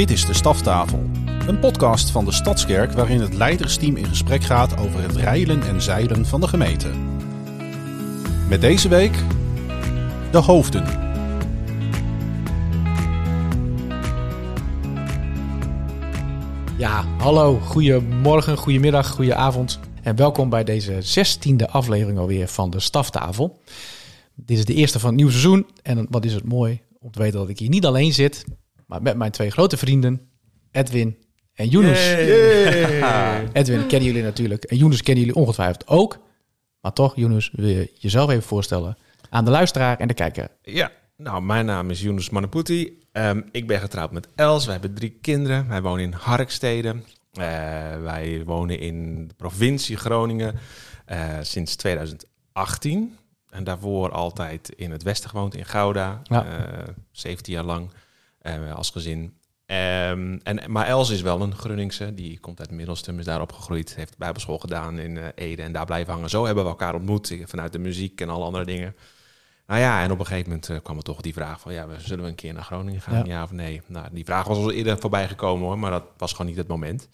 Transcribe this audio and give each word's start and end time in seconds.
Dit 0.00 0.10
is 0.10 0.26
de 0.26 0.34
Staftafel, 0.34 1.10
een 1.46 1.58
podcast 1.58 2.10
van 2.10 2.24
de 2.24 2.32
Stadskerk 2.32 2.92
waarin 2.92 3.20
het 3.20 3.34
leidersteam 3.34 3.96
in 3.96 4.06
gesprek 4.06 4.42
gaat 4.42 4.78
over 4.78 5.02
het 5.02 5.16
rijlen 5.16 5.62
en 5.62 5.82
zeilen 5.82 6.26
van 6.26 6.40
de 6.40 6.48
gemeente. 6.48 6.90
Met 8.48 8.60
deze 8.60 8.88
week 8.88 9.12
de 10.30 10.38
hoofden. 10.38 10.84
Ja, 16.78 17.04
hallo, 17.18 17.58
goedemorgen, 17.58 18.56
goedemiddag, 18.56 19.10
goedenavond 19.10 19.80
en 20.02 20.16
welkom 20.16 20.48
bij 20.48 20.64
deze 20.64 21.02
zestiende 21.02 21.68
aflevering 21.68 22.18
alweer 22.18 22.48
van 22.48 22.70
de 22.70 22.80
Staftafel. 22.80 23.60
Dit 24.34 24.58
is 24.58 24.64
de 24.64 24.74
eerste 24.74 24.98
van 24.98 25.08
het 25.08 25.16
nieuwe 25.16 25.32
seizoen 25.32 25.66
en 25.82 26.06
wat 26.10 26.24
is 26.24 26.34
het 26.34 26.44
mooi 26.44 26.80
om 27.00 27.10
te 27.10 27.18
weten 27.18 27.38
dat 27.38 27.48
ik 27.48 27.58
hier 27.58 27.68
niet 27.68 27.86
alleen 27.86 28.12
zit, 28.12 28.44
maar 28.90 29.02
met 29.02 29.16
mijn 29.16 29.30
twee 29.30 29.50
grote 29.50 29.76
vrienden, 29.76 30.20
Edwin 30.70 31.16
en 31.54 31.68
Yunus. 31.68 31.98
Edwin 33.60 33.86
kennen 33.86 34.08
jullie 34.08 34.22
natuurlijk 34.22 34.64
en 34.64 34.76
Yunus 34.76 35.02
kennen 35.02 35.24
jullie 35.24 35.40
ongetwijfeld 35.40 35.86
ook. 35.88 36.18
Maar 36.80 36.92
toch, 36.92 37.16
Yunus, 37.16 37.50
wil 37.52 37.68
je 37.68 37.92
jezelf 37.94 38.30
even 38.30 38.42
voorstellen 38.42 38.96
aan 39.28 39.44
de 39.44 39.50
luisteraar 39.50 39.98
en 39.98 40.08
de 40.08 40.14
kijker? 40.14 40.48
Ja, 40.62 40.90
nou, 41.16 41.42
mijn 41.42 41.66
naam 41.66 41.90
is 41.90 42.00
Yunus 42.00 42.30
Manaputi. 42.30 42.98
Ehm, 43.12 43.42
ik 43.50 43.66
ben 43.66 43.80
getrouwd 43.80 44.12
met 44.12 44.28
Els. 44.34 44.66
We 44.66 44.72
hebben 44.72 44.94
drie 44.94 45.18
kinderen. 45.20 45.68
Wij 45.68 45.82
wonen 45.82 46.04
in 46.04 46.12
Harkstede. 46.12 46.88
Uh, 46.92 47.02
wij 48.02 48.42
wonen 48.44 48.78
in 48.78 49.28
de 49.28 49.34
provincie 49.34 49.96
Groningen 49.96 50.54
uh, 51.12 51.38
sinds 51.42 51.76
2018. 51.76 53.16
En 53.50 53.64
daarvoor 53.64 54.10
altijd 54.10 54.72
in 54.76 54.90
het 54.90 55.02
westen 55.02 55.30
gewoond, 55.30 55.54
in 55.54 55.64
Gouda. 55.64 56.20
Ja. 56.22 56.46
Uh, 56.46 56.88
17 57.10 57.52
jaar 57.52 57.64
lang 57.64 57.90
als 58.74 58.90
gezin. 58.90 59.22
Um, 59.66 60.40
en, 60.42 60.60
maar 60.66 60.86
Els 60.86 61.10
is 61.10 61.20
wel 61.20 61.40
een 61.40 61.54
Grunningse. 61.54 62.14
Die 62.14 62.38
komt 62.38 62.60
uit 62.60 62.70
Middelstum, 62.70 63.18
is 63.18 63.24
daar 63.24 63.40
opgegroeid. 63.40 63.94
Heeft 63.94 64.18
bijbelschool 64.18 64.58
gedaan 64.58 64.98
in 64.98 65.18
Ede 65.34 65.62
en 65.62 65.72
daar 65.72 65.86
blijven 65.86 66.12
hangen. 66.12 66.30
Zo 66.30 66.44
hebben 66.44 66.64
we 66.64 66.70
elkaar 66.70 66.94
ontmoet 66.94 67.36
vanuit 67.44 67.72
de 67.72 67.78
muziek 67.78 68.20
en 68.20 68.28
alle 68.28 68.44
andere 68.44 68.64
dingen. 68.64 68.94
Nou 69.70 69.82
ja, 69.82 70.02
en 70.02 70.10
op 70.10 70.18
een 70.18 70.26
gegeven 70.26 70.48
moment 70.48 70.68
uh, 70.68 70.76
kwam 70.82 70.96
er 70.96 71.02
toch 71.02 71.20
die 71.20 71.32
vraag 71.32 71.60
van... 71.60 71.72
ja, 71.72 71.86
zullen 71.98 72.24
we 72.24 72.30
een 72.30 72.36
keer 72.36 72.52
naar 72.52 72.62
Groningen 72.62 73.00
gaan, 73.00 73.16
ja, 73.16 73.24
ja 73.24 73.42
of 73.42 73.50
nee? 73.50 73.82
Nou, 73.86 74.06
die 74.12 74.24
vraag 74.24 74.46
was 74.46 74.56
al 74.56 74.72
eerder 74.72 74.98
voorbij 74.98 75.28
gekomen 75.28 75.66
hoor, 75.66 75.78
maar 75.78 75.90
dat 75.90 76.04
was 76.16 76.30
gewoon 76.30 76.46
niet 76.46 76.56
het 76.56 76.68
moment. 76.68 77.08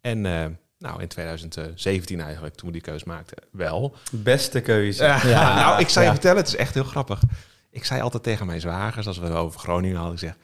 En 0.00 0.24
uh, 0.24 0.44
nou, 0.78 1.00
in 1.00 1.08
2017 1.08 2.20
eigenlijk, 2.20 2.54
toen 2.54 2.66
we 2.66 2.72
die 2.72 2.82
keuze 2.82 3.04
maakten, 3.06 3.36
wel. 3.52 3.94
Beste 4.10 4.60
keuze. 4.60 5.04
Uh, 5.04 5.24
ja, 5.24 5.54
nou, 5.62 5.80
ik 5.80 5.88
zou 5.88 6.04
je 6.04 6.10
vertellen, 6.10 6.36
het 6.36 6.46
is 6.46 6.56
echt 6.56 6.74
heel 6.74 6.84
grappig. 6.84 7.22
Ik 7.70 7.84
zei 7.84 8.00
altijd 8.00 8.22
tegen 8.22 8.46
mijn 8.46 8.60
zwagers, 8.60 9.06
als 9.06 9.18
we 9.18 9.32
over 9.32 9.60
Groningen 9.60 9.96
hadden, 9.96 10.14
ik 10.14 10.20
zeg... 10.20 10.36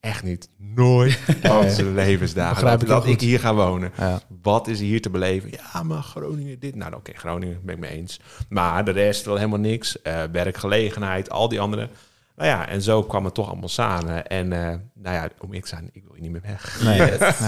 Echt 0.00 0.22
niet, 0.22 0.48
nooit 0.56 1.12
van 1.42 1.70
zijn 1.70 1.94
levensdagen 1.94 2.64
dat, 2.66 2.82
ik, 2.82 2.88
dat 2.88 3.06
ik 3.06 3.20
hier 3.20 3.40
ga 3.40 3.54
wonen. 3.54 3.92
Ja. 3.96 4.20
Wat 4.42 4.68
is 4.68 4.80
hier 4.80 5.02
te 5.02 5.10
beleven? 5.10 5.50
Ja, 5.50 5.82
maar 5.82 6.02
Groningen 6.02 6.58
dit. 6.58 6.74
Nou, 6.74 6.90
oké, 6.90 6.98
okay, 6.98 7.14
Groningen 7.14 7.60
ben 7.62 7.74
ik 7.74 7.80
mee 7.80 7.90
eens. 7.90 8.20
Maar 8.48 8.84
de 8.84 8.90
rest 8.90 9.24
wel 9.24 9.36
helemaal 9.36 9.58
niks. 9.58 9.96
Uh, 10.02 10.22
werkgelegenheid, 10.32 11.30
al 11.30 11.48
die 11.48 11.60
andere. 11.60 11.88
Nou 12.40 12.52
ja, 12.52 12.68
en 12.68 12.82
zo 12.82 13.02
kwam 13.02 13.24
het 13.24 13.34
toch 13.34 13.48
allemaal 13.48 13.68
samen. 13.68 14.26
En 14.26 14.52
uh, 14.52 14.68
nou 14.94 15.16
ja, 15.16 15.28
om 15.38 15.52
ik 15.52 15.66
zijn, 15.66 15.88
ik 15.92 16.02
wil 16.02 16.12
hier 16.12 16.22
niet 16.22 16.30
meer 16.30 16.40
weg. 16.40 16.80
Nee, 16.82 16.98
yes. 16.98 17.38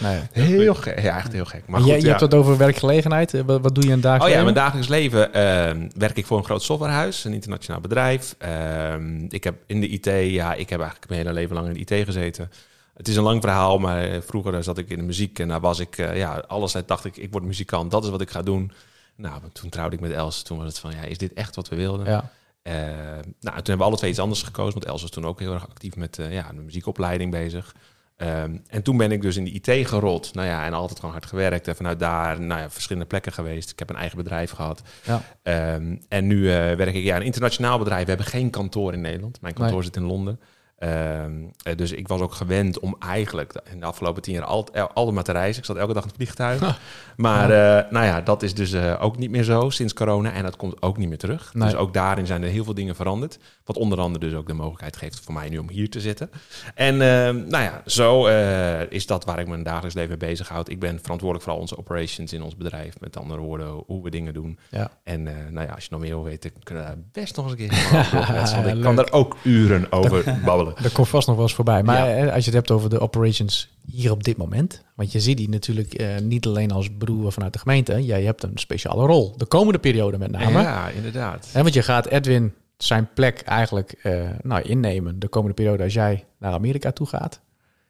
nee, 0.00 0.20
nee. 0.34 0.46
Heel 0.46 0.74
gek. 0.74 1.00
Ja, 1.00 1.16
echt 1.16 1.32
heel 1.32 1.44
gek. 1.44 1.62
Maar 1.66 1.80
goed, 1.80 1.90
je 1.90 2.00
ja. 2.00 2.08
hebt 2.08 2.20
het 2.20 2.34
over 2.34 2.56
werkgelegenheid. 2.56 3.32
Wat, 3.32 3.60
wat 3.60 3.74
doe 3.74 3.84
je 3.84 3.88
in 3.90 3.94
het 3.94 4.02
dagelijks 4.02 4.24
Oh 4.24 4.38
ja, 4.38 4.44
leven? 4.44 4.44
mijn 4.44 4.64
dagelijks 4.64 4.88
leven 4.88 5.28
uh, 5.28 5.88
werk 5.96 6.16
ik 6.16 6.26
voor 6.26 6.38
een 6.38 6.44
groot 6.44 6.62
softwarehuis, 6.62 7.24
een 7.24 7.32
internationaal 7.32 7.80
bedrijf. 7.80 8.36
Uh, 8.44 8.94
ik 9.28 9.44
heb 9.44 9.54
in 9.66 9.80
de 9.80 9.88
IT, 9.88 10.32
ja, 10.32 10.54
ik 10.54 10.70
heb 10.70 10.80
eigenlijk 10.80 11.08
mijn 11.08 11.20
hele 11.20 11.32
leven 11.32 11.54
lang 11.54 11.66
in 11.66 11.72
de 11.72 11.94
IT 11.94 12.04
gezeten. 12.04 12.50
Het 12.94 13.08
is 13.08 13.16
een 13.16 13.22
lang 13.22 13.42
verhaal, 13.42 13.78
maar 13.78 14.22
vroeger 14.22 14.62
zat 14.62 14.78
ik 14.78 14.90
in 14.90 14.98
de 14.98 15.04
muziek 15.04 15.38
en 15.38 15.48
daar 15.48 15.60
was 15.60 15.78
ik, 15.78 15.98
uh, 15.98 16.16
ja, 16.16 16.44
alles 16.46 16.74
dacht 16.86 17.04
ik, 17.04 17.16
ik 17.16 17.32
word 17.32 17.44
muzikant, 17.44 17.90
dat 17.90 18.04
is 18.04 18.10
wat 18.10 18.20
ik 18.20 18.30
ga 18.30 18.42
doen. 18.42 18.72
Nou, 19.16 19.40
toen 19.52 19.70
trouwde 19.70 19.96
ik 19.96 20.02
met 20.02 20.12
Els, 20.12 20.42
toen 20.42 20.58
was 20.58 20.66
het 20.66 20.78
van, 20.78 20.90
ja, 20.90 21.02
is 21.02 21.18
dit 21.18 21.32
echt 21.32 21.56
wat 21.56 21.68
we 21.68 21.76
wilden? 21.76 22.06
Ja. 22.06 22.30
Uh, 22.62 22.74
nou, 22.74 23.22
toen 23.40 23.52
hebben 23.54 23.78
we 23.78 23.84
alle 23.84 23.96
twee 23.96 24.10
iets 24.10 24.18
anders 24.18 24.42
gekozen, 24.42 24.72
want 24.72 24.84
Els 24.84 25.02
was 25.02 25.10
toen 25.10 25.26
ook 25.26 25.40
heel 25.40 25.52
erg 25.52 25.68
actief 25.68 25.96
met 25.96 26.18
uh, 26.18 26.32
ja, 26.32 26.52
de 26.52 26.60
muziekopleiding 26.60 27.30
bezig. 27.30 27.74
Um, 28.16 28.62
en 28.66 28.82
toen 28.82 28.96
ben 28.96 29.12
ik 29.12 29.22
dus 29.22 29.36
in 29.36 29.44
de 29.44 29.50
IT 29.50 29.88
gerold. 29.88 30.34
Nou 30.34 30.46
ja, 30.46 30.64
en 30.64 30.72
altijd 30.72 30.98
gewoon 30.98 31.14
hard 31.14 31.26
gewerkt. 31.26 31.68
En 31.68 31.76
vanuit 31.76 31.98
daar, 31.98 32.40
nou 32.40 32.60
ja, 32.60 32.70
verschillende 32.70 33.08
plekken 33.08 33.32
geweest. 33.32 33.70
Ik 33.70 33.78
heb 33.78 33.90
een 33.90 33.96
eigen 33.96 34.16
bedrijf 34.16 34.50
gehad. 34.50 34.82
Ja. 35.04 35.74
Um, 35.74 36.00
en 36.08 36.26
nu 36.26 36.36
uh, 36.36 36.52
werk 36.52 36.94
ik 36.94 37.04
ja, 37.04 37.16
een 37.16 37.22
internationaal 37.22 37.78
bedrijf. 37.78 38.02
We 38.02 38.08
hebben 38.08 38.26
geen 38.26 38.50
kantoor 38.50 38.92
in 38.92 39.00
Nederland. 39.00 39.40
Mijn 39.40 39.54
kantoor 39.54 39.74
nee. 39.74 39.84
zit 39.84 39.96
in 39.96 40.02
Londen. 40.02 40.40
Um, 40.84 41.50
uh, 41.68 41.76
dus 41.76 41.92
ik 41.92 42.08
was 42.08 42.20
ook 42.20 42.34
gewend 42.34 42.78
om 42.78 42.96
eigenlijk 42.98 43.54
in 43.72 43.80
de 43.80 43.86
afgelopen 43.86 44.22
tien 44.22 44.34
jaar 44.34 44.44
altijd 44.44 45.10
maar 45.12 45.24
te 45.24 45.32
reizen. 45.32 45.60
Ik 45.60 45.66
zat 45.66 45.76
elke 45.76 45.92
dag 45.92 46.02
in 46.02 46.08
het 46.08 46.16
vliegtuig. 46.16 46.78
Maar 47.16 47.50
uh, 47.50 47.90
nou 47.90 48.06
ja, 48.06 48.20
dat 48.20 48.42
is 48.42 48.54
dus 48.54 48.72
uh, 48.72 48.94
ook 49.00 49.18
niet 49.18 49.30
meer 49.30 49.42
zo 49.42 49.70
sinds 49.70 49.92
corona. 49.92 50.32
En 50.32 50.42
dat 50.42 50.56
komt 50.56 50.82
ook 50.82 50.96
niet 50.96 51.08
meer 51.08 51.18
terug. 51.18 51.54
Nee. 51.54 51.68
Dus 51.68 51.78
ook 51.78 51.94
daarin 51.94 52.26
zijn 52.26 52.42
er 52.42 52.48
heel 52.48 52.64
veel 52.64 52.74
dingen 52.74 52.94
veranderd. 52.94 53.38
Wat 53.72 53.82
onder 53.82 54.00
andere 54.00 54.26
dus 54.28 54.34
ook 54.34 54.46
de 54.46 54.52
mogelijkheid 54.52 54.96
geeft 54.96 55.20
voor 55.20 55.34
mij 55.34 55.48
nu 55.48 55.58
om 55.58 55.70
hier 55.70 55.90
te 55.90 56.00
zitten. 56.00 56.30
En 56.74 56.96
nou 56.96 57.62
ja, 57.62 57.82
zo 57.86 58.28
uh, 58.28 58.90
is 58.90 59.06
dat 59.06 59.24
waar 59.24 59.38
ik 59.38 59.48
mijn 59.48 59.62
dagelijks 59.62 59.94
leven 59.94 60.18
mee 60.18 60.28
bezighoud. 60.28 60.68
Ik 60.68 60.80
ben 60.80 60.98
verantwoordelijk 61.02 61.44
voor 61.44 61.54
al 61.54 61.60
onze 61.60 61.78
operations 61.78 62.32
in 62.32 62.42
ons 62.42 62.56
bedrijf. 62.56 63.00
Met 63.00 63.16
andere 63.16 63.40
woorden, 63.40 63.82
hoe 63.86 64.02
we 64.02 64.10
dingen 64.10 64.34
doen. 64.34 64.58
Ja. 64.70 64.90
En 65.04 65.22
nou 65.22 65.66
ja, 65.66 65.72
als 65.74 65.84
je 65.84 65.90
nog 65.90 66.00
meer 66.00 66.10
wil 66.10 66.24
weten, 66.24 66.52
kunnen 66.62 66.84
we 66.84 66.90
daar 66.90 66.98
best 67.12 67.36
nog 67.36 67.44
eens 67.44 67.60
een 67.60 67.68
keer 67.68 67.80
Want 68.62 68.66
ik 68.66 68.80
kan 68.80 68.96
daar 68.96 69.12
ook 69.12 69.36
uren 69.42 69.92
over 69.92 70.24
babbelen. 70.44 70.74
Dat 70.82 70.92
komt 70.92 71.08
vast 71.08 71.26
nog 71.26 71.36
wel 71.36 71.44
eens 71.44 71.54
voorbij. 71.54 71.82
Maar 71.82 72.08
ja. 72.08 72.24
als 72.24 72.44
je 72.44 72.50
het 72.50 72.54
hebt 72.54 72.70
over 72.70 72.90
de 72.90 73.00
operations 73.00 73.68
hier 73.86 74.10
op 74.10 74.24
dit 74.24 74.36
moment. 74.36 74.82
Want 74.94 75.12
je 75.12 75.20
ziet 75.20 75.36
die 75.36 75.48
natuurlijk 75.48 76.00
uh, 76.00 76.18
niet 76.18 76.46
alleen 76.46 76.70
als 76.70 76.88
broer 76.98 77.32
vanuit 77.32 77.52
de 77.52 77.58
gemeente. 77.58 78.04
Jij 78.04 78.22
hebt 78.22 78.42
een 78.42 78.52
speciale 78.54 79.06
rol. 79.06 79.34
De 79.36 79.46
komende 79.46 79.78
periode 79.78 80.18
met 80.18 80.30
name. 80.30 80.60
Ja, 80.60 80.88
inderdaad. 80.88 81.48
En 81.52 81.62
want 81.62 81.74
je 81.74 81.82
gaat 81.82 82.06
Edwin 82.06 82.52
zijn 82.84 83.08
plek 83.14 83.40
eigenlijk 83.40 83.94
uh, 84.02 84.30
nou, 84.42 84.62
innemen. 84.62 85.18
De 85.18 85.28
komende 85.28 85.54
periode 85.54 85.82
als 85.82 85.92
jij 85.94 86.24
naar 86.38 86.52
Amerika 86.52 86.90
toe 86.92 87.06
gaat. 87.06 87.40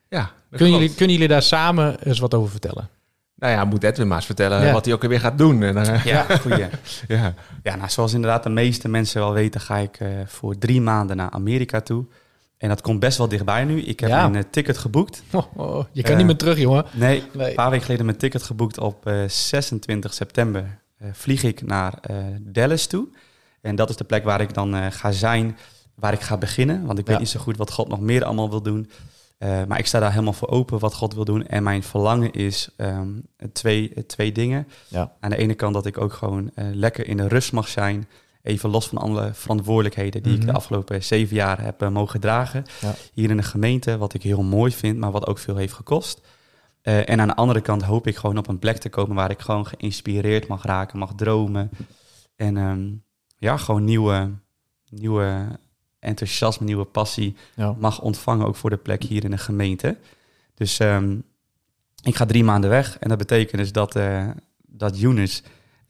Ja, 0.09 0.31
kunnen 0.51 0.71
jullie, 0.73 0.95
kunnen 0.95 1.13
jullie 1.15 1.29
daar 1.31 1.43
samen 1.43 1.97
eens 2.03 2.19
wat 2.19 2.35
over 2.35 2.51
vertellen? 2.51 2.89
Nou 3.35 3.53
ja, 3.53 3.65
moet 3.65 3.83
Edwin 3.83 4.07
maar 4.09 4.17
eens 4.17 4.27
vertellen 4.27 4.65
ja. 4.67 4.73
wat 4.73 4.85
hij 4.85 4.95
ook 4.95 5.03
weer 5.03 5.21
gaat 5.21 5.39
doen. 5.39 5.63
En, 5.63 5.77
uh, 5.77 6.05
ja, 6.05 6.23
goeie. 6.23 6.59
ja. 7.09 7.35
ja, 7.63 7.77
nou, 7.77 7.89
zoals 7.91 8.13
inderdaad 8.13 8.43
de 8.43 8.49
meeste 8.49 8.89
mensen 8.89 9.21
wel 9.21 9.33
weten, 9.33 9.61
ga 9.61 9.77
ik 9.77 10.01
uh, 10.01 10.09
voor 10.27 10.59
drie 10.59 10.81
maanden 10.81 11.17
naar 11.17 11.31
Amerika 11.31 11.81
toe. 11.81 12.05
En 12.59 12.69
dat 12.69 12.81
komt 12.81 13.01
best 13.01 13.19
wel 13.19 13.29
dichtbij 13.29 13.65
nu. 13.65 13.81
Ik 13.83 14.01
heb 14.01 14.09
Ja. 14.09 14.25
een 14.25 14.35
uh, 14.35 14.43
ticket 14.51 14.79
geboekt. 14.79 15.23
Oh, 15.33 15.57
oh, 15.57 15.85
je 15.93 16.03
kan 16.03 16.11
Eh, 16.11 16.17
niet 16.17 16.27
meer 16.27 16.37
terug, 16.37 16.59
jongen. 16.59 16.85
Nee, 16.93 17.23
Nee. 17.33 17.49
een 17.49 17.55
paar 17.55 17.71
weken 17.71 17.85
geleden 17.85 18.07
mijn 18.07 18.19
ticket 18.19 18.43
geboekt 18.43 18.79
op 18.79 19.07
eh, 19.07 19.15
26 19.29 20.15
september. 20.15 20.79
eh, 20.99 21.09
vlieg 21.13 21.43
ik 21.43 21.63
naar 21.63 21.95
eh, 22.01 22.17
Dallas 22.41 22.87
toe. 22.87 23.07
En 23.63 23.77
dat 23.77 23.91
is 23.91 23.97
de 23.97 24.05
plek 24.05 24.25
waar 24.25 24.41
ik 24.41 24.55
dan 24.55 24.75
eh, 24.75 24.87
ga 24.91 25.11
zijn, 25.13 25.57
waar 25.95 26.13
ik 26.13 26.21
ga 26.21 26.37
beginnen. 26.37 26.87
Want 26.87 26.99
ik 26.99 27.07
weet 27.07 27.15
Ja. 27.15 27.21
niet 27.21 27.31
zo 27.31 27.41
goed 27.41 27.57
wat 27.57 27.73
God 27.73 27.89
nog 27.89 28.01
meer 28.01 28.25
allemaal 28.25 28.51
wil 28.51 28.63
doen. 28.63 28.91
Eh, 29.39 29.65
maar 29.69 29.79
ik 29.79 29.87
sta 29.87 30.01
daar 30.01 30.11
helemaal 30.11 30.33
voor 30.33 30.49
open 30.49 30.79
wat 30.79 30.95
God 30.95 31.15
wil 31.15 31.25
doen. 31.25 31.47
En 31.47 31.63
mijn 31.63 31.83
verlangen 31.83 32.33
is 32.33 32.69
ehm, 32.77 33.09
twee, 33.53 34.07
twee 34.07 34.33
dingen. 34.33 34.69
Ja. 34.89 35.13
Aan 35.21 35.31
de 35.31 35.37
ene 35.37 35.55
kant 35.55 35.75
dat 35.75 35.87
ik 35.87 35.99
ook 36.01 36.13
gewoon 36.13 36.51
eh, 36.55 36.65
lekker 36.73 37.07
in 37.09 37.17
de 37.17 37.29
rust 37.29 37.53
mag 37.53 37.69
zijn. 37.69 38.09
Even 38.43 38.71
los 38.71 38.89
van 38.89 38.99
alle 38.99 39.31
verantwoordelijkheden 39.35 40.23
die 40.23 40.33
ik 40.33 40.39
Mhm. 40.39 40.47
de 40.47 40.53
afgelopen 40.53 41.03
zeven 41.05 41.37
jaar 41.37 41.63
heb 41.63 41.91
mogen 41.91 42.21
dragen. 42.21 42.65
Ja. 42.81 42.95
Hier 43.13 43.31
in 43.31 43.37
de 43.37 43.43
gemeente, 43.43 43.97
wat 43.99 44.15
ik 44.15 44.23
heel 44.23 44.43
mooi 44.43 44.73
vind, 44.73 44.99
maar 44.99 45.11
wat 45.11 45.27
ook 45.27 45.39
veel 45.39 45.57
heeft 45.57 45.73
gekost. 45.75 46.21
En 46.83 47.21
aan 47.21 47.29
de 47.29 47.35
andere 47.37 47.61
kant 47.61 47.83
hoop 47.83 48.07
ik 48.07 48.17
gewoon 48.17 48.39
op 48.39 48.49
een 48.49 48.59
plek 48.59 48.77
te 48.77 48.89
komen 48.89 49.17
waar 49.17 49.31
ik 49.31 49.41
gewoon 49.41 49.67
geïnspireerd 49.67 50.47
mag 50.47 50.63
raken, 50.65 50.99
mag 50.99 51.13
dromen. 51.17 51.71
En 52.37 52.57
ehm, 52.57 52.89
ja, 53.43 53.57
gewoon 53.57 53.85
nieuwe, 53.85 54.31
nieuwe 54.91 55.59
enthousiasme, 55.99 56.67
nieuwe 56.67 56.85
passie 56.85 57.37
Ja. 57.55 57.77
mag 57.79 58.01
ontvangen, 58.01 58.47
ook 58.47 58.57
voor 58.57 58.71
de 58.71 58.77
plek 58.77 59.03
hier 59.03 59.25
in 59.25 59.31
de 59.31 59.39
gemeente. 59.39 59.97
Dus 60.55 60.79
ehm, 60.79 61.17
ik 62.03 62.15
ga 62.17 62.27
drie 62.27 62.45
maanden 62.45 62.71
weg 62.71 62.99
en 62.99 63.09
dat 63.09 63.19
betekent 63.19 63.61
dus 63.61 63.73
dat, 63.73 63.97
eh 63.97 64.31
dat 64.67 64.99
Yunus, 64.99 65.43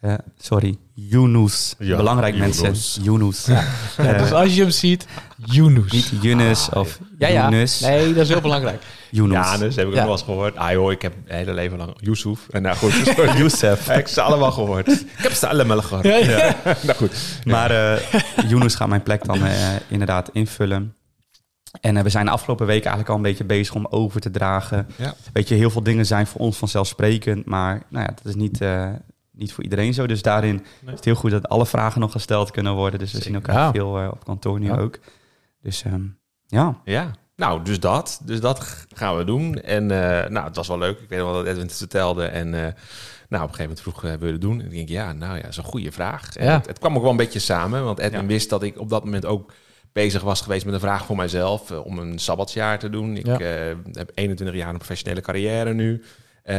eh, 0.02 0.14
sorry, 0.38 0.76
Yunus, 0.94 1.74
Ja, 1.78 1.96
belangrijk 1.96 2.34
Yunus. 2.34 2.60
mensen, 2.60 3.02
Yunus. 3.02 3.46
Ja, 3.46 3.64
Eh, 3.96 4.18
dus 4.18 4.32
als 4.32 4.54
je 4.54 4.60
hem 4.60 4.70
ziet, 4.70 5.06
Yunus. 5.36 5.92
Niet 5.92 6.12
Yunus 6.20 6.70
Ah, 6.70 6.80
of 6.80 6.98
ja, 7.18 7.28
ja. 7.28 7.48
Yunus. 7.50 7.80
Nee, 7.80 8.06
dat 8.12 8.22
is 8.22 8.28
heel 8.28 8.40
belangrijk. 8.40 8.82
Yunus. 9.10 9.32
Janus 9.46 9.76
heb 9.76 9.86
ik 9.88 9.92
Ja. 9.94 9.96
nog 9.98 10.04
wel 10.04 10.12
eens 10.12 10.22
gehoord. 10.22 10.56
Ah 10.56 10.72
joh, 10.72 10.92
ik 10.92 11.02
heb 11.02 11.14
mijn 11.24 11.38
hele 11.38 11.52
leven 11.54 11.78
lang 11.78 11.94
Yusuf. 11.96 12.48
En 12.50 12.62
nou 12.62 12.76
goed, 12.76 12.92
Youssef. 13.38 13.80
ik 13.88 13.94
heb 13.94 14.08
ze 14.08 14.20
allemaal 14.22 14.52
gehoord. 14.52 14.88
Ik 14.88 15.02
heb 15.16 15.32
ze 15.32 15.48
allemaal 15.48 15.82
gehoord. 15.82 16.04
Ja, 16.06 16.16
ja. 16.16 16.56
nou 16.86 16.96
goed. 16.96 17.12
Maar 17.44 17.70
eh 17.70 18.02
Yunus 18.48 18.74
gaat 18.74 18.88
mijn 18.88 19.02
plek 19.02 19.24
dan 19.24 19.44
eh, 19.44 19.68
inderdaad 19.88 20.28
invullen. 20.32 20.94
En 21.80 22.02
we 22.02 22.08
zijn 22.10 22.24
de 22.24 22.30
afgelopen 22.30 22.66
weken 22.66 22.84
eigenlijk 22.90 23.08
al 23.10 23.16
een 23.16 23.30
beetje 23.30 23.44
bezig 23.44 23.74
om 23.74 23.86
over 23.90 24.20
te 24.20 24.30
dragen. 24.30 24.86
Ja. 24.96 25.14
Weet 25.32 25.48
je, 25.48 25.54
heel 25.54 25.70
veel 25.70 25.82
dingen 25.82 26.06
zijn 26.06 26.26
voor 26.26 26.40
ons 26.40 26.56
vanzelfsprekend. 26.56 27.46
Maar 27.46 27.82
nou 27.88 28.04
ja, 28.04 28.12
dat 28.16 28.24
is 28.24 28.34
niet, 28.34 28.60
eh, 28.60 28.88
niet 29.42 29.52
voor 29.52 29.64
iedereen 29.64 29.94
zo. 29.94 30.06
Dus 30.06 30.22
daarin 30.22 30.64
is 30.86 30.90
het 30.90 31.04
heel 31.04 31.14
goed 31.14 31.30
dat 31.30 31.48
alle 31.48 31.66
vragen 31.66 32.00
nog 32.00 32.12
gesteld 32.12 32.50
kunnen 32.50 32.74
worden. 32.74 32.98
Dus 32.98 33.12
we 33.12 33.22
zien 33.22 33.34
elkaar 33.34 33.54
Ja. 33.54 33.70
veel 33.72 33.98
eh, 33.98 34.08
op 34.12 34.24
kantoor 34.24 34.58
nu 34.60 34.66
Ja. 34.66 34.76
ook. 34.76 34.98
Dus 35.62 35.82
ehm, 35.84 36.02
ja, 36.46 36.80
Ja. 36.84 37.10
nou, 37.36 37.62
dus 37.64 37.80
dat. 37.80 38.20
Dus 38.24 38.40
dat 38.40 38.86
gaan 38.94 39.16
we 39.16 39.24
doen. 39.24 39.54
En 39.60 39.90
eh, 39.90 40.28
nou, 40.30 40.46
het 40.46 40.56
was 40.56 40.68
wel 40.68 40.78
leuk. 40.78 40.98
Ik 41.00 41.08
weet 41.08 41.18
nog 41.18 41.28
wel 41.28 41.36
dat 41.38 41.46
Edwin 41.46 41.66
het 41.66 41.76
vertelde. 41.76 42.24
En 42.24 42.46
eh, 42.54 42.60
nou, 42.60 43.44
op 43.44 43.48
een 43.50 43.54
gegeven 43.54 43.60
moment 43.62 43.80
vroeg, 43.80 44.04
eh, 44.04 44.20
je 44.20 44.26
het 44.26 44.40
doen? 44.40 44.60
En 44.60 44.66
ik 44.66 44.72
denk, 44.72 44.88
ja, 44.88 45.12
nou 45.12 45.36
ja, 45.36 45.40
dat 45.42 45.50
is 45.50 45.56
een 45.56 45.64
goede 45.64 45.92
vraag. 45.92 46.36
En 46.36 46.46
Ja. 46.46 46.52
Het, 46.52 46.66
het 46.66 46.78
kwam 46.78 46.96
ook 46.96 47.02
wel 47.02 47.10
een 47.10 47.16
beetje 47.16 47.38
samen. 47.38 47.84
Want 47.84 47.98
Edwin 47.98 48.20
Ja. 48.20 48.26
wist 48.26 48.50
dat 48.50 48.62
ik 48.62 48.78
op 48.80 48.88
dat 48.88 49.04
moment 49.04 49.26
ook 49.26 49.52
bezig 49.92 50.22
was 50.22 50.40
geweest 50.40 50.64
met 50.64 50.74
een 50.74 50.80
vraag 50.80 51.04
voor 51.06 51.16
mijzelf. 51.16 51.70
om 51.70 51.98
een 51.98 52.18
sabbatsjaar 52.18 52.78
te 52.78 52.90
doen. 52.90 53.16
Ik 53.16 53.26
Ja. 53.26 53.38
eh, 53.38 53.76
heb 53.92 54.10
21 54.14 54.56
jaar 54.56 54.68
een 54.68 54.76
professionele 54.76 55.20
carrière 55.20 55.74
nu. 55.74 56.02
Eh, 56.42 56.56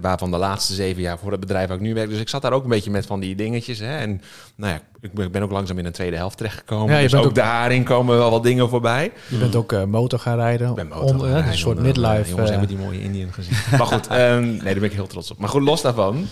waarvan 0.00 0.30
de 0.30 0.36
laatste 0.36 0.74
zeven 0.74 1.02
jaar 1.02 1.18
voor 1.18 1.30
het 1.30 1.40
bedrijf 1.40 1.68
waar 1.68 1.76
ik 1.76 1.82
nu 1.82 1.94
werk. 1.94 2.08
Dus 2.08 2.20
ik 2.20 2.28
zat 2.28 2.42
daar 2.42 2.52
ook 2.52 2.62
een 2.62 2.68
beetje 2.68 2.90
met 2.90 3.06
van 3.06 3.20
die 3.20 3.34
dingetjes. 3.34 3.78
Hè. 3.78 3.96
En 3.96 4.20
nou 4.56 4.72
ja, 4.72 4.80
ik 5.00 5.30
ben, 5.32 5.42
ook 5.42 5.50
langzaam 5.50 5.78
in 5.78 5.86
een 5.86 5.92
tweede 5.92 6.16
helft 6.16 6.36
terechtgekomen. 6.36 6.94
Ja, 6.96 7.00
dus 7.02 7.14
ook 7.14 7.24
ook- 7.24 7.34
daarin 7.34 7.84
komen 7.84 8.16
wel 8.16 8.30
wat 8.30 8.42
dingen 8.42 8.68
voorbij. 8.68 9.12
Je 9.28 9.36
bent 9.38 9.54
ook 9.56 9.72
eh, 9.72 9.84
motor 9.84 10.18
gaan 10.18 10.36
rijden. 10.36 10.68
Ik 10.68 10.74
ben 10.74 10.88
motor 10.88 11.02
onder, 11.04 11.18
gaan 11.18 11.26
hè, 11.26 11.32
rijden 11.32 11.52
een 11.52 11.58
soort 11.58 11.78
midlife. 11.78 12.28
Jongens, 12.28 12.50
eh, 12.50 12.56
hebben 12.58 12.76
die 12.76 12.86
mooie 12.86 13.00
Indian 13.02 13.32
gezien. 13.32 13.52
maar 13.78 13.86
goed, 13.86 14.06
ehm, 14.06 14.40
nee, 14.42 14.58
daar 14.62 14.74
ben 14.74 14.82
ik 14.84 14.92
heel 14.92 15.06
trots 15.06 15.30
op. 15.30 15.38
Maar 15.38 15.48
goed, 15.48 15.62
los 15.62 15.82
daarvan. 15.82 16.26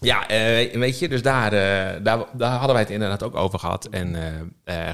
Ja, 0.00 0.26
weet 0.72 0.98
je, 0.98 1.08
dus 1.08 1.22
daar, 1.22 1.50
daar, 2.02 2.18
daar 2.32 2.50
hadden 2.50 2.72
wij 2.72 2.80
het 2.82 2.90
inderdaad 2.90 3.22
ook 3.22 3.36
over 3.36 3.58
gehad. 3.58 3.88
En 3.90 4.16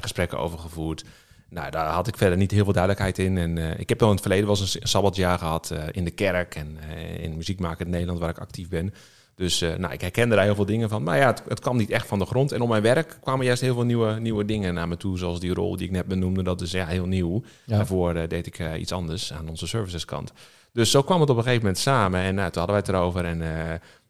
gesprekken 0.01 0.37
over 0.37 0.59
gevoerd. 0.59 1.03
Nou, 1.51 1.71
daar 1.71 1.85
had 1.85 2.07
ik 2.07 2.17
verder 2.17 2.37
niet 2.37 2.51
heel 2.51 2.63
veel 2.63 2.73
duidelijkheid 2.73 3.17
in. 3.17 3.37
En 3.37 3.57
eh, 3.57 3.79
ik 3.79 3.89
heb 3.89 3.99
wel 3.99 4.09
in 4.09 4.13
het 4.15 4.23
verleden 4.23 4.47
wel 4.47 4.57
eens 4.59 4.75
een 4.75 4.87
sabbatjaar 4.87 5.37
gehad 5.37 5.71
eh, 5.71 5.83
in 5.91 6.03
de 6.03 6.11
kerk 6.11 6.55
en 6.55 6.77
eh, 6.89 7.23
in 7.23 7.35
muziekmaken 7.35 7.85
in 7.85 7.91
Nederland, 7.91 8.19
waar 8.19 8.29
ik 8.29 8.37
actief 8.37 8.69
ben. 8.69 8.93
Dus 9.35 9.59
nou, 9.59 9.93
ik 9.93 10.01
herkende 10.01 10.35
daar 10.35 10.43
heel 10.43 10.55
veel 10.55 10.65
dingen 10.65 10.89
van. 10.89 11.03
Maar 11.03 11.17
ja, 11.17 11.27
het, 11.27 11.43
het 11.47 11.59
kwam 11.59 11.77
niet 11.77 11.89
echt 11.89 12.07
van 12.07 12.19
de 12.19 12.25
grond. 12.25 12.51
En 12.51 12.61
op 12.61 12.69
mijn 12.69 12.81
werk 12.81 13.17
kwamen 13.21 13.45
juist 13.45 13.61
heel 13.61 13.73
veel 13.73 13.83
nieuwe, 13.83 14.19
nieuwe 14.19 14.45
dingen 14.45 14.73
naar 14.73 14.87
me 14.87 14.97
toe. 14.97 15.17
Zoals 15.17 15.39
die 15.39 15.53
rol 15.53 15.77
die 15.77 15.85
ik 15.85 15.91
net 15.91 16.05
benoemde. 16.05 16.43
Dat 16.43 16.61
is 16.61 16.71
ja, 16.71 16.85
heel 16.85 17.05
nieuw. 17.05 17.43
Ja. 17.65 17.75
Daarvoor 17.75 18.27
deed 18.27 18.47
ik 18.47 18.75
iets 18.77 18.91
anders 18.91 19.33
aan 19.33 19.49
onze 19.49 19.67
serviceskant. 19.67 20.31
Dus 20.73 20.91
zo 20.91 21.01
kwam 21.01 21.21
het 21.21 21.29
op 21.29 21.37
een 21.37 21.43
gegeven 21.43 21.63
moment 21.63 21.81
samen. 21.81 22.21
En 22.21 22.35
nou, 22.35 22.51
toen 22.51 22.63
hadden 22.63 22.81
wij 22.81 22.85
het 22.85 22.87
erover. 22.87 23.25
En 23.25 23.37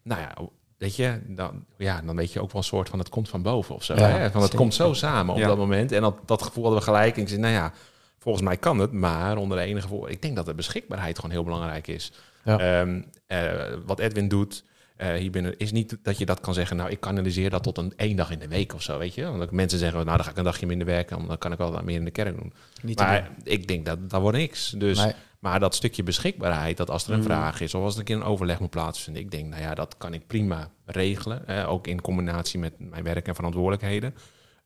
nou 0.02 0.20
ja, 0.20 0.34
weet 0.82 0.96
je, 0.96 1.20
dan, 1.26 1.64
ja, 1.76 2.00
dan 2.06 2.16
weet 2.16 2.32
je 2.32 2.40
ook 2.40 2.52
wel 2.52 2.60
een 2.60 2.66
soort 2.66 2.88
van 2.88 2.98
het 2.98 3.08
komt 3.08 3.28
van 3.28 3.42
boven 3.42 3.74
of 3.74 3.84
zo. 3.84 3.94
Ja, 3.94 4.00
hè? 4.08 4.16
Van 4.30 4.40
het 4.40 4.42
zeker. 4.42 4.56
komt 4.58 4.74
zo 4.74 4.92
samen 4.92 5.34
op 5.34 5.40
Ja. 5.40 5.46
dat 5.46 5.56
moment. 5.56 5.92
En 5.92 6.00
dat, 6.02 6.16
dat 6.26 6.42
gevoel 6.42 6.62
hadden 6.64 6.80
we 6.82 6.86
gelijk. 6.86 7.16
En 7.16 7.22
ik 7.22 7.28
zei, 7.28 7.40
nou 7.40 7.52
ja, 7.52 7.72
volgens 8.18 8.44
mij 8.44 8.56
kan 8.56 8.78
het. 8.78 8.92
Maar 8.92 9.36
onder 9.36 9.58
de 9.58 9.64
enige 9.64 9.88
voor. 9.88 10.10
Ik 10.10 10.22
denk 10.22 10.36
dat 10.36 10.46
de 10.46 10.54
beschikbaarheid 10.54 11.16
gewoon 11.16 11.30
heel 11.30 11.44
belangrijk 11.44 11.86
is. 11.86 12.12
Ja. 12.44 12.58
Ehm, 12.58 13.02
eh, 13.26 13.52
wat 13.86 13.98
Edwin 13.98 14.28
doet. 14.28 14.64
Eh, 15.02 15.14
hier 15.14 15.30
binnen 15.30 15.58
is 15.58 15.72
niet 15.72 15.98
dat 16.02 16.18
je 16.18 16.26
dat 16.26 16.40
kan 16.40 16.54
zeggen. 16.54 16.76
Nou, 16.76 16.90
ik 16.90 17.00
kanaliseer 17.00 17.50
dat 17.50 17.62
tot 17.62 17.78
een 17.78 17.92
één 17.96 18.16
dag 18.16 18.30
in 18.30 18.38
de 18.38 18.48
week 18.48 18.74
of 18.74 18.82
zo, 18.82 18.98
weet 18.98 19.14
je. 19.14 19.30
Want 19.30 19.50
mensen 19.50 19.78
zeggen, 19.78 20.04
nou, 20.04 20.16
dan 20.16 20.24
ga 20.24 20.30
ik 20.30 20.36
een 20.36 20.44
dagje 20.44 20.66
minder 20.66 20.86
werken, 20.86 21.26
dan 21.26 21.38
kan 21.38 21.52
ik 21.52 21.58
wel 21.58 21.72
wat 21.72 21.84
meer 21.84 21.96
in 21.98 22.04
de 22.04 22.10
kerk 22.10 22.36
doen. 22.36 22.52
niet 22.82 22.98
Maar 22.98 23.30
ik 23.42 23.68
denk 23.68 23.86
dat 23.86 24.10
dat 24.10 24.20
wordt 24.20 24.38
niks. 24.38 24.70
Dus. 24.70 24.98
Nee. 24.98 25.12
maar 25.38 25.60
dat 25.60 25.74
stukje 25.74 26.02
beschikbaarheid, 26.02 26.76
dat 26.76 26.90
als 26.90 27.06
er 27.06 27.12
een 27.12 27.18
Mm. 27.18 27.24
vraag 27.24 27.60
is 27.60 27.74
of 27.74 27.82
als 27.82 27.92
er 27.92 27.98
een 27.98 28.04
keer 28.04 28.16
een 28.16 28.22
overleg 28.22 28.60
moet 28.60 28.70
plaatsvinden, 28.70 29.22
ik 29.22 29.30
denk, 29.30 29.48
nou 29.48 29.62
ja, 29.62 29.74
dat 29.74 29.96
kan 29.98 30.14
ik 30.14 30.26
prima 30.26 30.70
regelen. 30.84 31.66
ook 31.66 31.86
in 31.86 32.00
combinatie 32.00 32.58
met 32.58 32.72
mijn 32.78 33.04
werk 33.04 33.26
en 33.26 33.34
verantwoordelijkheden. 33.34 34.14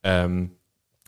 Ehm, 0.01 0.47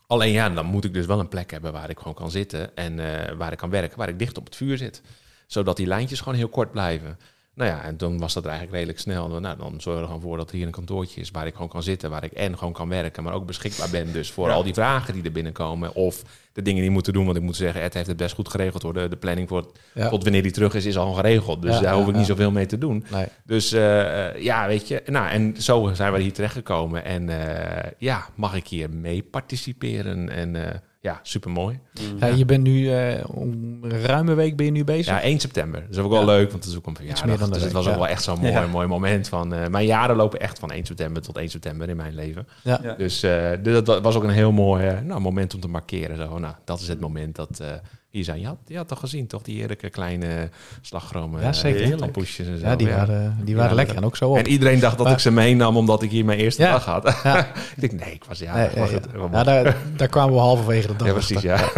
alleen 0.07 0.31
ja, 0.31 0.49
dan 0.49 0.65
moet 0.65 0.85
ik 0.85 0.93
dus 0.93 1.05
wel 1.05 1.19
een 1.19 1.27
plek 1.27 1.51
hebben 1.51 1.71
waar 1.71 1.89
ik 1.89 1.97
gewoon 1.97 2.13
kan 2.13 2.31
zitten 2.31 2.75
en 2.75 2.99
eh, 2.99 3.35
waar 3.35 3.51
ik 3.51 3.57
kan 3.57 3.69
werken, 3.69 3.97
waar 3.97 4.09
ik 4.09 4.19
dicht 4.19 4.37
op 4.37 4.45
het 4.45 4.55
vuur 4.55 4.77
zit. 4.77 5.01
Zodat 5.47 5.77
die 5.77 5.87
lijntjes 5.87 6.19
gewoon 6.19 6.37
heel 6.37 6.49
kort 6.49 6.71
blijven. 6.71 7.17
Nou 7.59 7.71
ja, 7.71 7.83
en 7.83 7.95
toen 7.97 8.19
was 8.19 8.33
dat 8.33 8.43
eigenlijk 8.45 8.75
redelijk 8.75 8.99
snel. 8.99 9.27
Nou, 9.27 9.57
dan 9.57 9.73
zorgen 9.81 9.93
we 9.93 9.99
er 9.99 10.05
gewoon 10.05 10.21
voor 10.21 10.37
dat 10.37 10.49
er 10.49 10.55
hier 10.55 10.65
een 10.65 10.71
kantoortje 10.71 11.21
is 11.21 11.31
waar 11.31 11.47
ik 11.47 11.53
gewoon 11.53 11.69
kan 11.69 11.83
zitten, 11.83 12.09
waar 12.09 12.23
ik 12.23 12.31
en 12.31 12.57
gewoon 12.57 12.73
kan 12.73 12.89
werken, 12.89 13.23
maar 13.23 13.33
ook 13.33 13.45
beschikbaar 13.45 13.89
ben 13.89 14.11
dus 14.13 14.31
voor 14.31 14.47
Ja. 14.47 14.53
al 14.53 14.63
die 14.63 14.73
vragen 14.73 15.13
die 15.13 15.23
er 15.23 15.31
binnenkomen. 15.31 15.95
Of 15.95 16.23
de 16.53 16.61
dingen 16.61 16.81
die 16.81 16.91
moeten 16.91 17.13
doen, 17.13 17.25
want 17.25 17.37
ik 17.37 17.43
moet 17.43 17.55
zeggen, 17.55 17.81
Ed 17.81 17.93
heeft 17.93 18.07
het 18.07 18.17
best 18.17 18.35
goed 18.35 18.49
geregeld 18.49 18.81
hoor. 18.83 18.93
De, 18.93 19.07
de 19.07 19.15
planning 19.17 19.47
voor 19.47 19.71
Ja. 19.93 20.09
tot 20.09 20.23
wanneer 20.23 20.41
die 20.43 20.51
terug 20.51 20.73
is, 20.73 20.85
is 20.85 20.97
al 20.97 21.13
geregeld. 21.13 21.61
Dus 21.61 21.75
Ja, 21.75 21.81
daar 21.81 21.93
hoef 21.95 22.07
ik 22.07 22.15
niet 22.15 22.25
zoveel 22.25 22.51
mee 22.51 22.65
te 22.65 22.77
doen. 22.77 23.05
Nee. 23.11 23.25
Dus 23.45 23.71
eh, 23.71 24.27
eh, 24.29 24.41
ja, 24.43 24.67
weet 24.67 24.87
je. 24.87 25.03
Nou, 25.05 25.29
en 25.29 25.55
zo 25.61 25.89
zijn 25.93 26.13
we 26.13 26.19
hier 26.21 26.33
terechtgekomen. 26.33 27.03
En 27.05 27.29
eh, 27.29 27.91
ja, 27.97 28.25
mag 28.35 28.55
ik 28.55 28.67
hier 28.67 28.89
mee 28.89 29.23
participeren? 29.23 30.29
En 30.29 30.81
ja, 31.01 31.19
super 31.23 31.51
mooi. 31.51 31.79
Ja, 32.19 32.27
je 32.27 32.45
bent 32.45 32.63
nu 32.63 32.91
eh, 32.93 33.23
om 33.35 33.51
een 33.83 34.01
ruime 34.01 34.33
week 34.33 34.55
ben 34.55 34.65
je 34.65 34.71
nu 34.71 34.83
bezig. 34.83 35.05
Ja, 35.05 35.21
1 35.21 35.39
september. 35.39 35.81
Dat 35.81 35.89
is 35.89 35.97
ook 35.97 36.09
wel 36.11 36.19
Ja. 36.19 36.25
leuk, 36.25 36.51
want 36.51 36.63
het 36.63 36.71
is 36.71 36.77
ook 36.77 36.85
een 36.87 36.95
meer 36.99 37.07
verjaardag. 37.15 37.39
dan 37.39 37.49
Dus 37.53 37.63
het 37.63 37.71
was 37.71 37.87
ook 37.87 37.95
wel 37.95 38.07
echt 38.07 38.23
zo'n 38.23 38.39
mooi, 38.39 38.51
Ja. 38.51 38.67
mooi 38.67 38.87
moment. 38.87 39.27
Van, 39.27 39.53
eh, 39.53 39.67
mijn 39.67 39.85
jaren 39.85 40.15
lopen 40.15 40.39
echt 40.39 40.59
van 40.59 40.71
1 40.71 40.85
september 40.85 41.21
tot 41.21 41.37
1 41.37 41.49
september 41.49 41.89
in 41.89 41.95
mijn 41.97 42.15
leven. 42.15 42.47
Ja. 42.63 42.79
Ja. 42.83 42.93
Dus 42.93 43.23
eh, 43.23 43.49
dus 43.63 43.83
dat 43.83 44.01
was 44.01 44.15
ook 44.15 44.23
een 44.23 44.29
heel 44.29 44.51
mooi 44.51 44.87
eh, 44.87 44.99
nou, 44.99 45.19
moment 45.21 45.53
om 45.53 45.59
te 45.59 45.67
markeren. 45.67 46.17
Zo, 46.17 46.37
nou, 46.39 46.53
dat 46.65 46.79
is 46.79 46.87
het 46.87 46.99
moment 46.99 47.35
dat... 47.35 47.61
eh, 48.09 48.15
hier 48.15 48.23
zijn. 48.23 48.39
Je 48.39 48.45
had, 48.45 48.57
je 48.65 48.77
had 48.77 48.87
toch 48.87 48.99
gezien, 48.99 49.27
toch? 49.27 49.41
Die 49.41 49.57
heerlijke 49.57 49.89
kleine 49.89 50.49
slagromen. 50.81 51.41
Ja, 51.41 51.53
zeker. 51.53 51.91
eh, 51.91 51.97
tampoesjes 51.97 52.47
en 52.47 52.57
zo. 52.59 52.65
Ja, 52.65 52.75
die 52.75 52.87
ja. 52.87 52.95
waren, 52.95 53.37
die 53.43 53.55
waren 53.55 53.69
Ja, 53.69 53.75
lekker 53.75 53.95
en 53.95 54.03
ook 54.03 54.15
zo 54.17 54.29
op. 54.29 54.37
En 54.37 54.47
iedereen 54.47 54.79
dacht 54.79 54.97
dat 54.97 55.05
Maar- 55.05 55.15
ik 55.15 55.19
ze 55.21 55.31
meenam 55.31 55.77
omdat 55.77 56.03
ik 56.03 56.11
hier 56.11 56.25
mijn 56.25 56.39
eerste 56.39 56.61
dag 56.61 56.85
had. 56.85 57.19
Ja. 57.23 57.39
ik 57.75 57.89
denk, 57.89 58.03
nee, 58.03 58.13
ik 58.13 58.23
was 58.23 58.39
ja, 58.39 58.55
Nee, 58.55 58.69
was 58.75 58.91
het. 58.91 59.07
ja. 59.31 59.43
daar, 59.43 59.77
daar 59.95 60.07
kwamen 60.07 60.33
we 60.33 60.39
halverwege 60.39 60.87
de 60.87 60.95
dag. 60.97 61.07
ja, 61.07 61.13
precies, 61.13 61.41
ja. 61.41 61.71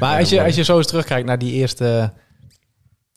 Maar 0.00 0.18
als 0.18 0.28
je, 0.30 0.42
als 0.42 0.54
je 0.54 0.64
zo 0.64 0.76
eens 0.76 0.86
terugkijkt 0.86 1.26
naar 1.26 1.38
die 1.38 1.52
eerste 1.52 2.12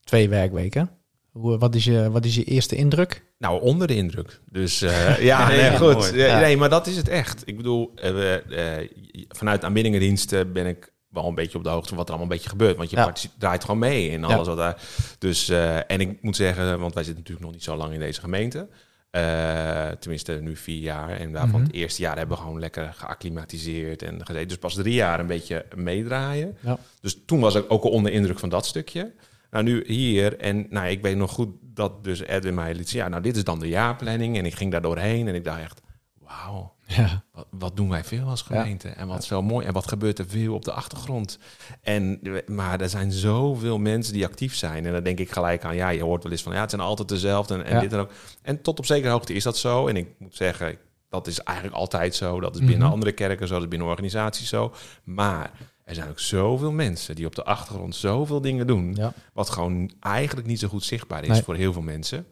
twee 0.04 0.30
werkweken, 0.30 0.90
hoe, 1.32 1.58
wat, 1.58 1.76
is 1.76 1.84
je, 1.84 2.12
wat 2.12 2.26
is 2.26 2.36
je 2.36 2.44
eerste 2.44 2.76
indruk? 2.76 3.24
Nou, 3.38 3.62
onder 3.62 3.88
de 3.88 3.96
indruk. 3.96 4.40
Dus 4.50 4.82
eh, 4.82 5.20
ja, 5.32 5.48
Nee, 5.48 5.78
goed. 5.78 6.12
Ja. 6.14 6.40
Nee, 6.40 6.58
maar 6.58 6.70
dat 6.70 6.88
is 6.88 6.98
het 6.98 7.08
echt. 7.08 7.42
Ik 7.46 7.58
bedoel, 7.58 7.92
eh, 7.96 8.34
eh, 8.80 8.90
vanuit 9.30 9.64
aanbiddingendiensten 9.64 10.54
ben 10.54 10.66
ik 10.66 10.94
wel 11.16 11.28
een 11.28 11.36
beetje 11.36 11.58
op 11.58 11.64
de 11.64 11.70
hoogte 11.70 11.88
van 11.88 11.98
wat 11.98 12.06
er 12.10 12.14
allemaal 12.14 12.32
een 12.32 12.38
beetje 12.38 12.52
gebeurt. 12.52 12.78
Want 12.78 12.90
je 12.90 12.96
Ja. 12.96 13.14
draait 13.38 13.62
gewoon 13.62 13.80
mee 13.80 14.10
in 14.10 14.24
alles 14.24 14.48
wat 14.48 14.58
daar... 14.58 14.82
Dus, 15.20 15.50
eh, 15.50 15.76
en 15.92 16.00
ik 16.02 16.22
moet 16.22 16.36
zeggen, 16.36 16.80
want 16.80 16.94
wij 16.94 17.04
zitten 17.04 17.22
natuurlijk 17.22 17.46
nog 17.46 17.52
niet 17.56 17.64
zo 17.64 17.76
lang 17.76 17.94
in 17.94 18.00
deze 18.00 18.20
gemeente. 18.20 18.68
Eh, 19.12 19.88
tenminste, 19.88 20.34
nu 20.42 20.56
vier 20.56 20.80
jaar. 20.82 21.10
En 21.10 21.32
daarvan 21.32 21.60
Mhm. 21.60 21.68
het 21.68 21.74
eerste 21.76 22.02
jaar 22.02 22.18
hebben 22.18 22.38
we 22.38 22.44
gewoon 22.44 22.60
lekker 22.60 22.94
geacclimatiseerd 22.98 24.02
en 24.02 24.26
gezeten. 24.26 24.48
Dus 24.48 24.58
pas 24.58 24.74
drie 24.74 24.94
jaar 24.94 25.20
een 25.20 25.28
beetje 25.28 25.66
meedraaien. 25.76 26.58
Ja. 26.60 26.78
Dus 27.02 27.18
toen 27.26 27.40
was 27.40 27.56
ik 27.56 27.66
ook 27.68 27.84
al 27.84 27.90
onder 27.90 28.12
indruk 28.12 28.40
van 28.40 28.50
dat 28.50 28.66
stukje. 28.66 29.14
Nou, 29.52 29.64
nu 29.64 29.84
hier. 29.88 30.38
En 30.40 30.66
nou, 30.70 30.88
ik 30.88 31.02
weet 31.02 31.16
nog 31.18 31.32
goed 31.32 31.50
dat 31.62 32.04
dus 32.04 32.20
Edwin 32.20 32.54
mij 32.54 32.74
liet 32.74 32.90
zien. 32.90 33.02
Ja, 33.02 33.08
nou, 33.08 33.22
dit 33.22 33.36
is 33.36 33.44
dan 33.44 33.60
de 33.60 33.68
jaarplanning. 33.68 34.38
En 34.38 34.46
ik 34.46 34.56
ging 34.56 34.72
daar 34.72 34.82
doorheen 34.82 35.28
en 35.28 35.36
ik 35.36 35.44
dacht 35.44 35.60
echt, 35.62 35.82
wauw. 36.20 36.75
Ja, 36.88 37.24
Wat, 37.32 37.48
wat 37.50 37.76
doen 37.76 37.90
wij 37.90 38.04
veel 38.04 38.28
als 38.28 38.42
gemeente? 38.42 38.90
En 38.90 39.08
wat 39.08 39.24
zo 39.24 39.42
mooi. 39.42 39.66
En 39.66 39.74
wat 39.74 39.88
gebeurt 39.88 40.20
er 40.20 40.28
veel 40.28 40.54
op 40.54 40.66
de 40.66 40.72
achtergrond? 40.72 41.40
En, 41.82 42.20
maar 42.46 42.82
er 42.82 42.90
zijn 42.90 43.12
zoveel 43.12 43.78
mensen 43.78 44.14
die 44.14 44.26
actief 44.26 44.56
zijn. 44.56 44.86
En 44.86 44.92
dan 44.94 45.04
denk 45.04 45.20
ik 45.20 45.32
gelijk 45.32 45.64
aan, 45.64 45.76
ja, 45.76 45.90
je 45.90 46.04
hoort 46.04 46.24
wel 46.24 46.32
eens 46.32 46.42
van, 46.44 46.54
ja, 46.54 46.60
het 46.62 46.70
zijn 46.70 46.82
altijd 46.82 47.10
dezelfde. 47.10 47.54
En, 47.54 47.64
en 47.66 47.74
Ja. 47.74 47.80
dit 47.80 47.94
en 47.94 48.00
ook. 48.00 48.12
En 48.42 48.62
tot 48.62 48.80
op 48.80 48.86
zekere 48.86 49.12
hoogte 49.12 49.34
is 49.34 49.44
dat 49.44 49.58
zo. 49.58 49.88
En 49.88 49.96
ik 49.96 50.08
moet 50.18 50.36
zeggen, 50.36 50.78
dat 51.10 51.28
is 51.28 51.40
eigenlijk 51.40 51.78
altijd 51.78 52.16
zo. 52.16 52.40
Dat 52.40 52.54
is 52.54 52.60
binnen 52.60 52.78
Mhm. 52.80 52.92
andere 52.92 53.12
kerken 53.12 53.48
zo, 53.48 53.54
dat 53.54 53.64
is 53.64 53.70
binnen 53.70 53.88
organisaties 53.88 54.50
zo. 54.50 54.74
Maar 55.04 55.52
er 55.84 55.96
zijn 55.96 56.10
ook 56.10 56.20
zoveel 56.20 56.72
mensen 56.72 57.16
die 57.16 57.26
op 57.26 57.36
de 57.36 57.44
achtergrond 57.44 57.96
zoveel 57.96 58.42
dingen 58.42 58.68
doen. 58.68 58.94
ja. 58.96 59.14
Wat 59.34 59.50
gewoon 59.50 59.92
eigenlijk 60.00 60.48
niet 60.48 60.60
zo 60.60 60.68
goed 60.68 60.84
zichtbaar 60.84 61.22
is 61.24 61.28
Nee. 61.30 61.44
voor 61.44 61.56
heel 61.56 61.74
veel 61.74 61.82
mensen. 61.82 62.26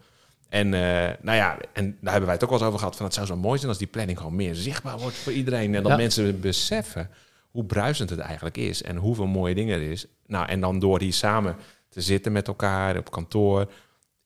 En 0.53 0.74
eh, 0.74 0.81
nou 1.22 1.38
ja, 1.38 1.57
en 1.74 1.98
daar 2.01 2.12
hebben 2.12 2.25
wij 2.25 2.33
het 2.33 2.43
ook 2.43 2.50
wel 2.50 2.57
eens 2.60 2.67
over 2.67 2.79
gehad. 2.79 2.95
Van 2.95 3.05
het 3.05 3.13
zou 3.15 3.27
zo 3.27 3.36
mooi 3.36 3.57
zijn 3.57 3.69
als 3.69 3.77
die 3.77 3.88
planning 3.88 4.17
gewoon 4.17 4.36
meer 4.36 4.55
zichtbaar 4.55 4.98
wordt 4.98 5.15
voor 5.15 5.33
iedereen. 5.33 5.75
En 5.75 5.81
dat 5.83 5.91
Ja. 5.91 5.98
mensen 5.98 6.39
beseffen 6.39 7.10
hoe 7.51 7.65
bruisend 7.65 8.10
het 8.10 8.19
eigenlijk 8.19 8.57
is. 8.57 8.83
En 8.83 8.95
hoeveel 8.95 9.25
mooie 9.27 9.55
dingen 9.55 9.75
er 9.81 9.91
is. 9.91 10.05
Nou, 10.25 10.48
en 10.48 10.60
dan 10.60 10.79
door 10.79 11.00
hier 11.00 11.13
samen 11.13 11.55
te 11.89 12.01
zitten 12.01 12.31
met 12.31 12.48
elkaar 12.48 12.98
op 12.98 13.12
kantoor. 13.12 13.72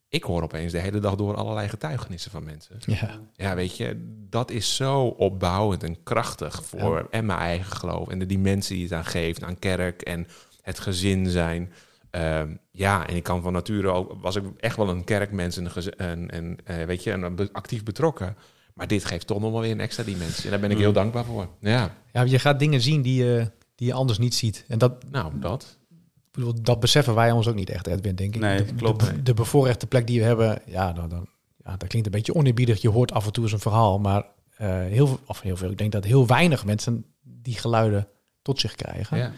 Ik 0.09 0.23
hoor 0.23 0.43
opeens 0.43 0.71
de 0.71 0.79
hele 0.79 0.99
dag 0.99 1.15
door 1.15 1.35
allerlei 1.35 1.69
getuigenissen 1.69 2.31
van 2.31 2.43
mensen. 2.43 2.75
ja. 2.79 3.19
Ja, 3.35 3.55
weet 3.55 3.77
je, 3.77 4.15
dat 4.29 4.51
is 4.51 4.75
zo 4.75 5.01
opbouwend 5.03 5.83
en 5.83 6.03
krachtig 6.03 6.63
voor 6.65 7.07
en 7.11 7.25
mijn 7.25 7.39
eigen 7.39 7.75
geloof 7.77 8.07
en 8.09 8.19
de 8.19 8.25
dimensie 8.25 8.75
die 8.75 8.85
het 8.85 8.93
aan 8.93 9.05
geeft 9.05 9.43
aan 9.43 9.59
kerk 9.59 10.01
en 10.01 10.27
het 10.61 10.79
gezin 10.79 11.27
zijn. 11.29 11.71
Ehm, 12.21 12.55
ja, 12.71 13.07
en 13.07 13.15
ik 13.15 13.23
kan 13.23 13.41
van 13.41 13.53
nature 13.53 13.87
ook, 13.89 14.13
was 14.21 14.35
ik 14.35 14.43
echt 14.57 14.77
wel 14.77 14.89
een 14.89 15.03
kerkmens 15.03 15.57
en, 15.57 15.71
en, 15.97 16.29
en 16.31 16.57
eh, 16.63 16.85
weet 16.85 17.03
je, 17.03 17.11
en 17.11 17.35
be- 17.35 17.49
actief 17.51 17.83
betrokken. 17.83 18.35
Maar 18.73 18.87
dit 18.87 19.05
geeft 19.05 19.27
toch 19.27 19.39
nog 19.39 19.51
wel 19.51 19.61
weer 19.61 19.71
een 19.71 19.79
extra 19.79 20.03
dimensie. 20.03 20.43
En 20.43 20.49
daar 20.49 20.59
ben 20.59 20.71
ik 20.71 20.77
heel 20.77 20.87
Mm. 20.87 20.93
dankbaar 20.93 21.25
voor. 21.25 21.47
Ja, 21.59 21.95
ja, 22.13 22.21
je 22.21 22.39
gaat 22.39 22.59
dingen 22.59 22.81
zien 22.81 23.01
die 23.01 23.23
je, 23.23 23.51
die 23.75 23.87
je 23.87 23.93
anders 23.93 24.17
niet 24.17 24.35
ziet. 24.35 24.65
En 24.67 24.77
dat, 24.77 25.03
nou, 25.11 25.39
dat. 25.39 25.77
ik 25.89 26.31
bedoel, 26.31 26.53
dat 26.61 26.79
beseffen 26.79 27.15
wij 27.15 27.31
ons 27.31 27.47
ook 27.47 27.55
niet 27.55 27.69
echt, 27.69 27.87
Edwin, 27.87 28.15
denk 28.15 28.35
ik. 28.35 28.41
Nee, 28.41 28.65
de, 28.65 28.73
klopt. 28.73 29.05
De, 29.05 29.23
de 29.23 29.33
bevoorrechte 29.33 29.87
plek 29.87 30.07
die 30.07 30.19
we 30.19 30.25
hebben, 30.25 30.61
ja, 30.65 30.93
dan, 30.93 31.09
dan, 31.09 31.27
ja, 31.63 31.77
dat 31.77 31.87
klinkt 31.87 32.07
een 32.07 32.13
beetje 32.13 32.35
oneerbiedig. 32.35 32.81
Je 32.81 32.89
hoort 32.89 33.11
af 33.11 33.25
en 33.25 33.31
toe 33.31 33.43
eens 33.43 33.53
een 33.53 33.59
verhaal, 33.59 33.99
maar 33.99 34.25
eh, 34.57 34.67
heel 34.69 35.07
veel, 35.07 35.19
of 35.25 35.41
heel 35.41 35.57
veel, 35.57 35.69
ik 35.71 35.77
denk 35.77 35.91
dat 35.91 36.03
heel 36.03 36.27
weinig 36.27 36.65
mensen 36.65 37.05
die 37.23 37.55
geluiden 37.57 38.07
tot 38.41 38.59
zich 38.59 38.75
krijgen. 38.75 39.17
Ja. 39.17 39.31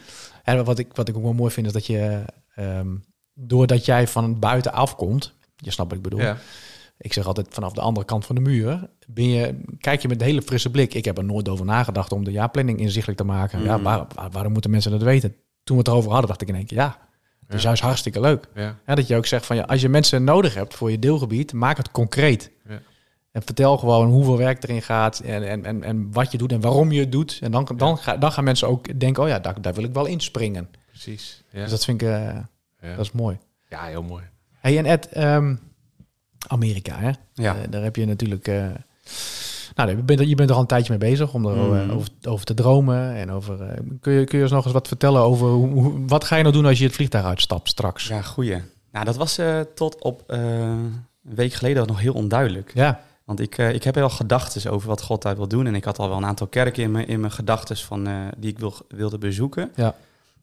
En 0.43 0.65
wat 0.65 0.79
ik, 0.79 0.95
wat 0.95 1.07
ik 1.07 1.17
ook 1.17 1.23
wel 1.23 1.33
mooi 1.33 1.51
vind, 1.51 1.67
is 1.67 1.73
dat 1.73 1.85
je, 1.85 2.23
ehm, 2.59 2.95
doordat 3.33 3.85
jij 3.85 4.07
van 4.07 4.39
buiten 4.39 4.73
afkomt, 4.73 5.33
je 5.55 5.71
snapt 5.71 5.89
wat 5.89 5.97
ik 5.97 6.03
bedoel, 6.03 6.19
Ja. 6.19 6.37
ik 6.97 7.13
zeg 7.13 7.25
altijd 7.25 7.47
vanaf 7.49 7.73
de 7.73 7.81
andere 7.81 8.05
kant 8.05 8.25
van 8.25 8.35
de 8.35 8.41
muur, 8.41 8.89
ben 9.07 9.27
je, 9.29 9.61
kijk 9.79 10.01
je 10.01 10.07
met 10.07 10.21
een 10.21 10.27
hele 10.27 10.41
frisse 10.41 10.71
blik. 10.71 10.93
Ik 10.93 11.05
heb 11.05 11.17
er 11.17 11.23
nooit 11.23 11.49
over 11.49 11.65
nagedacht 11.65 12.11
om 12.11 12.23
de 12.23 12.31
jaarplanning 12.31 12.79
inzichtelijk 12.79 13.19
te 13.19 13.25
maken. 13.25 13.63
Ja, 13.63 13.75
Mhm. 13.75 13.83
waar, 13.83 14.05
waar- 14.15 14.31
waarom 14.31 14.51
moeten 14.53 14.71
mensen 14.71 14.91
dat 14.91 15.01
weten? 15.03 15.35
toen 15.63 15.77
we 15.77 15.83
het 15.83 15.91
erover 15.93 16.11
hadden, 16.11 16.27
dacht 16.29 16.41
ik 16.41 16.47
in 16.47 16.55
één 16.55 16.65
keer, 16.65 16.77
ja, 16.77 16.97
het 17.45 17.55
is 17.55 17.61
Ja. 17.61 17.67
juist 17.67 17.81
hartstikke 17.81 18.19
leuk. 18.19 18.47
Ja. 18.55 18.75
Ja, 18.85 18.95
dat 18.95 19.07
je 19.07 19.15
ook 19.15 19.25
zegt 19.25 19.45
van, 19.45 19.55
ja, 19.55 19.63
als 19.63 19.81
je 19.81 19.89
mensen 19.89 20.23
nodig 20.23 20.53
hebt 20.53 20.73
voor 20.75 20.91
je 20.91 20.99
deelgebied, 20.99 21.53
maak 21.53 21.77
het 21.77 21.91
concreet. 21.91 22.51
Ja. 22.69 22.79
En 23.31 23.41
vertel 23.43 23.77
gewoon 23.77 24.09
hoeveel 24.09 24.37
werk 24.37 24.63
erin 24.63 24.81
gaat 24.81 25.19
en, 25.19 25.47
en, 25.49 25.65
en, 25.65 25.83
en 25.83 26.11
wat 26.11 26.31
je 26.31 26.37
doet 26.37 26.51
en 26.51 26.61
waarom 26.61 26.91
je 26.91 26.99
het 26.99 27.11
doet. 27.11 27.39
En 27.41 27.51
dan, 27.51 27.67
dan, 27.77 27.97
ga, 27.97 28.17
dan 28.17 28.31
gaan 28.31 28.43
mensen 28.43 28.67
ook 28.67 28.99
denken, 28.99 29.23
oh 29.23 29.29
ja, 29.29 29.39
daar, 29.39 29.61
daar 29.61 29.73
wil 29.73 29.83
ik 29.83 29.93
wel 29.93 30.05
inspringen. 30.05 30.69
Precies. 31.03 31.43
Ja. 31.49 31.61
Dus 31.61 31.69
dat 31.71 31.83
vind 31.85 32.01
ik, 32.01 32.07
eh, 32.07 32.35
ja. 32.81 32.95
dat 32.95 33.05
is 33.05 33.11
mooi. 33.11 33.37
ja, 33.69 33.83
heel 33.85 34.03
mooi. 34.03 34.23
Hey, 34.59 34.77
en 34.77 34.85
Ed, 34.85 35.07
ehm, 35.09 35.55
Amerika, 36.47 36.95
hè? 36.97 37.11
Ja. 37.33 37.55
Eh, 37.55 37.61
daar 37.69 37.83
heb 37.83 37.95
je 37.95 38.05
natuurlijk... 38.05 38.47
eh, 38.47 38.65
nou, 39.75 39.89
je 39.89 39.95
bent, 39.95 40.19
er- 40.19 40.25
je 40.27 40.35
bent 40.35 40.49
er 40.49 40.55
al 40.55 40.61
een 40.61 40.67
tijdje 40.67 40.97
mee 40.97 41.09
bezig 41.11 41.33
om 41.33 41.45
erover 41.45 41.85
Mhm. 41.85 41.91
over, 41.95 42.09
over 42.27 42.45
te 42.45 42.53
dromen. 42.53 43.13
En 43.15 43.31
over, 43.31 43.61
eh, 43.61 43.79
kun, 44.01 44.13
je, 44.13 44.23
kun 44.23 44.37
je 44.37 44.43
ons 44.43 44.53
nog 44.53 44.63
eens 44.63 44.73
wat 44.73 44.87
vertellen 44.87 45.21
over 45.21 45.47
hoe, 45.47 45.67
hoe- 45.69 46.05
wat 46.07 46.23
ga 46.23 46.35
je 46.35 46.41
nou 46.43 46.53
doen 46.55 46.65
als 46.65 46.77
je 46.79 46.85
het 46.85 46.93
vliegtuig 46.95 47.25
uitstapt 47.25 47.69
straks? 47.69 48.07
Ja, 48.07 48.21
goeie. 48.21 48.61
Nou, 48.91 49.05
dat 49.05 49.15
was 49.15 49.37
eh, 49.37 49.59
tot 49.75 50.01
op 50.01 50.23
een 50.27 51.05
week 51.21 51.53
geleden 51.53 51.87
nog 51.87 51.99
heel 51.99 52.13
onduidelijk. 52.13 52.71
Ja, 52.73 53.01
Want 53.23 53.39
ik, 53.39 53.57
ik 53.57 53.83
heb 53.83 53.95
wel 53.95 54.09
gedachten 54.09 54.71
over 54.71 54.87
wat 54.87 55.01
God 55.01 55.21
daar 55.21 55.35
wil 55.35 55.47
doen. 55.47 55.67
En 55.67 55.75
ik 55.75 55.83
had 55.83 55.99
al 55.99 56.07
wel 56.07 56.17
een 56.17 56.25
aantal 56.25 56.47
kerken 56.47 56.83
in 56.83 56.91
mijn, 56.91 57.07
in 57.07 57.19
mijn 57.19 57.31
gedachten 57.31 57.77
van 57.77 58.07
eh, 58.07 58.13
die 58.37 58.51
ik 58.51 58.59
wil, 58.59 58.73
wilde 58.87 59.17
bezoeken. 59.17 59.71
Ja. 59.75 59.95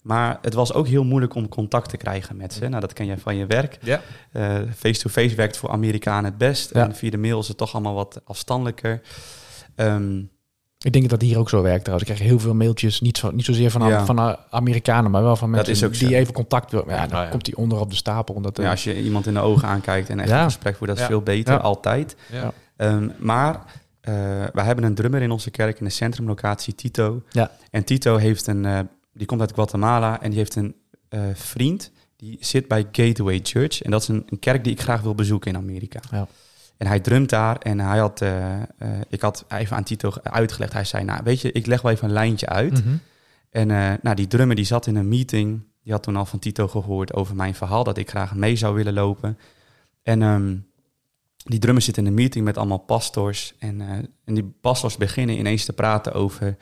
Maar 0.06 0.38
het 0.42 0.54
was 0.54 0.72
ook 0.72 0.86
heel 0.86 1.04
moeilijk 1.04 1.34
om 1.34 1.48
contact 1.48 1.88
te 1.90 1.96
krijgen 1.96 2.36
met 2.36 2.52
ze. 2.52 2.68
Nou, 2.68 2.80
dat 2.80 2.92
ken 2.92 3.06
jij 3.06 3.18
van 3.18 3.36
je 3.36 3.46
werk. 3.46 3.78
Ja. 3.82 4.00
Eh, 4.32 4.54
Face-to-face 4.76 5.34
werkt 5.34 5.56
voor 5.56 5.70
Amerikanen 5.70 6.24
het 6.24 6.38
best. 6.38 6.74
Ja. 6.74 6.84
En 6.84 6.94
via 6.94 7.10
de 7.10 7.16
mail 7.18 7.38
is 7.38 7.48
het 7.48 7.56
toch 7.56 7.72
allemaal 7.72 7.94
wat 7.94 8.20
afstandelijker. 8.24 9.00
Ehm, 9.74 10.18
ik 10.78 10.92
denk 10.92 11.08
dat 11.08 11.20
dat 11.20 11.28
hier 11.28 11.38
ook 11.38 11.48
zo 11.48 11.62
werkt 11.62 11.84
trouwens. 11.84 12.08
Ik 12.10 12.14
krijg 12.14 12.30
heel 12.30 12.40
veel 12.40 12.54
mailtjes, 12.54 13.00
niet, 13.00 13.18
zo, 13.18 13.30
niet 13.30 13.44
zozeer 13.44 13.70
van, 13.70 13.88
Ja. 13.88 14.04
van 14.04 14.18
eh, 14.18 14.32
Amerikanen, 14.50 15.10
maar 15.10 15.22
wel 15.22 15.36
van 15.36 15.52
Dat 15.52 15.56
mensen 15.66 15.74
is 15.74 15.84
ook 15.84 15.94
zo. 15.94 16.06
die 16.06 16.16
even 16.16 16.32
contact 16.34 16.70
willen. 16.70 16.88
Ja, 16.88 17.06
dan 17.06 17.20
ja. 17.22 17.28
komt 17.28 17.44
die 17.44 17.56
onder 17.56 17.80
op 17.80 17.90
de 17.90 17.96
stapel. 17.96 18.34
Omdat, 18.34 18.56
ja, 18.56 18.70
als 18.70 18.84
je 18.84 19.02
iemand 19.02 19.26
in 19.26 19.34
de 19.34 19.40
ogen 19.40 19.68
aankijkt 19.68 20.08
en 20.08 20.20
echt 20.20 20.28
Ja. 20.28 20.38
een 20.38 20.44
gesprek 20.44 20.76
voert, 20.76 20.88
dat 20.88 20.96
is 20.98 21.02
Ja. 21.04 21.08
veel 21.08 21.22
beter, 21.22 21.54
Ja. 21.54 21.60
altijd. 21.60 22.16
Ja. 22.32 22.52
Ehm, 22.76 23.08
maar 23.18 23.60
eh 24.00 24.14
wij 24.52 24.64
hebben 24.64 24.84
een 24.84 24.94
drummer 24.94 25.22
in 25.22 25.30
onze 25.30 25.50
kerk 25.50 25.78
in 25.78 25.84
de 25.84 25.90
centrumlocatie, 25.90 26.74
Tito. 26.74 27.22
Ja. 27.30 27.50
En 27.70 27.84
Tito 27.84 28.16
heeft 28.16 28.46
een, 28.46 28.64
eh, 28.64 28.78
die 29.16 29.26
komt 29.26 29.40
uit 29.40 29.52
Guatemala 29.54 30.22
en 30.22 30.30
die 30.30 30.38
heeft 30.38 30.54
een 30.54 30.74
eh, 31.08 31.20
vriend 31.34 31.90
die 32.16 32.36
zit 32.40 32.68
bij 32.68 32.88
Gateway 32.92 33.40
Church. 33.42 33.82
En 33.82 33.90
dat 33.90 34.02
is 34.02 34.08
een, 34.08 34.22
een 34.26 34.38
kerk 34.38 34.64
die 34.64 34.72
ik 34.72 34.80
graag 34.80 35.00
wil 35.00 35.14
bezoeken 35.14 35.50
in 35.50 35.56
Amerika. 35.56 36.00
Ja. 36.10 36.28
En 36.76 36.86
hij 36.86 37.00
drumt 37.00 37.30
daar 37.30 37.58
en 37.58 37.80
hij 37.80 37.98
had, 37.98 38.20
eh, 38.20 38.62
eh, 38.62 38.66
ik 39.08 39.20
had 39.20 39.44
even 39.48 39.76
aan 39.76 39.84
Tito 39.84 40.12
uitgelegd. 40.22 40.72
Hij 40.72 40.84
zei, 40.84 41.04
nou 41.04 41.20
weet 41.24 41.40
je, 41.40 41.52
ik 41.52 41.66
leg 41.66 41.82
wel 41.82 41.92
even 41.92 42.06
een 42.08 42.12
lijntje 42.12 42.48
uit. 42.48 42.84
mhm. 42.84 42.96
En 43.50 43.66
nou, 44.02 44.14
die 44.14 44.26
drummer 44.26 44.56
die 44.56 44.64
zat 44.64 44.86
in 44.86 44.96
een 44.96 45.08
meeting. 45.08 45.62
Die 45.82 45.92
had 45.92 46.02
toen 46.02 46.16
al 46.16 46.26
van 46.26 46.38
Tito 46.38 46.68
gehoord 46.68 47.14
over 47.14 47.36
mijn 47.36 47.54
verhaal 47.54 47.84
dat 47.84 47.98
ik 47.98 48.10
graag 48.10 48.34
mee 48.34 48.56
zou 48.56 48.74
willen 48.74 48.92
lopen. 48.92 49.38
En 50.02 50.22
ehm, 50.22 50.56
die 51.36 51.58
drummer 51.58 51.82
zit 51.82 51.96
in 51.96 52.06
een 52.06 52.14
meeting 52.14 52.44
met 52.44 52.56
allemaal 52.56 52.78
pastors. 52.78 53.54
En, 53.58 53.80
en 54.24 54.34
die 54.34 54.54
pastors 54.60 54.96
beginnen 54.96 55.38
ineens 55.38 55.64
te 55.64 55.72
praten 55.72 56.12
over 56.12 56.56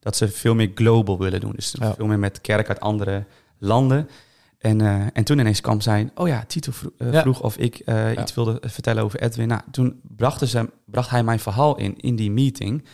dat 0.00 0.16
ze 0.16 0.28
veel 0.28 0.54
meer 0.54 0.70
global 0.74 1.18
willen 1.18 1.40
doen. 1.40 1.52
Dus 1.54 1.74
Ja. 1.78 1.94
veel 1.94 2.06
meer 2.06 2.18
met 2.18 2.40
kerk 2.40 2.68
uit 2.68 2.80
andere 2.80 3.24
landen. 3.58 4.08
En, 4.58 4.80
eh, 4.80 5.06
en 5.12 5.24
toen 5.24 5.38
ineens 5.38 5.60
kwam 5.60 5.80
zij, 5.80 6.10
oh 6.14 6.28
ja, 6.28 6.44
Tito 6.46 6.72
eh, 6.98 7.12
Ja. 7.12 7.20
vroeg 7.20 7.42
of 7.42 7.56
ik 7.56 7.78
eh, 7.78 8.14
Ja. 8.14 8.20
iets 8.22 8.34
wilde 8.34 8.58
vertellen 8.66 9.02
over 9.02 9.22
Edwin. 9.22 9.48
Nou, 9.48 9.60
toen 9.70 10.00
brachten 10.16 10.48
ze, 10.48 10.70
bracht 10.84 11.10
hij 11.10 11.22
mijn 11.24 11.40
verhaal 11.40 11.76
in, 11.76 11.96
in 12.00 12.16
die 12.16 12.30
meeting. 12.30 12.84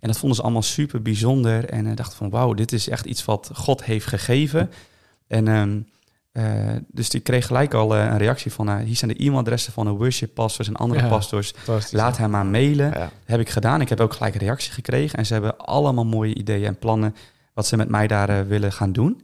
En 0.00 0.08
dat 0.10 0.18
vonden 0.18 0.36
ze 0.36 0.42
allemaal 0.42 0.62
super 0.62 1.02
bijzonder. 1.02 1.64
En 1.68 1.94
dachten 1.94 2.16
van, 2.16 2.30
wauw, 2.30 2.54
dit 2.54 2.72
is 2.72 2.88
echt 2.88 3.06
iets 3.06 3.24
wat 3.24 3.50
God 3.54 3.84
heeft 3.84 4.06
gegeven. 4.06 4.70
En 5.26 5.48
ehm, 5.48 5.80
eh, 6.34 6.44
dus 6.88 7.08
die 7.08 7.20
kreeg 7.20 7.46
gelijk 7.46 7.74
al 7.74 7.96
eh, 7.96 8.04
een 8.04 8.18
reactie 8.18 8.52
van, 8.52 8.68
eh, 8.68 8.76
hier 8.76 8.96
zijn 8.96 9.10
de 9.10 9.22
e-mailadressen 9.24 9.72
van 9.72 9.84
de 9.84 9.90
worship 9.90 10.34
pastors 10.34 10.68
en 10.68 10.76
andere 10.76 11.00
Ja. 11.00 11.08
pastors. 11.08 11.52
Laat 11.90 12.16
hem 12.16 12.30
maar 12.30 12.46
mailen. 12.46 12.86
Ja. 12.86 12.98
Dat 12.98 13.10
heb 13.24 13.40
ik 13.40 13.48
gedaan. 13.50 13.80
Ik 13.80 13.88
heb 13.88 14.00
ook 14.00 14.12
gelijk 14.12 14.34
een 14.34 14.40
reactie 14.40 14.72
gekregen. 14.72 15.18
En 15.18 15.26
ze 15.26 15.32
hebben 15.32 15.56
allemaal 15.56 16.04
mooie 16.04 16.34
ideeën 16.34 16.66
en 16.66 16.78
plannen 16.78 17.14
wat 17.54 17.66
ze 17.66 17.76
met 17.76 17.88
mij 17.88 18.06
daar 18.06 18.46
willen 18.46 18.72
gaan 18.72 18.92
doen. 18.92 19.22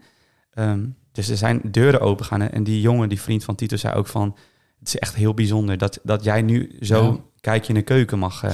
Ehm, 0.55 0.81
dus 1.13 1.29
er 1.29 1.37
zijn 1.37 1.61
deuren 1.65 2.01
open 2.01 2.25
gaan. 2.25 2.43
En 2.43 2.65
die 2.65 2.81
jongen, 2.81 3.09
die 3.09 3.21
vriend 3.21 3.45
van 3.45 3.55
Tito, 3.55 3.77
zei 3.77 3.95
ook 3.95 4.07
van... 4.07 4.37
Het 4.79 4.89
is 4.89 4.97
echt 4.99 5.15
heel 5.15 5.35
bijzonder 5.35 5.79
dat, 5.79 6.01
dat 6.03 6.25
jij 6.25 6.43
nu 6.43 6.77
zo 6.81 7.05
Ja. 7.05 7.17
kijkje 7.41 7.69
in 7.69 7.75
de 7.75 7.83
keuken 7.85 8.19
mag, 8.19 8.43
eh, 8.43 8.53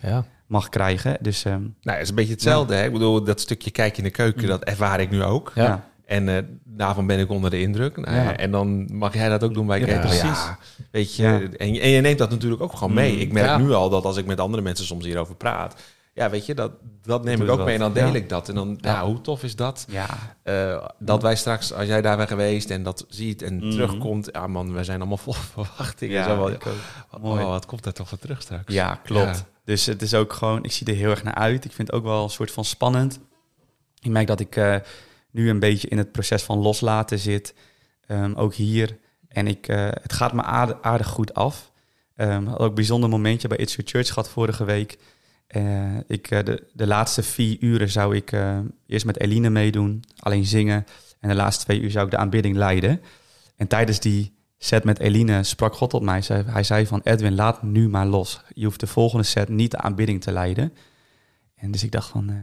Ja. 0.00 0.24
mag 0.46 0.68
krijgen. 0.68 1.16
Dus 1.20 1.44
ehm, 1.44 1.60
Nou, 1.60 1.72
het 1.82 2.00
is 2.02 2.08
een 2.08 2.14
beetje 2.14 2.32
hetzelfde. 2.32 2.74
Hè? 2.74 2.84
Ik 2.84 2.92
bedoel, 2.92 3.24
dat 3.24 3.40
stukje 3.40 3.70
kijk 3.70 3.98
in 3.98 4.04
de 4.04 4.10
keuken, 4.10 4.42
Mm. 4.42 4.48
dat 4.48 4.64
ervaar 4.64 5.00
ik 5.00 5.10
nu 5.10 5.22
ook. 5.22 5.52
Ja. 5.54 5.84
En 6.06 6.28
eh, 6.28 6.42
daarvan 6.64 7.06
ben 7.06 7.18
ik 7.18 7.30
onder 7.30 7.50
de 7.50 7.60
indruk. 7.60 7.96
Nou, 7.96 8.16
Ja. 8.16 8.22
ja, 8.22 8.36
En 8.36 8.50
dan 8.50 8.88
mag 8.96 9.14
jij 9.14 9.28
dat 9.28 9.44
ook 9.44 9.54
doen 9.54 9.66
bij 9.66 9.80
Ja, 9.80 9.98
precies. 10.00 10.20
Ja, 10.22 10.58
weet 10.90 11.14
je, 11.16 11.22
Ja. 11.22 11.40
en, 11.56 11.74
je- 11.74 11.80
en 11.80 11.88
je 11.88 12.00
neemt 12.00 12.18
dat 12.18 12.30
natuurlijk 12.30 12.62
ook 12.62 12.72
gewoon 12.76 12.94
mee. 12.94 13.12
Mm. 13.14 13.20
Ik 13.20 13.32
merk 13.32 13.46
Ja. 13.46 13.58
nu 13.58 13.72
al 13.72 13.88
dat 13.90 14.04
als 14.04 14.16
ik 14.16 14.26
met 14.26 14.40
andere 14.40 14.62
mensen 14.62 14.86
soms 14.86 15.04
hierover 15.04 15.34
praat... 15.34 15.74
Ja, 16.14 16.30
weet 16.30 16.46
je, 16.46 16.54
dat, 16.54 16.72
dat 17.02 17.24
neem 17.24 17.42
ik 17.42 17.50
ook 17.50 17.56
wat. 17.56 17.64
mee 17.66 17.74
en 17.74 17.80
dan 17.80 17.92
deel 17.92 18.06
Ja. 18.08 18.14
ik 18.14 18.28
dat. 18.28 18.48
En 18.48 18.54
dan, 18.54 18.78
ja. 18.80 18.90
Ja. 18.92 19.04
hoe 19.06 19.20
tof 19.20 19.42
is 19.42 19.56
dat? 19.56 19.86
ja. 19.90 20.06
Eh, 20.42 20.84
dat 20.98 21.22
wij 21.22 21.36
straks, 21.36 21.72
als 21.72 21.86
jij 21.86 22.02
daar 22.02 22.16
bent 22.16 22.28
geweest 22.28 22.70
en 22.70 22.82
dat 22.82 23.04
ziet 23.08 23.42
en 23.42 23.56
Mhm. 23.56 23.70
terugkomt... 23.70 24.28
Ja 24.32 24.46
man, 24.46 24.74
we 24.74 24.84
zijn 24.84 24.98
allemaal 24.98 25.16
vol 25.16 25.32
verwachtingen. 25.52 26.14
Ja, 26.14 26.24
Zo 26.28 26.36
wel, 26.36 26.50
ik 26.50 26.66
ook. 26.66 26.72
oh, 27.10 27.22
Mooi. 27.22 27.44
wat 27.44 27.66
komt 27.66 27.86
er 27.86 27.92
toch 27.92 28.08
voor 28.08 28.18
terug 28.18 28.42
straks? 28.42 28.72
Ja, 28.74 28.94
klopt. 29.04 29.36
Ja. 29.36 29.46
Dus 29.64 29.86
het 29.86 30.02
is 30.02 30.14
ook 30.14 30.32
gewoon, 30.32 30.64
ik 30.64 30.72
zie 30.72 30.86
er 30.86 30.94
heel 30.94 31.10
erg 31.10 31.22
naar 31.22 31.34
uit. 31.34 31.64
Ik 31.64 31.72
vind 31.72 31.88
het 31.88 31.96
ook 31.96 32.04
wel 32.04 32.22
een 32.22 32.30
soort 32.30 32.50
van 32.50 32.64
spannend. 32.64 33.18
Ik 34.00 34.10
merk 34.10 34.26
dat 34.26 34.40
ik 34.40 34.56
eh, 34.56 34.76
nu 35.36 35.50
een 35.50 35.58
beetje 35.58 35.88
in 35.88 35.98
het 35.98 36.12
proces 36.12 36.42
van 36.42 36.58
loslaten 36.58 37.18
zit. 37.18 37.54
Ehm, 38.06 38.34
ook 38.34 38.54
hier. 38.54 38.98
En 39.28 39.46
ik, 39.46 39.68
eh, 39.68 39.88
het 39.90 40.12
gaat 40.12 40.32
me 40.32 40.42
aardig, 40.42 41.06
goed 41.06 41.34
af. 41.34 41.72
Ehm 42.14 42.46
had 42.46 42.58
ook 42.58 42.68
een 42.68 42.74
bijzonder 42.74 43.10
momentje 43.10 43.48
bij 43.48 43.56
It's 43.56 43.74
Your 43.74 43.90
Church 43.90 44.08
gehad 44.08 44.28
vorige 44.28 44.64
week. 44.64 44.98
Eh, 45.46 45.98
ik, 46.06 46.30
eh, 46.30 46.44
de, 46.44 46.66
de 46.72 46.86
laatste 46.86 47.22
vier 47.22 47.56
uren 47.60 47.90
zou 47.90 48.16
ik 48.16 48.32
eerst 48.86 49.06
met 49.06 49.20
Eline 49.20 49.50
meedoen, 49.50 50.04
alleen 50.18 50.44
zingen. 50.44 50.86
En 51.20 51.28
de 51.28 51.34
laatste 51.34 51.64
twee 51.64 51.80
uur 51.80 51.90
zou 51.90 52.04
ik 52.04 52.10
de 52.10 52.16
aanbidding 52.16 52.56
leiden. 52.56 53.00
En 53.56 53.66
tijdens 53.66 54.00
die 54.00 54.34
set 54.58 54.84
met 54.84 54.98
Eline 54.98 55.42
sprak 55.42 55.74
God 55.74 55.90
tot 55.90 56.02
mij. 56.02 56.22
Hij 56.26 56.62
zei 56.62 56.86
van 56.86 57.00
Edwin, 57.04 57.34
laat 57.34 57.62
nu 57.62 57.88
maar 57.88 58.06
los. 58.06 58.40
Je 58.54 58.64
hoeft 58.64 58.80
de 58.80 58.86
volgende 58.86 59.24
set 59.24 59.48
niet 59.48 59.70
de 59.70 59.78
aanbidding 59.78 60.20
te 60.20 60.32
leiden. 60.32 60.72
En 61.54 61.70
dus 61.70 61.82
ik 61.82 61.90
dacht 61.90 62.08
van, 62.08 62.42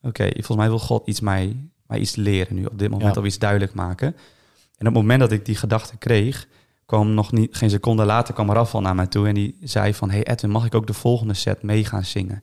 oké, 0.00 0.28
volgens 0.32 0.56
mij 0.56 0.68
wil 0.68 0.78
God 0.78 1.06
iets 1.06 1.20
mij, 1.20 1.70
mij 1.90 1.98
iets 1.98 2.16
leren 2.16 2.54
nu 2.56 2.64
op 2.64 2.78
dit 2.78 2.90
moment, 2.90 3.14
Ja. 3.14 3.20
of 3.20 3.26
iets 3.26 3.38
duidelijk 3.38 3.74
maken. 3.74 4.06
En 4.78 4.86
op 4.86 4.94
het 4.94 4.94
moment 4.94 5.20
dat 5.20 5.32
ik 5.32 5.44
die 5.44 5.54
gedachte 5.56 5.96
kreeg, 5.96 6.46
kwam 6.86 7.14
nog 7.14 7.32
niet, 7.32 7.56
geen 7.56 7.70
seconde 7.70 8.04
later 8.04 8.34
kwam 8.34 8.52
Rafal 8.52 8.80
naar 8.80 8.94
mij 8.94 9.06
toe 9.06 9.28
en 9.28 9.34
die 9.34 9.56
zei 9.62 9.94
van, 9.94 10.10
hey 10.10 10.22
Edwin, 10.26 10.50
mag 10.50 10.64
ik 10.64 10.74
ook 10.74 10.86
de 10.86 10.92
volgende 10.92 11.34
set 11.34 11.62
mee 11.62 11.84
gaan 11.84 12.04
zingen? 12.04 12.34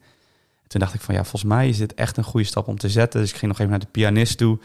En 0.63 0.67
toen 0.67 0.79
dacht 0.79 0.93
ik 0.93 1.01
van, 1.01 1.15
ja, 1.15 1.21
volgens 1.21 1.43
mij 1.43 1.69
is 1.69 1.77
dit 1.77 1.93
echt 1.93 2.17
een 2.17 2.23
goede 2.23 2.45
stap 2.45 2.67
om 2.67 2.77
te 2.77 2.89
zetten. 2.89 3.19
Dus 3.21 3.29
ik 3.29 3.35
ging 3.35 3.47
nog 3.51 3.57
even 3.59 3.71
naar 3.71 3.79
de 3.79 3.87
pianist 3.91 4.37
toe. 4.37 4.57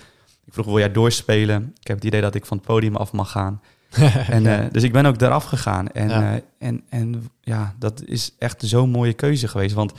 Ik 0.45 0.53
vroeg, 0.53 0.67
wil 0.67 0.79
jij 0.79 0.93
doorspelen? 0.93 1.75
Ik 1.81 1.87
heb 1.87 1.97
het 1.97 2.05
idee 2.07 2.21
dat 2.21 2.35
ik 2.35 2.47
van 2.47 2.57
het 2.57 2.67
podium 2.67 2.97
af 2.97 3.12
mag 3.12 3.31
gaan. 3.31 3.61
En, 4.29 4.43
Ja. 4.43 4.62
eh, 4.62 4.71
dus 4.73 4.83
ik 4.83 4.93
ben 4.93 5.07
ook 5.07 5.21
eraf 5.21 5.45
gegaan. 5.45 5.89
En 5.89 6.09
Ja. 6.09 6.33
ja, 6.33 6.41
en, 6.59 6.83
en 6.89 7.31
ja, 7.41 7.75
dat 7.79 8.03
is 8.05 8.35
echt 8.39 8.62
zo'n 8.67 8.91
mooie 8.91 9.12
keuze 9.12 9.49
geweest. 9.49 9.75
Want 9.75 9.93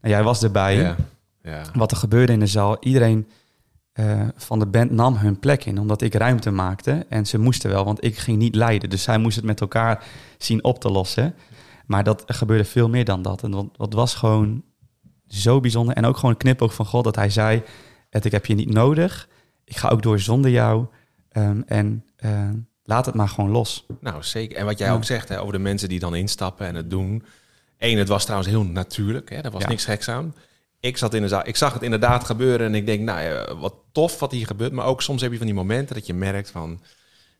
nou, 0.00 0.14
jij 0.14 0.22
was 0.22 0.42
erbij. 0.42 0.76
Ja. 0.76 0.96
ja. 1.42 1.62
Wat 1.74 1.90
er 1.90 1.96
gebeurde 1.96 2.32
in 2.32 2.38
de 2.40 2.46
zaal. 2.46 2.76
Iedereen 2.80 3.28
eh, 4.00 4.28
van 4.36 4.58
de 4.58 4.66
band 4.66 4.90
nam 4.90 5.16
hun 5.16 5.38
plek 5.38 5.64
in. 5.64 5.78
Omdat 5.78 6.02
ik 6.02 6.14
ruimte 6.14 6.50
maakte. 6.50 7.06
En 7.08 7.26
ze 7.26 7.38
moesten 7.38 7.70
wel, 7.70 7.84
want 7.84 8.04
ik 8.04 8.18
ging 8.18 8.38
niet 8.38 8.54
leiden. 8.54 8.90
Dus 8.90 9.02
zij 9.02 9.18
moesten 9.18 9.42
het 9.42 9.50
met 9.50 9.60
elkaar 9.60 10.04
zien 10.38 10.64
op 10.64 10.80
te 10.80 10.90
lossen. 10.90 11.34
Maar 11.86 12.04
dat 12.04 12.22
gebeurde 12.26 12.64
veel 12.64 12.88
meer 12.88 13.04
dan 13.04 13.22
dat. 13.22 13.42
En 13.42 13.50
dat, 13.50 13.66
dat 13.76 13.92
was 13.92 14.14
gewoon 14.14 14.62
zo 15.26 15.60
bijzonder. 15.60 15.94
En 15.96 16.04
ook 16.04 16.16
gewoon 16.16 16.30
een 16.30 16.36
knipoog 16.36 16.74
van 16.74 16.86
God 16.86 17.04
dat 17.04 17.16
hij 17.16 17.30
zei... 17.30 17.62
Ed, 18.10 18.24
ik 18.24 18.32
heb 18.32 18.46
je 18.46 18.54
niet 18.54 18.72
nodig. 18.72 19.28
Ik 19.64 19.76
ga 19.76 19.88
ook 19.88 20.02
door 20.02 20.20
zonder 20.20 20.50
jou. 20.50 20.86
Ehm, 21.28 21.60
en 21.66 22.04
eh, 22.16 22.48
laat 22.84 23.06
het 23.06 23.14
maar 23.14 23.28
gewoon 23.28 23.50
los. 23.50 23.86
Nou, 24.00 24.22
zeker. 24.22 24.56
En 24.56 24.64
wat 24.64 24.78
jij 24.78 24.88
Ja. 24.88 24.94
ook 24.94 25.04
zegt 25.04 25.28
hè, 25.28 25.40
over 25.40 25.52
de 25.52 25.58
mensen 25.58 25.88
die 25.88 25.98
dan 25.98 26.14
instappen 26.14 26.66
en 26.66 26.74
het 26.74 26.90
doen. 26.90 27.24
Eén, 27.78 27.98
het 27.98 28.08
was 28.08 28.22
trouwens 28.22 28.50
heel 28.50 28.64
natuurlijk. 28.64 29.30
Hè? 29.30 29.36
Er 29.36 29.50
was 29.50 29.62
Ja. 29.62 29.68
niks 29.68 29.84
geks 29.84 30.08
aan. 30.08 30.34
Ik, 30.80 30.96
zat 30.96 31.14
in 31.14 31.22
de 31.22 31.28
zaal, 31.28 31.46
ik 31.48 31.56
zag 31.56 31.72
het 31.72 31.82
inderdaad 31.82 32.24
gebeuren 32.24 32.66
en 32.66 32.74
ik 32.74 32.86
denk, 32.86 33.00
nou 33.00 33.20
ja, 33.22 33.56
wat 33.56 33.74
tof 33.92 34.18
wat 34.18 34.32
hier 34.32 34.46
gebeurt. 34.46 34.72
Maar 34.72 34.86
ook 34.86 35.02
soms 35.02 35.22
heb 35.22 35.30
je 35.30 35.36
van 35.36 35.46
die 35.46 35.54
momenten 35.54 35.94
dat 35.94 36.06
je 36.06 36.14
merkt 36.14 36.50
van, 36.50 36.80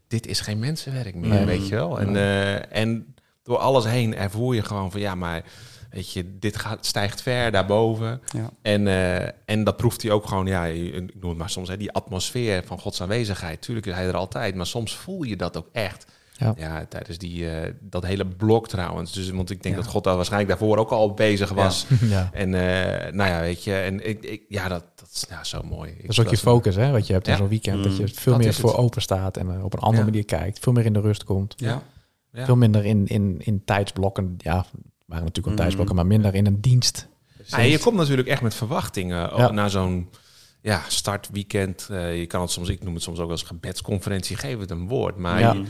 dit 0.08 0.26
is 0.26 0.40
geen 0.40 0.58
mensenwerk 0.58 1.14
meer, 1.14 1.30
Nee. 1.30 1.44
weet 1.44 1.68
je 1.68 1.74
wel. 1.74 2.00
En, 2.00 2.16
eh, 2.16 2.76
en 2.76 3.14
door 3.42 3.58
alles 3.58 3.84
heen 3.84 4.16
ervoer 4.16 4.54
je 4.54 4.62
gewoon 4.62 4.90
van, 4.90 5.00
ja, 5.00 5.14
maar 5.14 5.44
weet 5.90 6.12
je, 6.12 6.38
dit 6.38 6.56
gaat, 6.56 6.86
stijgt 6.86 7.22
ver 7.22 7.50
daarboven. 7.50 8.20
Ja. 8.34 8.50
En, 8.62 8.88
eh, 8.88 9.28
en 9.44 9.64
dat 9.64 9.76
proeft 9.76 10.02
hij 10.02 10.10
ook 10.10 10.26
gewoon, 10.26 10.46
ja, 10.46 10.64
ik 10.66 11.20
noem 11.20 11.28
het 11.30 11.38
maar 11.38 11.50
soms, 11.50 11.68
hè, 11.68 11.76
die 11.76 11.92
atmosfeer 11.92 12.62
van 12.66 12.78
Gods 12.80 13.02
aanwezigheid. 13.02 13.62
Tuurlijk 13.62 13.86
is 13.86 13.94
hij 13.94 14.06
er 14.06 14.16
altijd, 14.16 14.54
maar 14.54 14.66
soms 14.66 14.96
voel 14.96 15.22
je 15.22 15.36
dat 15.36 15.56
ook 15.56 15.68
echt. 15.72 16.06
Ja. 16.40 16.54
Ja, 16.56 16.84
tijdens 16.88 17.18
die, 17.18 17.50
eh, 17.50 17.72
dat 17.80 18.06
hele 18.06 18.26
blok 18.26 18.68
trouwens. 18.68 19.12
Dus, 19.12 19.30
want 19.30 19.50
ik 19.50 19.62
denk 19.62 19.74
Ja. 19.74 19.80
dat 19.80 19.90
God 19.90 20.04
daar 20.04 20.16
waarschijnlijk 20.16 20.50
daarvoor 20.58 20.76
ook 20.78 20.90
al 20.90 21.14
bezig 21.14 21.50
was. 21.50 21.86
ja. 22.00 22.30
En 22.32 22.54
eh, 22.54 23.12
nou 23.12 23.30
ja, 23.30 23.40
weet 23.40 23.64
je, 23.64 23.74
en 23.74 24.08
ik, 24.08 24.22
ik, 24.24 24.42
ja, 24.48 24.68
dat, 24.68 24.84
dat 24.94 25.08
is 25.12 25.24
ja, 25.28 25.44
zo 25.44 25.62
mooi. 25.62 25.94
Dat 26.00 26.10
is 26.10 26.20
ook 26.20 26.28
je 26.30 26.36
focus, 26.36 26.74
hè, 26.74 26.90
wat 26.90 27.06
je 27.06 27.12
hebt 27.12 27.28
in 27.28 27.36
zo'n 27.36 27.48
weekend. 27.48 27.84
dat 27.84 27.96
je 27.96 28.02
Mm, 28.02 28.08
veel 28.08 28.32
dat 28.32 28.42
meer 28.42 28.50
het. 28.50 28.60
voor 28.60 28.76
open 28.76 29.02
staat 29.02 29.36
en 29.36 29.54
eh, 29.54 29.64
op 29.64 29.72
een 29.72 29.78
andere 29.80 30.04
manier 30.04 30.24
kijkt. 30.24 30.58
Veel 30.58 30.72
meer 30.72 30.84
in 30.84 30.92
de 30.92 31.00
rust 31.00 31.24
komt. 31.24 31.54
Ja. 31.56 31.82
Ja. 32.32 32.44
Veel 32.44 32.56
minder 32.56 32.84
in, 32.84 33.06
in, 33.06 33.36
in 33.38 33.62
tijdsblokken. 33.64 34.34
Ja, 34.38 34.54
waren 34.54 35.24
natuurlijk 35.24 35.36
wel 35.44 35.52
Mm. 35.54 35.56
tijdsblokken, 35.56 35.94
maar 35.96 36.06
minder 36.06 36.34
in 36.34 36.46
een 36.46 36.60
dienst. 36.60 37.08
Ja, 37.46 37.58
je 37.60 37.78
komt 37.78 37.96
natuurlijk 37.96 38.28
echt 38.28 38.42
met 38.42 38.54
verwachtingen 38.54 39.30
Ja. 39.36 39.50
naar 39.50 39.70
zo'n 39.70 40.08
ja, 40.60 40.82
startweekend. 40.88 41.86
Je 41.90 42.24
kan 42.28 42.40
het 42.40 42.50
soms, 42.50 42.68
ik 42.68 42.82
noem 42.84 42.94
het 42.94 43.02
soms 43.02 43.18
ook 43.18 43.30
als 43.30 43.42
gebedsconferentie, 43.42 44.36
geef 44.36 44.58
het 44.58 44.70
een 44.70 44.88
woord. 44.88 45.16
Maar 45.16 45.40
je, 45.56 45.62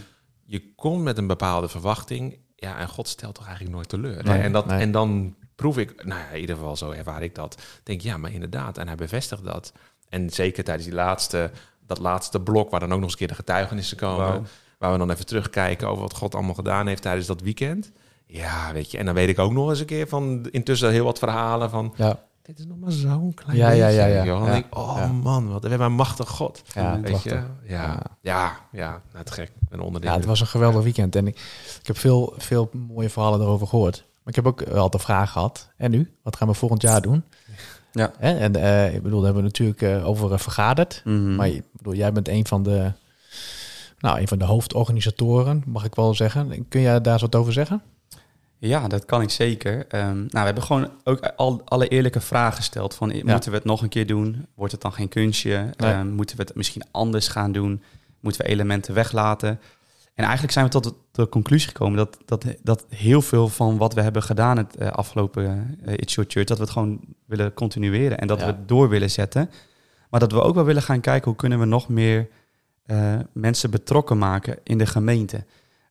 je 0.50 0.75
komt 0.75 1.02
met 1.02 1.19
een 1.19 1.26
bepaalde 1.26 1.69
verwachting. 1.69 2.38
Ja, 2.57 2.78
en 2.78 2.88
God 2.88 3.09
stelt 3.09 3.35
toch 3.35 3.47
eigenlijk 3.47 3.75
nooit 3.75 3.88
teleur. 3.88 4.25
Nee, 4.25 4.40
en, 4.40 4.52
dat, 4.52 4.66
nee. 4.66 4.80
en 4.80 4.92
dan 4.92 5.35
proef 5.54 5.78
ik, 5.78 6.04
nou 6.04 6.21
ja, 6.21 6.28
in 6.28 6.40
ieder 6.40 6.57
geval 6.57 6.76
zo 6.76 6.90
ervaar 6.90 7.23
ik 7.23 7.35
dat. 7.35 7.62
Denk 7.83 8.00
ja, 8.00 8.16
maar 8.16 8.33
inderdaad. 8.33 8.78
En 8.78 8.87
hij 8.87 8.97
bevestigt 8.97 9.45
dat. 9.45 9.73
En 10.09 10.30
zeker 10.30 10.64
tijdens 10.64 10.87
die 10.87 10.97
laatste, 10.97 11.50
dat 11.87 11.99
laatste 11.99 12.40
blok, 12.40 12.71
waar 12.71 12.80
dan 12.80 12.92
ook 12.92 12.95
nog 12.95 13.04
eens 13.04 13.12
een 13.12 13.19
keer 13.19 13.28
de 13.28 13.35
getuigenissen 13.35 13.97
komen. 13.97 14.47
Waar 14.78 14.92
we 14.92 14.99
dan 14.99 15.11
even 15.11 15.26
terugkijken 15.26 15.88
over 15.88 16.02
wat 16.02 16.16
God 16.16 16.35
allemaal 16.35 16.54
gedaan 16.54 16.87
heeft 16.87 17.02
tijdens 17.02 17.26
dat 17.26 17.40
weekend. 17.40 17.92
Ja, 18.26 18.73
weet 18.73 18.90
je. 18.90 18.99
En 18.99 19.04
dan 19.04 19.14
weet 19.14 19.28
ik 19.28 19.38
ook 19.38 19.52
nog 19.52 19.69
eens 19.69 19.80
een 19.80 19.87
keer 19.87 20.09
van 20.09 20.49
intussen 20.50 20.90
heel 20.90 21.04
wat 21.04 21.19
verhalen 21.19 21.71
van 21.71 21.95
Ja, 21.97 22.25
dit 22.50 22.59
is 22.59 22.66
nog 22.66 22.78
maar 22.78 22.92
zo'n 22.92 23.35
klein 23.35 23.57
Ja, 23.57 23.69
beetje. 23.69 23.83
ja, 23.83 23.88
ja, 23.88 24.07
ja. 24.07 24.25
Dan 24.25 24.45
denk 24.45 24.64
ik, 24.64 24.78
oh 24.78 24.95
ja. 24.97 25.07
man, 25.07 25.49
wat 25.52 25.62
we 25.62 25.69
hebben 25.69 25.87
een 25.87 25.92
machtig 25.92 26.28
God. 26.28 26.62
ja, 26.75 27.00
weet 27.00 27.23
je? 27.23 27.30
Ja, 27.30 27.47
Ja. 27.66 28.02
ja, 28.21 28.57
ja, 28.73 29.02
nou, 29.12 29.25
gek. 29.30 29.49
Ik 29.49 29.69
ben 29.69 29.80
onder 29.80 30.00
de 30.00 30.07
Ja, 30.07 30.14
het 30.14 30.25
was 30.25 30.40
een 30.40 30.47
geweldig 30.47 30.83
weekend. 30.83 31.16
En 31.16 31.26
ik, 31.26 31.37
ik 31.80 31.87
heb 31.87 31.99
veel, 31.99 32.35
veel 32.38 32.71
mooie 32.73 33.11
verhalen 33.11 33.40
erover 33.40 33.66
gehoord. 33.66 33.97
Maar 33.97 34.28
ik 34.28 34.35
heb 34.35 34.47
ook 34.47 34.61
wel 34.64 34.90
de 34.90 34.99
vraag 34.99 35.33
gehad. 35.33 35.69
En 35.76 35.90
nu? 35.90 36.11
Wat 36.23 36.37
gaan 36.37 36.49
we 36.49 36.54
volgend 36.54 36.83
jaar 36.83 37.00
doen? 37.02 37.25
Ja. 37.92 38.12
Hè? 38.19 38.38
En 38.38 38.57
eh, 38.57 38.95
ik 38.95 39.02
bedoel, 39.02 39.21
daar 39.21 39.33
hebben 39.33 39.42
we 39.42 39.49
natuurlijk 39.49 39.83
eh, 39.83 40.07
over 40.09 40.33
eh, 40.33 40.38
vergaderd. 40.38 41.02
Mhm. 41.04 41.35
Maar 41.35 41.49
ik 41.49 41.64
bedoel, 41.73 41.95
jij 41.95 42.12
bent 42.12 42.28
een 42.28 42.47
van 42.47 42.62
de, 42.62 42.92
nou, 43.99 44.21
een 44.21 44.28
van 44.28 44.38
de 44.38 44.45
hoofdorganisatoren, 44.45 45.62
mag 45.66 45.85
ik 45.85 45.95
wel 45.95 46.14
zeggen. 46.14 46.69
Kun 46.69 46.80
jij 46.80 47.00
daar 47.00 47.12
eens 47.12 47.23
wat 47.23 47.35
over 47.35 47.52
zeggen? 47.52 47.83
Ja, 48.61 48.88
dat 48.88 49.05
kan 49.05 49.23
ik 49.23 49.31
zeker. 49.31 49.87
Ehm, 49.88 50.17
nou, 50.17 50.29
we 50.31 50.38
hebben 50.38 50.62
gewoon 50.62 50.90
ook 51.05 51.21
al 51.37 51.62
alle 51.64 51.88
eerlijke 51.88 52.21
vragen 52.21 52.57
gesteld. 52.57 52.95
Van, 52.95 53.09
Moeten 53.25 53.50
we 53.50 53.57
het 53.57 53.64
nog 53.64 53.83
een 53.83 53.88
keer 53.88 54.07
doen? 54.07 54.47
Wordt 54.55 54.73
het 54.73 54.81
dan 54.81 54.93
geen 54.93 55.09
kunstje? 55.09 55.71
Nee. 55.76 55.93
Ehm, 55.93 56.09
moeten 56.09 56.37
we 56.37 56.43
het 56.43 56.55
misschien 56.55 56.83
anders 56.90 57.29
gaan 57.29 57.52
doen? 57.52 57.83
Moeten 58.21 58.43
we 58.43 58.49
elementen 58.49 58.95
weglaten? 58.95 59.61
En 60.14 60.25
eigenlijk 60.25 60.52
zijn 60.52 60.64
we 60.64 60.71
tot 60.71 60.95
de, 61.12 61.29
conclusie 61.29 61.69
gekomen 61.69 61.97
dat, 61.97 62.19
dat, 62.25 62.45
dat 62.62 62.87
heel 62.88 63.23
veel 63.23 63.49
van 63.49 63.76
wat 63.76 63.95
we 63.95 64.00
hebben 64.00 64.23
gedaan 64.23 64.57
het 64.57 64.76
eh, 64.76 64.88
afgelopen 64.88 65.76
eh, 65.85 65.93
It's 65.93 66.14
Your 66.14 66.31
Church, 66.31 66.47
dat 66.47 66.59
we 66.59 66.62
het 66.62 66.73
gewoon 66.73 67.00
willen 67.26 67.55
continueren 67.55 68.19
en 68.19 68.26
dat 68.26 68.38
Ja. 68.40 68.47
we 68.47 68.52
het 68.52 68.69
door 68.69 68.88
willen 68.88 69.11
zetten. 69.11 69.50
Maar 70.11 70.21
dat 70.21 70.33
we 70.33 70.40
ook 70.43 70.55
wel 70.55 70.64
willen 70.64 70.83
gaan 70.83 71.00
kijken 71.00 71.29
hoe 71.29 71.37
kunnen 71.38 71.59
we 71.59 71.64
nog 71.64 71.88
meer 71.88 72.29
eh, 72.87 73.14
mensen 73.33 73.71
betrokken 73.71 74.19
maken 74.19 74.59
in 74.62 74.79
de 74.79 74.87
gemeente. 74.87 75.45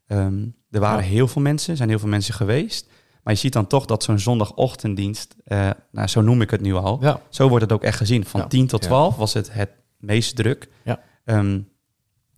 Ehm, 0.10 0.46
er 0.72 0.80
waren 0.80 1.04
Ja. 1.04 1.10
heel 1.10 1.28
veel 1.28 1.42
mensen, 1.42 1.72
er 1.72 1.78
zijn 1.78 1.90
heel 1.90 2.00
veel 2.00 2.08
mensen 2.10 2.34
geweest. 2.34 2.88
Maar 3.24 3.34
je 3.34 3.40
ziet 3.40 3.54
dan 3.54 3.68
toch 3.68 3.86
dat 3.86 4.04
zo'n 4.04 4.20
zondagochtenddienst, 4.20 5.36
eh, 5.44 5.70
nou, 5.92 6.08
zo 6.08 6.22
noem 6.22 6.42
ik 6.42 6.50
het 6.52 6.62
nu 6.62 6.74
al, 6.74 6.98
Ja, 7.02 7.22
zo 7.30 7.48
wordt 7.50 7.64
het 7.64 7.74
ook 7.74 7.84
echt 7.84 7.98
gezien. 7.98 8.26
Van 8.26 8.40
Ja. 8.42 8.48
10 8.48 8.68
tot 8.68 8.82
Ja. 8.82 8.88
12 8.88 9.16
was 9.16 9.34
het 9.34 9.54
het 9.54 9.70
meest 9.98 10.36
druk. 10.36 10.70
Ja. 10.84 11.00
Ehm, 11.26 11.60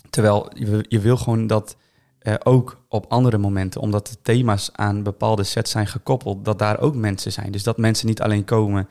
terwijl 0.10 0.50
je, 0.54 0.86
je 0.88 1.00
wil 1.00 1.18
gewoon 1.18 1.48
dat 1.48 1.76
eh, 2.20 2.34
ook 2.44 2.84
op 2.90 3.06
andere 3.10 3.38
momenten, 3.38 3.82
omdat 3.82 4.08
de 4.08 4.16
thema's 4.22 4.70
aan 4.74 5.04
bepaalde 5.04 5.44
sets 5.44 5.72
zijn 5.72 5.88
gekoppeld, 5.88 6.46
dat 6.46 6.60
daar 6.60 6.80
ook 6.80 6.96
mensen 6.96 7.32
zijn. 7.32 7.52
Dus 7.52 7.64
dat 7.64 7.78
mensen 7.78 8.08
niet 8.08 8.22
alleen 8.22 8.44
komen 8.44 8.90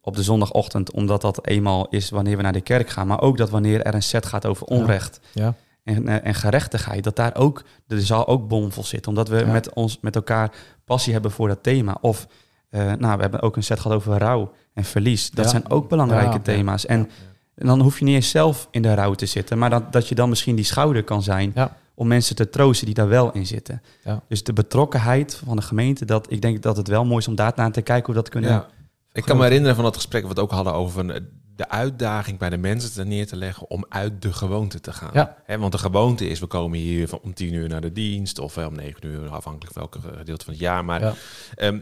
op 0.00 0.16
de 0.16 0.22
zondagochtend, 0.22 0.92
omdat 0.92 1.20
dat 1.20 1.46
eenmaal 1.46 1.88
is 1.88 2.10
wanneer 2.10 2.36
we 2.36 2.42
naar 2.42 2.52
de 2.52 2.60
kerk 2.60 2.88
gaan, 2.90 3.06
maar 3.06 3.20
ook 3.20 3.36
dat 3.36 3.50
wanneer 3.50 3.82
er 3.82 3.94
een 3.94 4.02
set 4.02 4.26
gaat 4.26 4.46
over 4.46 4.66
Ja. 4.72 4.76
onrecht 4.76 5.20
ja, 5.32 5.54
en, 5.84 6.08
eh, 6.08 6.26
en 6.26 6.34
gerechtigheid, 6.34 7.04
dat 7.04 7.16
daar 7.16 7.36
ook 7.36 7.62
de 7.86 8.02
zaal 8.02 8.26
ook 8.26 8.48
bomvol 8.48 8.84
zit. 8.84 9.06
Omdat 9.06 9.28
we 9.28 9.36
Ja. 9.38 9.46
met 9.52 9.72
ons 9.72 9.98
met 10.00 10.14
elkaar 10.16 10.50
passie 10.84 11.12
hebben 11.12 11.30
voor 11.30 11.48
dat 11.48 11.62
thema. 11.62 11.96
Of 12.00 12.26
eh, 12.70 12.92
nou, 12.98 13.16
we 13.16 13.22
hebben 13.22 13.40
ook 13.42 13.56
een 13.56 13.62
set 13.62 13.80
gehad 13.80 13.96
over 13.96 14.18
rouw 14.18 14.52
en 14.74 14.84
verlies. 14.84 15.30
Dat 15.30 15.44
Ja. 15.44 15.50
zijn 15.50 15.70
ook 15.70 15.88
belangrijke 15.88 16.32
Ja. 16.32 16.38
thema's. 16.38 16.86
En, 16.86 17.10
en 17.54 17.66
dan 17.66 17.80
hoef 17.80 17.98
je 17.98 18.04
niet 18.04 18.14
eens 18.14 18.30
zelf 18.30 18.68
in 18.70 18.82
de 18.82 18.94
rouw 18.94 19.14
te 19.14 19.26
zitten, 19.26 19.58
maar 19.58 19.70
dat, 19.70 19.92
dat 19.92 20.08
je 20.08 20.14
dan 20.14 20.28
misschien 20.28 20.56
die 20.56 20.64
schouder 20.64 21.04
kan 21.04 21.22
zijn 21.22 21.54
om 21.94 22.06
mensen 22.08 22.36
te 22.36 22.48
troosten 22.50 22.86
die 22.86 22.94
daar 22.94 23.08
wel 23.08 23.32
in 23.32 23.46
zitten. 23.46 23.82
Ja. 24.04 24.22
Dus 24.28 24.44
de 24.44 24.52
betrokkenheid 24.52 25.40
van 25.46 25.56
de 25.56 25.62
gemeente, 25.62 26.04
dat, 26.04 26.26
ik 26.32 26.40
denk 26.42 26.62
dat 26.62 26.76
het 26.76 26.88
wel 26.88 27.04
mooi 27.04 27.18
is 27.18 27.28
om 27.28 27.34
daar 27.34 27.52
naar 27.56 27.72
te 27.72 27.82
kijken 27.82 28.06
hoe 28.06 28.14
we 28.14 28.20
dat 28.20 28.30
kunnen. 28.30 28.64
Ik 29.12 29.24
kan 29.24 29.36
me 29.36 29.42
herinneren 29.42 29.74
van 29.74 29.84
dat 29.84 29.94
gesprek 29.96 30.26
wat 30.26 30.36
we 30.36 30.42
ook 30.42 30.50
hadden 30.50 30.74
over 30.74 31.22
de 31.60 31.68
uitdaging 31.68 32.38
bij 32.38 32.50
de 32.50 32.56
mensen 32.56 32.92
te 32.92 33.04
neer 33.04 33.26
te 33.26 33.36
leggen 33.36 33.70
om 33.70 33.84
uit 33.88 34.22
de 34.22 34.32
gewoonte 34.32 34.80
te 34.80 34.92
gaan. 34.92 35.10
Ja. 35.46 35.58
Want 35.58 35.72
de 35.72 35.78
gewoonte 35.78 36.28
is, 36.28 36.38
we 36.40 36.46
komen 36.46 36.78
hier 36.78 37.08
van 37.08 37.18
om 37.22 37.34
tien 37.34 37.54
uur 37.54 37.68
naar 37.68 37.80
de 37.80 37.92
dienst 37.92 38.38
of 38.38 38.56
eh, 38.56 38.66
om 38.66 38.74
negen 38.74 39.06
uur, 39.06 39.28
afhankelijk 39.28 39.72
van 39.72 39.88
welke 39.92 40.16
gedeelte 40.18 40.44
van 40.44 40.52
het 40.54 40.62
jaar. 40.62 40.84
Maar 40.84 41.00
Ja. 41.00 41.14
ehm, 41.56 41.78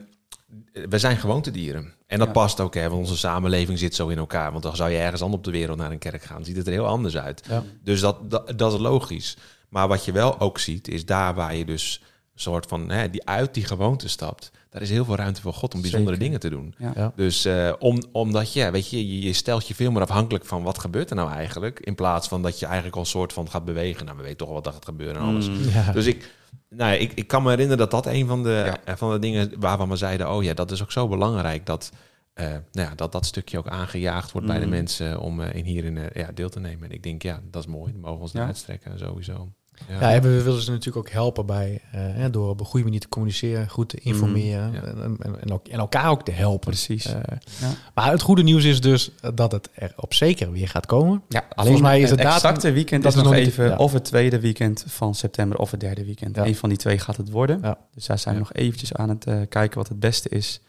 we 0.89 0.99
zijn 0.99 1.17
gewoontedieren. 1.17 1.93
En 2.07 2.19
dat 2.19 2.27
Ja. 2.27 2.33
past 2.33 2.61
ook, 2.61 2.75
hè, 2.75 2.89
want 2.89 3.01
onze 3.01 3.17
samenleving 3.17 3.79
zit 3.79 3.95
zo 3.95 4.09
in 4.09 4.19
elkaar. 4.19 4.51
Want 4.51 4.63
dan 4.63 4.77
zou 4.77 4.91
je 4.91 4.99
ergens 4.99 5.23
anders 5.23 5.39
op 5.39 5.45
de 5.45 5.59
wereld 5.59 5.79
naar 5.79 5.91
een 5.91 5.99
kerk 5.99 6.23
gaan, 6.23 6.45
ziet 6.45 6.57
het 6.57 6.67
er 6.67 6.73
heel 6.73 6.87
anders 6.87 7.17
uit. 7.17 7.43
Ja. 7.49 7.63
Dus 7.83 8.01
dat, 8.01 8.31
dat, 8.31 8.59
dat 8.59 8.73
is 8.73 8.79
logisch. 8.81 9.37
Maar 9.69 9.89
wat 9.89 10.05
je 10.05 10.13
wel 10.13 10.41
ook 10.41 10.59
ziet, 10.59 10.89
is 10.89 11.07
daar 11.07 11.35
waar 11.35 11.55
je 11.57 11.65
dus 11.65 12.03
soort 12.35 12.67
van, 12.67 12.91
hè, 12.91 13.11
die 13.11 13.27
uit 13.27 13.55
die 13.55 13.65
gewoonte 13.65 14.09
stapt, 14.09 14.51
daar 14.71 14.83
is 14.83 14.91
heel 14.91 15.05
veel 15.05 15.17
ruimte 15.17 15.41
voor 15.41 15.55
God 15.55 15.75
om 15.75 15.81
bijzondere 15.81 16.17
Zeker. 16.17 16.25
dingen 16.25 16.41
te 16.41 16.51
doen. 16.51 16.75
Ja. 16.79 16.93
Ja. 16.97 17.13
Dus 17.17 17.45
eh, 17.45 17.73
om, 17.79 18.03
omdat 18.13 18.53
je, 18.53 18.71
weet 18.71 18.91
je, 18.91 19.21
je, 19.21 19.33
stelt 19.33 19.69
je 19.69 19.75
veel 19.75 19.91
meer 19.91 20.03
afhankelijk 20.03 20.45
van 20.45 20.63
wat 20.63 20.79
gebeurt 20.79 21.11
er 21.11 21.17
nou 21.17 21.31
eigenlijk, 21.31 21.81
in 21.81 21.95
plaats 21.95 22.29
van 22.29 22.43
dat 22.43 22.59
je 22.59 22.65
eigenlijk 22.67 22.95
al 22.95 23.01
een 23.01 23.07
soort 23.07 23.33
van 23.33 23.51
gaat 23.51 23.65
bewegen. 23.65 24.05
Nou, 24.05 24.17
we 24.17 24.23
weten 24.23 24.39
toch 24.39 24.47
wel 24.49 24.57
wat 24.57 24.67
er 24.67 24.73
gaat 24.73 24.85
gebeuren 24.85 25.17
en 25.17 25.23
alles. 25.29 25.49
Mm. 25.49 25.57
ja. 25.69 25.93
Dus 25.93 26.07
ik, 26.07 26.35
nou, 26.69 26.93
ja, 26.93 26.99
ik, 26.99 27.13
ik 27.13 27.27
kan 27.27 27.43
me 27.43 27.49
herinneren 27.51 27.79
dat 27.89 27.91
dat 28.05 28.15
een 28.15 28.27
van 28.27 28.43
de, 28.43 28.63
Ja. 28.67 28.79
eh, 28.85 28.97
van 28.97 29.11
de 29.11 29.19
dingen 29.19 29.53
waarvan 29.59 29.89
we 29.89 29.97
zeiden, 29.97 30.31
oh 30.31 30.43
ja, 30.43 30.55
dat 30.55 30.71
is 30.71 30.83
ook 30.83 30.93
zo 30.93 31.09
belangrijk 31.09 31.67
dat 31.67 31.93
eh, 32.35 32.47
nou 32.49 32.89
ja, 32.89 32.95
dat, 32.95 33.13
dat 33.13 33.27
stukje 33.27 33.59
ook 33.59 33.69
aangejaagd 33.69 34.33
wordt 34.33 34.47
bij 34.47 34.59
de 34.59 34.65
Mm. 34.65 34.71
mensen 34.71 35.21
om 35.21 35.41
eh, 35.41 35.55
in 35.55 35.65
hierin 35.65 35.99
ja, 36.15 36.31
deel 36.35 36.49
te 36.49 36.61
nemen. 36.61 36.89
En 36.89 36.95
ik 36.95 37.03
denk, 37.03 37.23
ja, 37.23 37.41
dat 37.51 37.63
is 37.63 37.69
mooi. 37.69 37.93
Dan 37.93 38.01
mogen 38.01 38.17
we 38.17 38.23
ons 38.23 38.33
Ja. 38.33 38.47
uitstrekken 38.47 38.99
sowieso. 38.99 39.53
Ja. 39.89 40.01
Ja, 40.01 40.13
en 40.13 40.23
we 40.23 40.43
willen 40.43 40.63
ze 40.63 40.71
natuurlijk 40.71 41.07
ook 41.07 41.13
helpen 41.13 41.47
bij, 41.47 41.81
eh, 41.93 42.01
hè, 42.01 42.31
door 42.31 42.49
op 42.49 42.61
een 42.61 42.67
goede 42.67 42.85
manier 42.85 43.01
te 43.01 43.09
communiceren, 43.09 43.69
goed 43.69 43.89
te 43.89 43.99
informeren 44.01 44.69
Mm, 44.69 44.75
ja. 44.75 44.83
en, 44.83 45.17
en, 45.23 45.41
en, 45.41 45.53
ook, 45.53 45.69
en 45.69 45.79
elkaar 45.79 46.11
ook 46.11 46.25
te 46.25 46.31
helpen. 46.31 46.69
Precies. 46.69 47.05
Eh, 47.07 47.13
Ja. 47.61 47.71
Maar 47.95 48.11
het 48.11 48.23
goede 48.23 48.43
nieuws 48.43 48.65
is 48.65 48.81
dus 48.81 49.11
dat 49.35 49.53
het 49.53 49.69
er 49.75 49.93
op 49.97 50.15
zeker 50.15 50.53
weer 50.53 50.69
gaat 50.69 50.87
komen. 50.87 51.23
Ja, 51.29 51.45
Volgens 51.57 51.81
mij 51.81 52.01
is 52.01 52.11
het 52.11 52.19
datum- 52.19 52.35
exacte 52.35 52.73
weekend 52.73 53.03
dat 53.03 53.15
is 53.17 53.23
nog 53.23 53.33
even 53.33 53.65
ja. 53.69 53.77
of 53.77 53.93
het 53.93 54.05
tweede 54.05 54.41
weekend 54.41 54.85
van 54.87 55.15
september 55.15 55.59
of 55.59 55.71
het 55.71 55.81
derde 55.81 56.05
weekend. 56.05 56.37
Ja. 56.37 56.47
Eén 56.47 56.57
van 56.57 56.69
die 56.69 56.79
twee 56.79 56.99
gaat 56.99 57.17
het 57.17 57.31
worden. 57.31 57.59
Ja. 57.63 57.79
Dus 57.95 58.07
daar 58.07 58.19
zijn 58.19 58.35
we 58.35 58.41
Ja. 58.41 58.47
nog 58.49 58.57
eventjes 58.63 58.93
aan 58.95 59.09
het 59.09 59.25
eh, 59.27 59.41
kijken 59.49 59.79
wat 59.79 59.89
het 59.89 60.01
beste 60.01 60.29
is. 60.29 60.61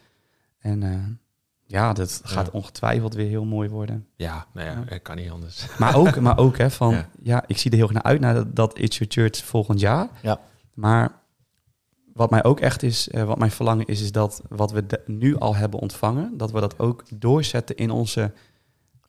En 0.60 0.84
eh, 0.84 0.89
ja, 1.71 1.93
dat 1.93 2.21
gaat 2.23 2.45
Ja. 2.45 2.51
ongetwijfeld 2.51 3.13
weer 3.13 3.27
heel 3.27 3.45
mooi 3.45 3.69
worden. 3.69 4.08
Ja, 4.15 4.45
nou 4.53 4.67
ja, 4.89 4.97
kan 4.97 5.15
niet 5.15 5.29
anders. 5.32 5.65
Maar 5.79 5.95
ook, 5.95 6.19
maar 6.19 6.38
ook 6.38 6.58
hè, 6.58 6.71
van 6.71 6.91
Ja. 6.91 7.10
ja. 7.23 7.43
ik 7.47 7.58
zie 7.58 7.71
er 7.71 7.77
heel 7.77 7.86
erg 7.86 7.93
naar 7.95 8.03
uit 8.03 8.19
naar 8.19 8.34
dat, 8.34 8.55
dat 8.55 8.77
It's 8.79 8.97
Your 8.97 9.13
Church 9.13 9.45
volgend 9.45 9.79
jaar. 9.79 10.08
Ja. 10.21 10.39
Maar 10.73 11.12
wat 12.13 12.29
mij 12.29 12.43
ook 12.43 12.60
echt 12.60 12.84
is, 12.84 13.10
eh, 13.10 13.23
wat 13.23 13.38
mijn 13.38 13.51
verlangen 13.51 13.86
is, 13.86 14.01
is 14.01 14.12
dat 14.12 14.41
wat 14.49 14.71
we 14.71 14.86
de- 14.86 15.03
nu 15.05 15.38
al 15.38 15.55
hebben 15.55 15.79
ontvangen, 15.79 16.38
dat 16.38 16.51
we 16.51 16.60
dat 16.60 16.79
ook 16.79 17.03
doorzetten 17.13 17.75
in 17.75 17.91
onze 17.91 18.32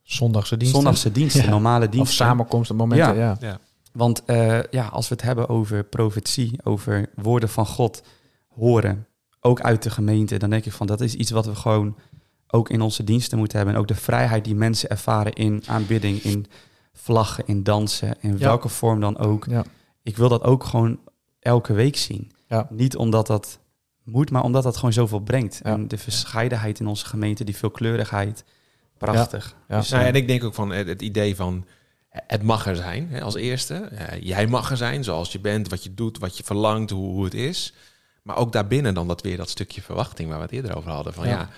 Zondagse 0.02 0.56
diensten. 0.56 0.80
zondagse 0.80 1.12
diensten, 1.12 1.42
Ja. 1.44 1.50
normale 1.50 1.84
Of 1.86 1.90
diensten. 1.90 2.16
samenkomsten, 2.16 2.76
momenten. 2.76 3.16
Ja. 3.16 3.36
Ja. 3.40 3.58
Want 3.92 4.24
eh, 4.24 4.62
ja, 4.62 4.86
als 4.86 5.08
we 5.08 5.14
het 5.14 5.24
hebben 5.24 5.48
over 5.48 5.84
profetie, 5.84 6.60
over 6.64 7.10
woorden 7.14 7.48
van 7.48 7.66
God 7.66 8.02
horen, 8.48 9.06
ook 9.40 9.60
uit 9.60 9.82
de 9.82 9.90
gemeente, 9.90 10.36
dan 10.38 10.50
denk 10.50 10.64
ik 10.64 10.72
van 10.72 10.86
dat 10.86 11.00
is 11.00 11.14
iets 11.14 11.30
wat 11.30 11.46
we 11.46 11.54
gewoon 11.54 11.96
ook 12.50 12.70
in 12.70 12.80
onze 12.80 13.04
diensten 13.04 13.38
moeten 13.38 13.56
hebben. 13.56 13.74
En 13.74 13.80
ook 13.80 13.88
de 13.88 13.94
vrijheid 13.94 14.44
die 14.44 14.54
mensen 14.54 14.88
ervaren 14.90 15.32
in 15.32 15.62
aanbidding, 15.66 16.22
in 16.22 16.46
vlaggen, 16.92 17.46
in 17.46 17.62
dansen, 17.62 18.14
in 18.20 18.32
Ja. 18.32 18.38
welke 18.38 18.68
vorm 18.68 19.00
dan 19.00 19.18
ook. 19.18 19.46
Ja. 19.48 19.64
Ik 20.02 20.16
wil 20.16 20.28
dat 20.28 20.42
ook 20.42 20.64
gewoon 20.64 20.98
elke 21.40 21.72
week 21.72 21.96
zien. 21.96 22.32
Ja. 22.46 22.66
Niet 22.70 22.96
omdat 22.96 23.26
dat 23.26 23.58
moet, 24.04 24.30
maar 24.30 24.42
omdat 24.42 24.62
dat 24.62 24.74
gewoon 24.76 24.92
zoveel 24.92 25.20
brengt. 25.20 25.60
Ja. 25.64 25.70
En 25.72 25.88
de 25.88 25.98
verscheidenheid 25.98 26.80
in 26.80 26.86
onze 26.86 27.06
gemeente, 27.06 27.44
die 27.44 27.56
veelkleurigheid, 27.56 28.44
prachtig. 28.98 29.56
Ja. 29.68 29.76
Dus, 29.78 29.88
Nou, 29.90 30.04
en 30.04 30.14
ik 30.14 30.26
denk 30.26 30.44
ook 30.44 30.54
van 30.54 30.70
het, 30.70 30.86
het 30.86 31.02
idee 31.02 31.36
van 31.36 31.64
het 32.10 32.42
mag 32.42 32.66
er 32.66 32.76
zijn 32.76 33.08
hè, 33.10 33.20
als 33.22 33.34
eerste. 33.34 33.74
Eh, 33.74 34.20
jij 34.22 34.46
mag 34.46 34.70
er 34.70 34.76
zijn 34.76 35.04
zoals 35.04 35.32
je 35.32 35.38
bent, 35.40 35.68
wat 35.68 35.82
je 35.84 35.94
doet, 35.94 36.18
wat 36.18 36.36
je 36.36 36.44
verlangt, 36.44 36.90
hoe, 36.90 37.10
hoe 37.12 37.24
het 37.24 37.34
is. 37.34 37.74
Maar 38.22 38.36
ook 38.36 38.52
daarbinnen 38.52 38.94
dan 38.94 39.08
dat 39.08 39.22
weer 39.22 39.36
dat 39.36 39.48
stukje 39.50 39.82
verwachting 39.82 40.28
waar 40.28 40.38
we 40.38 40.44
het 40.44 40.52
eerder 40.52 40.76
over 40.76 40.90
hadden. 40.90 41.12
Van 41.14 41.26
ja, 41.28 41.30
Ja. 41.38 41.48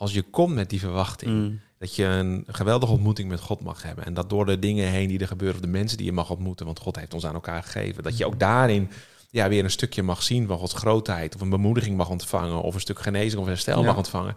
Als 0.00 0.12
je 0.12 0.22
komt 0.22 0.54
met 0.54 0.70
die 0.70 0.80
verwachting, 0.80 1.30
mm, 1.30 1.60
dat 1.78 1.94
je 1.96 2.04
een 2.04 2.44
geweldige 2.46 2.92
ontmoeting 2.92 3.28
met 3.28 3.40
God 3.40 3.60
mag 3.62 3.82
hebben. 3.82 4.04
En 4.04 4.14
dat 4.14 4.30
door 4.30 4.46
de 4.46 4.58
dingen 4.58 4.88
heen 4.88 5.08
die 5.08 5.18
er 5.18 5.26
gebeuren, 5.26 5.56
of 5.56 5.62
de 5.62 5.70
mensen 5.70 5.96
die 5.96 6.06
je 6.06 6.12
mag 6.12 6.30
ontmoeten, 6.30 6.66
want 6.66 6.78
God 6.78 6.96
heeft 6.96 7.14
ons 7.14 7.26
aan 7.26 7.34
elkaar 7.34 7.62
gegeven. 7.62 8.02
Dat 8.02 8.16
je 8.16 8.26
ook 8.26 8.38
daarin 8.38 8.90
ja, 9.30 9.48
weer 9.48 9.64
een 9.64 9.70
stukje 9.70 10.02
mag 10.02 10.22
zien 10.22 10.46
van 10.46 10.58
Gods 10.58 10.74
grootheid. 10.74 11.34
Of 11.34 11.40
een 11.40 11.48
bemoediging 11.50 11.96
mag 11.96 12.08
ontvangen. 12.08 12.60
Of 12.62 12.74
een 12.74 12.80
stuk 12.80 12.98
genezing 12.98 13.40
of 13.42 13.46
herstel 13.48 13.80
Ja. 13.80 13.86
mag 13.86 13.96
ontvangen. 13.96 14.34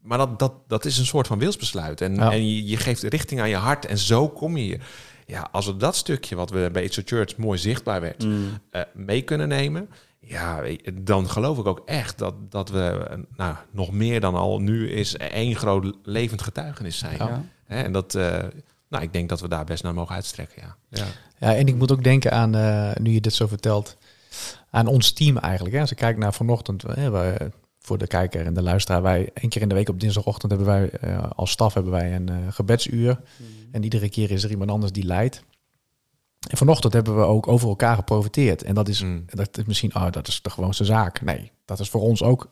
Maar 0.00 0.18
dat, 0.18 0.38
dat, 0.38 0.52
dat 0.68 0.84
is 0.84 0.98
een 0.98 1.06
soort 1.06 1.26
van 1.26 1.38
wilsbesluit. 1.38 2.00
En, 2.00 2.14
Ja. 2.14 2.32
en 2.32 2.48
je, 2.48 2.66
je 2.66 2.76
geeft 2.76 3.02
richting 3.02 3.40
aan 3.40 3.48
je 3.48 3.56
hart. 3.56 3.86
En 3.86 3.98
zo 3.98 4.28
kom 4.28 4.56
je 4.56 4.62
hier. 4.62 4.80
Ja, 5.26 5.48
als 5.52 5.66
we 5.66 5.76
dat 5.76 5.96
stukje 5.96 6.36
wat 6.36 6.50
we 6.50 6.68
bij 6.72 6.82
It's 6.84 6.98
a 6.98 7.02
Church 7.04 7.36
mooi 7.36 7.58
zichtbaar 7.58 8.00
werd, 8.00 8.24
Mm. 8.24 8.48
eh, 8.70 8.82
mee 8.94 9.22
kunnen 9.22 9.48
nemen. 9.48 9.88
Ja, 10.26 10.62
dan 10.94 11.30
geloof 11.30 11.58
ik 11.58 11.66
ook 11.66 11.82
echt 11.84 12.18
dat, 12.18 12.34
dat 12.50 12.68
we 12.68 13.06
eh, 13.10 13.18
nou, 13.36 13.54
nog 13.70 13.92
meer 13.92 14.20
dan 14.20 14.34
al 14.34 14.58
nu 14.58 14.90
is 14.90 15.16
één 15.16 15.56
groot 15.56 15.96
levend 16.02 16.42
getuigenis 16.42 16.98
zijn. 16.98 17.16
Ja. 17.16 17.44
Hè, 17.64 17.82
en 17.82 17.92
dat, 17.92 18.14
eh, 18.14 18.44
nou, 18.88 19.04
ik 19.04 19.12
denk 19.12 19.28
dat 19.28 19.40
we 19.40 19.48
daar 19.48 19.64
best 19.64 19.82
naar 19.82 19.94
mogen 19.94 20.14
uitstrekken. 20.14 20.62
Ja. 20.62 20.76
Ja. 20.88 21.06
Ja, 21.42 21.54
en 21.54 21.66
ik 21.66 21.74
moet 21.74 21.92
ook 21.92 22.04
denken 22.04 22.32
aan, 22.32 22.54
eh, 22.54 22.90
nu 23.00 23.10
je 23.10 23.20
dit 23.20 23.34
zo 23.34 23.46
vertelt, 23.46 23.96
aan 24.70 24.86
ons 24.86 25.12
team 25.12 25.38
eigenlijk. 25.38 25.74
Hè. 25.74 25.80
Als 25.80 25.90
ik 25.90 25.96
kijk 25.96 26.16
naar 26.16 26.34
vanochtend, 26.34 26.82
hè, 26.82 27.10
wij, 27.10 27.50
voor 27.78 27.98
de 27.98 28.06
kijker 28.06 28.46
en 28.46 28.54
de 28.54 28.62
luisteraar, 28.62 29.02
wij 29.02 29.30
één 29.34 29.50
keer 29.50 29.62
in 29.62 29.68
de 29.68 29.74
week 29.74 29.88
op 29.88 30.00
dinsdagochtend 30.00 30.52
hebben 30.52 30.68
wij 30.68 30.90
eh, 30.90 31.30
als 31.34 31.50
staf 31.50 31.74
hebben 31.74 31.92
wij 31.92 32.14
een 32.14 32.28
eh, 32.28 32.36
gebedsuur. 32.50 33.20
En 33.72 33.82
iedere 33.82 34.08
keer 34.08 34.30
is 34.30 34.44
er 34.44 34.50
iemand 34.50 34.70
anders 34.70 34.92
die 34.92 35.04
leidt. 35.04 35.42
En 36.50 36.56
vanochtend 36.56 36.92
hebben 36.92 37.16
we 37.16 37.22
ook 37.24 37.48
over 37.48 37.68
elkaar 37.68 37.96
geprofiteerd. 37.96 38.62
En 38.62 38.74
dat 38.74 38.88
is, 38.88 39.02
Mm. 39.02 39.24
dat 39.26 39.58
is 39.58 39.64
misschien, 39.64 39.94
oh, 39.94 40.10
dat 40.10 40.28
is 40.28 40.42
de 40.42 40.50
gewoonste 40.50 40.84
zaak. 40.84 41.20
Nee, 41.22 41.50
dat 41.64 41.80
is 41.80 41.88
voor 41.90 42.00
ons 42.00 42.22
ook 42.22 42.48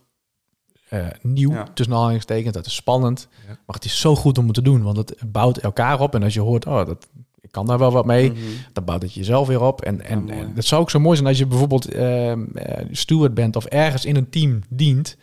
eh, 0.89 1.07
nieuw, 1.23 1.53
Ja. 1.53 1.67
tussen 1.75 1.95
aanhalingstekens. 1.95 2.55
Dat 2.55 2.67
is 2.67 2.75
spannend. 2.75 3.29
Ja. 3.47 3.47
Maar 3.67 3.77
het 3.77 3.85
is 3.85 4.01
zo 4.01 4.17
goed 4.17 4.39
om 4.39 4.45
het 4.45 4.55
te 4.55 4.63
doen, 4.63 4.83
want 4.83 4.97
het 4.97 5.15
bouwt 5.27 5.57
elkaar 5.59 6.01
op. 6.01 6.15
En 6.15 6.23
als 6.23 6.35
je 6.35 6.41
hoort, 6.41 6.67
oh, 6.67 6.87
dat, 6.87 7.09
ik 7.41 7.53
kan 7.53 7.67
daar 7.67 7.79
wel 7.79 7.93
wat 7.93 8.05
mee, 8.07 8.31
Mhm. 8.31 8.41
dan 8.73 8.85
bouwt 8.85 9.03
het 9.03 9.15
jezelf 9.15 9.47
weer 9.49 9.61
op. 9.63 9.83
En, 9.83 10.01
en, 10.05 10.29
het 10.55 10.65
zou 10.65 10.81
ook 10.81 10.91
zo 10.91 10.99
mooi 11.01 11.17
zijn 11.17 11.29
als 11.29 11.39
je 11.39 11.47
bijvoorbeeld 11.47 11.89
ehm, 11.89 12.45
eh, 12.57 12.87
steward 12.91 13.35
bent 13.35 13.57
of 13.57 13.65
ergens 13.65 14.05
in 14.05 14.17
een 14.17 14.31
team 14.31 14.61
dient. 14.69 15.17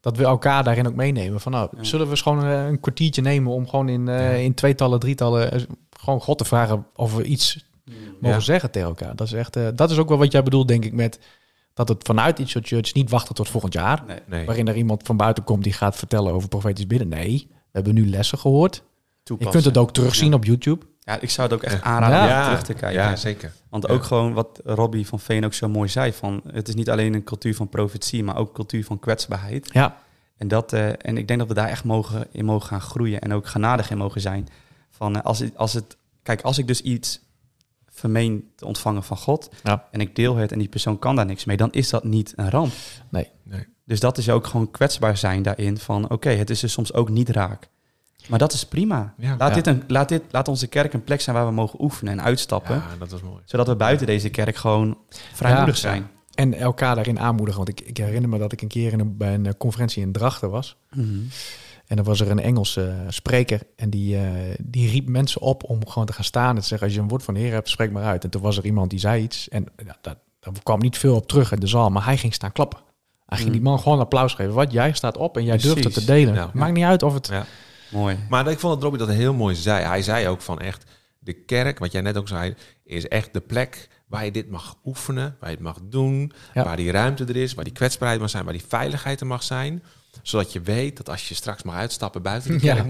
Dat 0.00 0.16
we 0.16 0.24
elkaar 0.24 0.64
daarin 0.64 0.86
ook 0.86 0.94
meenemen. 0.94 1.40
Van 1.40 1.52
nou, 1.52 1.68
Ja. 1.76 1.84
zullen 1.84 2.04
we 2.06 2.10
eens 2.10 2.20
gewoon 2.22 2.44
eh, 2.44 2.66
een 2.66 2.80
kwartiertje 2.80 3.22
nemen 3.22 3.52
om 3.52 3.68
gewoon 3.68 3.88
in, 3.88 4.08
in 4.38 4.54
tweetallen, 4.54 4.98
drietallen, 5.00 5.66
gewoon 6.00 6.20
God 6.20 6.38
te 6.38 6.44
vragen 6.44 6.86
of 6.94 7.14
we 7.16 7.24
iets 7.24 7.64
mogen 8.20 8.38
Ja. 8.38 8.40
zeggen 8.40 8.70
tegen 8.70 8.88
elkaar. 8.88 9.16
Dat 9.16 9.26
is 9.26 9.32
echt, 9.32 9.56
eh, 9.56 9.68
dat 9.74 9.90
is 9.90 9.98
ook 9.98 10.08
wel 10.08 10.18
wat 10.18 10.32
jij 10.32 10.42
bedoelt, 10.42 10.68
denk 10.68 10.84
ik, 10.84 10.92
met 10.92 11.18
dat 11.74 11.88
het 11.88 12.02
vanuit 12.02 12.38
iets 12.38 12.50
soort 12.52 12.66
church 12.66 12.94
niet 12.94 13.10
wachten 13.10 13.34
tot 13.34 13.48
volgend 13.48 13.72
jaar. 13.72 14.02
Nee. 14.06 14.18
Nee. 14.26 14.46
Waarin 14.46 14.68
er 14.68 14.76
iemand 14.76 15.02
van 15.02 15.16
buiten 15.16 15.44
komt 15.44 15.64
die 15.64 15.72
gaat 15.72 15.96
vertellen 15.96 16.32
over 16.32 16.48
profetisch 16.48 16.86
bidden. 16.86 17.08
Nee, 17.08 17.46
we 17.50 17.54
hebben 17.72 17.94
nu 17.94 18.08
lessen 18.08 18.38
gehoord. 18.38 18.82
Je 19.22 19.36
kunt 19.50 19.64
het 19.64 19.76
ook 19.76 19.92
terugzien 19.92 20.34
op 20.34 20.44
YouTube. 20.44 20.86
Ja, 21.00 21.20
ik 21.20 21.30
zou 21.30 21.48
het 21.48 21.56
ook 21.56 21.62
echt 21.64 21.82
aanraden 21.82 22.28
Ja. 22.28 22.38
om 22.38 22.44
terug 22.44 22.62
te 22.62 22.74
kijken. 22.74 23.02
Ja, 23.02 23.16
zeker. 23.16 23.52
Want 23.70 23.86
Ja. 23.86 23.92
ook 23.94 24.02
gewoon 24.02 24.32
wat 24.32 24.60
Robbie 24.64 25.06
van 25.06 25.20
Veen 25.20 25.44
ook 25.44 25.54
zo 25.54 25.68
mooi 25.68 25.88
zei: 25.88 26.12
van 26.12 26.42
het 26.52 26.68
is 26.68 26.74
niet 26.74 26.90
alleen 26.90 27.14
een 27.14 27.24
cultuur 27.24 27.54
van 27.54 27.68
profetie, 27.68 28.24
maar 28.24 28.36
ook 28.36 28.48
een 28.48 28.54
cultuur 28.54 28.84
van 28.84 28.98
kwetsbaarheid. 28.98 29.70
Ja, 29.72 29.96
En, 30.36 30.48
dat, 30.48 30.72
eh, 30.72 30.88
en 30.88 31.16
ik 31.16 31.26
denk 31.28 31.38
dat 31.38 31.48
we 31.48 31.54
daar 31.54 31.68
echt 31.68 31.84
mogen, 31.84 32.26
in 32.32 32.44
mogen 32.44 32.66
gaan 32.68 32.80
groeien 32.80 33.20
en 33.20 33.32
ook 33.32 33.46
genadig 33.46 33.90
in 33.90 33.96
mogen 33.98 34.20
zijn. 34.20 34.48
Van, 34.90 35.16
eh, 35.16 35.22
als, 35.24 35.38
het, 35.38 35.56
als 35.56 35.72
het, 35.72 35.96
kijk, 36.22 36.40
als 36.42 36.58
ik 36.58 36.66
dus 36.66 36.80
iets 36.80 37.20
vermeen 37.96 38.50
te 38.56 38.66
ontvangen 38.66 39.02
van 39.02 39.16
God 39.16 39.48
Ja. 39.62 39.88
en 39.90 40.00
ik 40.00 40.16
deel 40.16 40.36
het 40.36 40.52
en 40.52 40.58
die 40.58 40.68
persoon 40.68 40.98
kan 40.98 41.16
daar 41.16 41.26
niks 41.26 41.44
mee, 41.44 41.56
dan 41.56 41.72
is 41.72 41.90
dat 41.90 42.04
niet 42.04 42.32
een 42.36 42.50
ramp. 42.50 42.72
nee. 43.10 43.30
Nee. 43.44 43.66
Dus 43.84 44.00
dat 44.00 44.18
is 44.18 44.30
ook 44.30 44.46
gewoon 44.46 44.70
kwetsbaar 44.70 45.16
zijn 45.16 45.42
daarin 45.42 45.78
van 45.78 46.10
oké, 46.10 46.28
het 46.30 46.50
is 46.50 46.60
dus 46.60 46.72
soms 46.72 46.92
ook 46.92 47.08
niet 47.08 47.28
raak. 47.28 47.68
Maar 48.28 48.38
dat 48.38 48.52
is 48.52 48.64
prima. 48.66 49.14
Ja. 49.18 49.36
laat, 49.38 49.48
Ja. 49.48 49.54
Dit 49.54 49.66
een, 49.66 49.82
laat, 49.86 50.08
dit, 50.08 50.22
laat 50.30 50.48
onze 50.48 50.66
kerk 50.66 50.92
een 50.92 51.04
plek 51.04 51.20
zijn 51.20 51.36
waar 51.36 51.46
we 51.46 51.52
mogen 51.52 51.82
oefenen 51.82 52.12
en 52.12 52.22
uitstappen. 52.22 52.74
Ja, 52.74 52.86
dat 52.98 53.10
was 53.10 53.22
mooi. 53.22 53.42
Zodat 53.44 53.66
we 53.66 53.76
buiten 53.76 54.06
deze 54.06 54.28
kerk 54.28 54.56
gewoon 54.56 54.98
vrijmoedig 55.32 55.74
Ja. 55.74 55.80
zijn. 55.80 56.10
En 56.34 56.54
elkaar 56.54 56.94
daarin 56.94 57.20
aanmoedigen. 57.20 57.64
Want 57.64 57.80
ik, 57.80 57.86
ik 57.88 57.96
herinner 57.96 58.28
me 58.30 58.38
dat 58.38 58.52
ik 58.52 58.62
een 58.62 58.68
keer 58.68 58.92
in 58.92 59.00
een, 59.00 59.16
bij 59.16 59.34
een 59.34 59.46
eh, 59.46 59.52
conferentie 59.58 60.02
in 60.02 60.12
Drachten 60.12 60.50
was. 60.50 60.76
Mhm. 60.94 61.04
En 61.86 61.96
dan 61.96 62.04
was 62.04 62.20
er 62.20 62.30
een 62.30 62.38
Engelse 62.40 62.88
eh, 62.88 62.96
spreker. 63.08 63.60
En 63.76 63.90
die, 63.90 64.16
eh, 64.16 64.54
die 64.60 64.90
riep 64.90 65.08
mensen 65.08 65.40
op 65.40 65.64
om 65.64 65.88
gewoon 65.88 66.06
te 66.06 66.12
gaan 66.12 66.24
staan 66.24 66.54
en 66.54 66.60
te 66.60 66.66
zeggen... 66.66 66.86
als 66.86 66.96
je 66.96 67.02
een 67.02 67.08
woord 67.08 67.22
van 67.22 67.34
de 67.34 67.40
Heer 67.40 67.52
hebt, 67.52 67.68
spreek 67.68 67.90
maar 67.90 68.04
uit. 68.04 68.24
En 68.24 68.30
toen 68.30 68.42
was 68.42 68.56
er 68.56 68.64
iemand 68.64 68.90
die 68.90 68.98
zei 68.98 69.22
iets. 69.22 69.48
En 69.48 69.66
ja, 69.84 69.96
dat, 70.00 70.16
daar 70.40 70.52
kwam 70.62 70.78
niet 70.80 70.98
veel 70.98 71.16
op 71.16 71.26
terug 71.28 71.52
in 71.52 71.60
de 71.60 71.66
zaal. 71.66 71.90
Maar 71.90 72.04
hij 72.04 72.16
ging 72.16 72.34
staan 72.34 72.52
klappen. 72.52 72.78
Hij 73.26 73.36
ging 73.38 73.48
Mm. 73.48 73.54
die 73.54 73.64
man 73.64 73.78
gewoon 73.78 73.98
applaus 73.98 74.34
geven. 74.34 74.52
Wat, 74.52 74.72
jij 74.72 74.92
staat 74.92 75.16
op 75.16 75.36
en 75.36 75.44
jij 75.44 75.56
durft 75.56 75.84
het 75.84 75.92
te 75.94 76.04
delen. 76.04 76.34
Ja. 76.34 76.50
Maakt 76.54 76.72
niet 76.72 76.84
uit 76.84 77.02
of 77.02 77.14
het... 77.14 77.26
Ja. 77.26 77.46
Mooi. 77.90 78.18
Maar 78.28 78.50
ik 78.50 78.58
vond 78.58 78.74
dat 78.74 78.82
Robbie 78.82 79.06
dat 79.06 79.16
heel 79.16 79.34
mooi 79.34 79.54
zei. 79.54 79.84
Hij 79.84 80.02
zei 80.02 80.28
ook 80.28 80.40
van 80.40 80.60
echt, 80.60 80.90
de 81.18 81.32
kerk, 81.32 81.78
wat 81.78 81.92
jij 81.92 82.00
net 82.00 82.16
ook 82.16 82.28
zei, 82.28 82.54
is 82.84 83.08
echt 83.08 83.32
de 83.32 83.40
plek 83.40 83.88
waar 84.08 84.24
je 84.24 84.30
dit 84.30 84.50
mag 84.50 84.76
oefenen, 84.84 85.36
waar 85.40 85.48
je 85.50 85.54
het 85.56 85.64
mag 85.64 85.78
doen, 85.82 86.32
Ja. 86.54 86.64
waar 86.64 86.76
die 86.76 86.90
ruimte 86.90 87.24
er 87.24 87.36
is, 87.36 87.54
waar 87.54 87.64
die 87.64 87.72
kwetsbaarheid 87.72 88.20
mag 88.20 88.30
zijn, 88.30 88.44
waar 88.44 88.52
die 88.52 88.64
veiligheid 88.68 89.20
er 89.20 89.26
mag 89.26 89.42
zijn. 89.42 89.82
Zodat 90.22 90.52
je 90.52 90.60
weet 90.60 90.96
dat 90.96 91.08
als 91.08 91.28
je 91.28 91.34
straks 91.34 91.62
mag 91.62 91.74
uitstappen 91.74 92.22
buiten 92.22 92.50
de 92.52 92.58
kerk, 92.58 92.86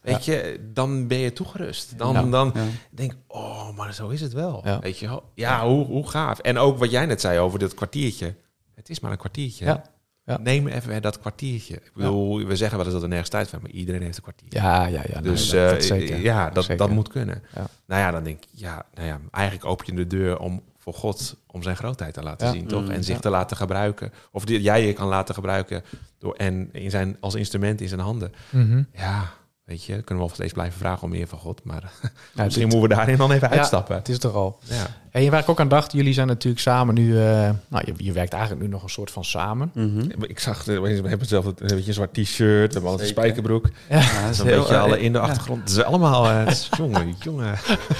weet 0.00 0.24
je, 0.24 0.68
dan 0.72 1.06
ben 1.06 1.18
je 1.18 1.32
toegerust. 1.32 1.98
Dan, 1.98 2.12
Ja. 2.12 2.22
dan 2.22 2.50
Ja. 2.54 2.64
denk 2.90 3.12
ik, 3.12 3.18
oh, 3.26 3.76
maar 3.76 3.94
zo 3.94 4.08
is 4.08 4.20
het 4.20 4.32
wel. 4.32 4.60
Ja. 4.64 4.78
Weet 4.80 4.98
je? 4.98 5.20
Ja, 5.34 5.66
hoe, 5.66 5.84
hoe 5.86 6.08
gaaf. 6.08 6.38
En 6.38 6.58
ook 6.58 6.78
wat 6.78 6.90
jij 6.90 7.06
net 7.06 7.20
zei 7.20 7.38
over 7.38 7.58
dat 7.58 7.74
kwartiertje. 7.74 8.34
Het 8.74 8.88
is 8.90 9.00
maar 9.00 9.10
een 9.10 9.18
kwartiertje. 9.18 9.64
Ja. 9.64 9.82
Ja. 10.24 10.38
Neem 10.42 10.66
even 10.66 11.02
dat 11.02 11.18
kwartiertje. 11.18 11.74
Ik 11.74 11.90
bedoel, 11.94 12.44
we 12.44 12.56
zeggen 12.56 12.76
wel 12.76 12.84
eens 12.86 12.94
dat 12.94 13.02
er 13.02 13.08
nergens 13.08 13.30
tijd 13.30 13.46
is, 13.46 13.52
maar 13.60 13.70
iedereen 13.70 14.02
heeft 14.02 14.16
een 14.16 14.22
kwartier. 14.22 14.48
Ja, 14.48 14.86
ja, 14.86 15.02
ja. 15.12 15.20
Dus 15.20 15.50
nee, 15.52 15.64
eh, 15.64 15.70
dat 15.70 15.84
zeker. 15.84 16.20
ja, 16.20 16.50
dat, 16.50 16.64
Zeker. 16.64 16.78
dat 16.86 16.90
moet 16.90 17.08
kunnen. 17.08 17.42
Ja. 17.54 17.66
Nou 17.86 18.00
ja, 18.00 18.10
dan 18.10 18.24
denk 18.24 18.36
ik, 18.42 18.48
ja, 18.52 18.86
nou 18.94 19.06
ja, 19.06 19.20
eigenlijk 19.30 19.64
open 19.70 19.86
je 19.86 19.92
de 19.94 20.06
deur 20.06 20.38
om 20.38 20.62
voor 20.92 21.00
God 21.00 21.36
om 21.46 21.62
zijn 21.62 21.76
grootheid 21.76 22.14
te 22.14 22.22
laten 22.22 22.46
Ja. 22.46 22.52
zien, 22.52 22.66
toch? 22.66 22.82
Mm, 22.84 22.90
En 22.90 23.04
zich 23.04 23.14
ja. 23.14 23.20
te 23.20 23.30
laten 23.30 23.56
gebruiken. 23.56 24.12
Of 24.32 24.44
die, 24.44 24.60
jij 24.62 24.86
je 24.86 24.92
kan 24.92 25.08
laten 25.08 25.34
gebruiken 25.34 25.82
door 26.18 26.34
en 26.34 26.68
in 26.72 26.90
zijn, 26.90 27.16
als 27.20 27.34
instrument 27.34 27.80
in 27.80 27.88
zijn 27.88 28.00
handen. 28.00 28.32
Mhm. 28.50 28.82
Ja, 28.92 29.30
weet 29.70 29.84
je, 29.84 29.92
kunnen 29.92 30.06
we 30.08 30.16
wel 30.16 30.28
steeds 30.28 30.52
blijven 30.52 30.78
vragen 30.78 31.02
om 31.02 31.10
meer 31.10 31.26
van 31.26 31.38
God. 31.38 31.60
Maar 31.64 31.82
Ja, 32.34 32.44
misschien 32.44 32.68
moeten 32.68 32.88
we 32.88 32.94
daarin 32.94 33.16
dan 33.16 33.32
even 33.32 33.48
Ja. 33.50 33.56
uitstappen. 33.56 33.96
Het 33.96 34.08
is 34.08 34.18
er 34.18 34.30
al. 34.30 34.58
Ja. 34.62 34.86
En 35.10 35.30
waar 35.30 35.40
ik 35.40 35.48
ook 35.48 35.60
aan 35.60 35.68
dacht, 35.68 35.92
jullie 35.92 36.12
zijn 36.12 36.26
natuurlijk 36.26 36.62
samen 36.62 36.94
nu... 36.94 37.18
eh, 37.18 37.50
nou, 37.68 37.84
je, 37.86 37.92
je 37.96 38.12
werkt 38.12 38.32
eigenlijk 38.32 38.62
nu 38.62 38.68
nog 38.68 38.82
een 38.82 38.88
soort 38.88 39.10
van 39.10 39.24
samen. 39.24 39.70
Mhm. 39.74 40.00
Ik 40.22 40.38
zag, 40.38 40.64
we 40.64 40.72
hebben 41.08 41.26
zelf 41.26 41.44
een 41.44 41.54
beetje 41.58 41.76
een 41.86 41.92
zwart 41.94 42.14
t-shirt, 42.14 42.66
we 42.66 42.72
hebben 42.72 42.90
altijd 42.90 43.00
een 43.00 43.06
spijkerbroek. 43.16 43.68
Ja. 43.88 43.98
Ja, 43.98 44.22
dat 44.22 44.30
is 44.30 44.42
heel, 44.42 44.58
beetje 44.60 44.74
eh, 44.74 44.82
alle 44.82 45.00
in 45.00 45.12
de 45.12 45.18
ja, 45.18 45.24
achtergrond. 45.24 45.60
Het 45.60 45.70
is 45.70 45.82
allemaal, 45.82 46.26
eh, 46.28 46.38
het 46.38 46.48
is- 46.50 46.68
jongen, 46.78 47.14
jongen. 47.20 47.54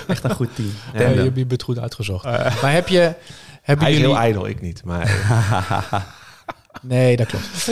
echt 0.09 0.25
een 0.25 0.35
goed 0.35 0.55
team. 0.55 0.71
Ja, 0.95 1.01
je, 1.01 1.05
eh, 1.15 1.23
hebt- 1.23 1.37
je 1.37 1.47
bent 1.47 1.63
goed 1.63 1.79
uitgezocht. 1.79 2.25
maar 2.63 2.73
heb 2.73 2.89
je... 2.89 3.15
Hebben 3.63 3.85
hij 3.85 3.95
is 3.95 4.01
jullie... 4.01 4.15
heel 4.15 4.25
ijdel, 4.25 4.47
ik 4.47 4.61
niet. 4.61 4.85
Maar 4.85 5.09
Nee, 6.83 7.17
dat 7.17 7.27
klopt. 7.27 7.71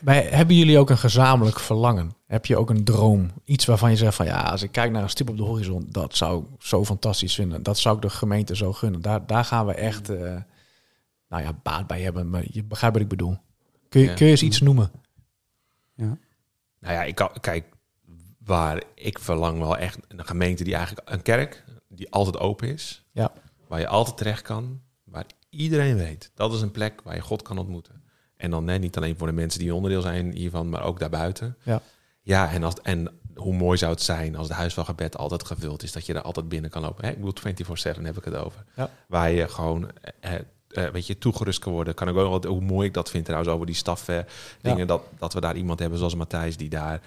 Maar 0.00 0.14
hebben 0.30 0.56
jullie 0.56 0.78
ook 0.78 0.90
een 0.90 0.98
gezamenlijk 0.98 1.60
verlangen? 1.60 2.12
Heb 2.26 2.46
je 2.46 2.56
ook 2.56 2.70
een 2.70 2.84
droom? 2.84 3.30
Iets 3.44 3.64
waarvan 3.64 3.90
je 3.90 3.96
zegt 3.96 4.14
van 4.14 4.26
ja, 4.26 4.42
als 4.42 4.62
ik 4.62 4.72
kijk 4.72 4.92
naar 4.92 5.02
een 5.02 5.08
stip 5.10 5.28
op 5.28 5.36
de 5.36 5.42
horizon, 5.42 5.86
dat 5.90 6.16
zou 6.16 6.42
ik 6.42 6.48
zo 6.62 6.84
fantastisch 6.84 7.34
vinden. 7.34 7.62
Dat 7.62 7.78
zou 7.78 7.96
ik 7.96 8.02
de 8.02 8.10
gemeente 8.10 8.56
zo 8.56 8.72
gunnen. 8.72 9.00
Daar, 9.00 9.26
daar 9.26 9.44
gaan 9.44 9.66
we 9.66 9.74
echt, 9.74 10.08
eh, 10.08 10.36
nou 11.28 11.42
ja, 11.42 11.52
baat 11.62 11.86
bij 11.86 12.00
hebben. 12.00 12.30
Maar 12.30 12.44
je 12.50 12.64
begrijpt 12.64 12.94
wat 12.96 13.04
ik 13.04 13.10
bedoel. 13.10 13.36
Kun 13.88 14.00
je, 14.00 14.06
Ja. 14.06 14.14
kun 14.14 14.24
je 14.26 14.32
eens 14.32 14.42
iets 14.42 14.60
noemen? 14.60 14.90
Ja. 15.94 16.18
Nou 16.80 16.94
ja, 16.94 17.02
ik 17.02 17.28
kijk, 17.40 17.64
waar 18.44 18.82
ik 18.94 19.18
verlang 19.18 19.58
wel 19.58 19.76
echt 19.76 19.98
een 20.08 20.26
gemeente 20.26 20.64
die 20.64 20.74
eigenlijk 20.74 21.10
een 21.10 21.22
kerk 21.22 21.64
die 21.88 22.10
altijd 22.10 22.38
open 22.38 22.68
is, 22.68 23.04
Ja. 23.12 23.32
waar 23.68 23.80
je 23.80 23.88
altijd 23.88 24.16
terecht 24.16 24.42
kan, 24.42 24.80
waar 25.04 25.24
iedereen 25.50 25.96
weet 25.96 26.30
dat 26.34 26.52
is 26.52 26.60
een 26.60 26.70
plek 26.70 27.00
waar 27.02 27.14
je 27.14 27.20
God 27.20 27.42
kan 27.42 27.58
ontmoeten. 27.58 28.02
En 28.38 28.50
dan 28.50 28.64
net 28.64 28.80
niet 28.80 28.96
alleen 28.96 29.16
voor 29.16 29.26
de 29.26 29.32
mensen 29.32 29.60
die 29.60 29.74
onderdeel 29.74 30.02
zijn 30.02 30.32
hiervan, 30.32 30.68
maar 30.68 30.82
ook 30.82 30.98
daarbuiten. 30.98 31.56
Ja. 31.62 31.82
Ja, 32.22 32.50
en, 32.50 32.62
als, 32.62 32.74
en 32.82 33.08
hoe 33.34 33.54
mooi 33.54 33.78
zou 33.78 33.92
het 33.92 34.02
zijn 34.02 34.36
als 34.36 34.48
het 34.48 34.56
huis 34.56 34.74
van 34.74 34.84
gebed 34.84 35.16
altijd 35.16 35.46
gevuld 35.46 35.82
is, 35.82 35.92
dat 35.92 36.06
je 36.06 36.14
er 36.14 36.22
altijd 36.22 36.48
binnen 36.48 36.70
kan 36.70 36.82
lopen. 36.82 37.04
Hè? 37.04 37.10
Ik 37.10 37.16
bedoel, 37.16 37.96
24-7 37.96 38.02
heb 38.02 38.16
ik 38.16 38.24
het 38.24 38.36
over. 38.36 38.64
Ja. 38.76 38.90
Waar 39.06 39.30
je 39.30 39.48
gewoon, 39.48 39.90
eh, 40.20 40.34
eh, 40.68 40.90
weet 40.90 41.06
je, 41.06 41.18
toegerust 41.18 41.58
kan 41.58 41.72
worden. 41.72 41.94
Kan 41.94 42.08
ik 42.08 42.16
ook 42.16 42.42
wel, 42.42 42.52
hoe 42.52 42.60
mooi 42.60 42.86
ik 42.86 42.94
dat 42.94 43.10
vind 43.10 43.24
trouwens 43.24 43.52
over 43.52 43.66
die 43.66 43.74
staf 43.74 44.08
eh, 44.08 44.18
dingen, 44.60 44.86
dat, 44.86 45.02
dat 45.18 45.32
we 45.32 45.40
daar 45.40 45.56
iemand 45.56 45.78
hebben 45.78 45.98
zoals 45.98 46.14
Matthijs 46.14 46.56
die 46.56 46.68
daar 46.68 47.00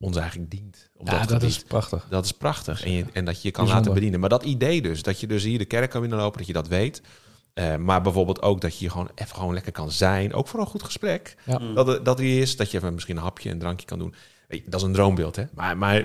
ons 0.00 0.16
eigenlijk 0.16 0.50
dient. 0.50 0.90
Op 0.96 1.08
Ja, 1.08 1.24
dat, 1.24 1.42
is 1.42 1.62
prachtig. 1.62 2.06
Dat 2.10 2.24
is 2.24 2.32
prachtig. 2.32 2.84
En, 2.84 2.92
je, 2.92 3.04
en 3.12 3.24
dat 3.24 3.42
je 3.42 3.48
je 3.48 3.50
kan 3.50 3.64
Bijzonder. 3.64 3.74
laten 3.74 3.94
bedienen. 3.94 4.20
Maar 4.20 4.28
dat 4.28 4.42
idee 4.44 4.82
dus, 4.82 5.02
dat 5.02 5.20
je 5.20 5.26
dus 5.26 5.42
hier 5.42 5.58
de 5.58 5.64
kerk 5.64 5.90
kan 5.90 6.00
binnenlopen, 6.00 6.38
dat 6.38 6.46
je 6.46 6.52
dat 6.52 6.68
weet. 6.68 7.02
Eh, 7.58 7.76
maar 7.76 8.02
bijvoorbeeld 8.02 8.42
ook 8.42 8.60
dat 8.60 8.72
je 8.72 8.78
hier 8.78 8.90
gewoon 8.90 9.10
even 9.14 9.34
gewoon 9.36 9.54
lekker 9.54 9.72
kan 9.72 9.90
zijn. 9.90 10.34
Ook 10.34 10.48
voor 10.48 10.60
een 10.60 10.66
goed 10.66 10.82
gesprek. 10.82 11.36
Ja. 11.44 11.58
Mm. 11.58 11.74
Dat, 11.74 12.04
dat 12.04 12.18
er 12.18 12.40
is, 12.40 12.56
dat 12.56 12.70
je 12.70 12.76
even 12.76 12.94
misschien 12.94 13.16
een 13.16 13.22
hapje, 13.22 13.50
een 13.50 13.58
drankje 13.58 13.86
kan 13.86 13.98
doen. 13.98 14.14
Dat 14.66 14.80
is 14.80 14.86
een 14.86 14.92
droombeeld, 14.92 15.36
hè. 15.36 15.44
Maar, 15.54 15.78
maar, 15.78 16.04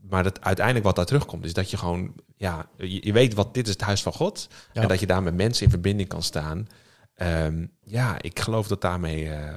maar 0.00 0.22
dat, 0.22 0.40
uiteindelijk 0.40 0.86
wat 0.86 0.96
daar 0.96 1.04
terugkomt, 1.06 1.44
is 1.44 1.52
dat 1.52 1.70
je 1.70 1.76
gewoon... 1.76 2.12
Ja, 2.36 2.68
je, 2.76 3.06
je 3.06 3.12
weet 3.12 3.34
wat 3.34 3.54
dit 3.54 3.66
is 3.66 3.72
het 3.72 3.80
huis 3.82 4.02
van 4.02 4.12
God. 4.12 4.48
Ja. 4.72 4.82
En 4.82 4.88
dat 4.88 5.00
je 5.00 5.06
daar 5.06 5.22
met 5.22 5.34
mensen 5.34 5.64
in 5.64 5.70
verbinding 5.70 6.08
kan 6.08 6.22
staan. 6.22 6.66
Ehm, 7.14 7.66
ja, 7.84 8.22
ik 8.22 8.40
geloof 8.40 8.68
dat 8.68 8.80
daarmee... 8.80 9.28
eh, 9.28 9.54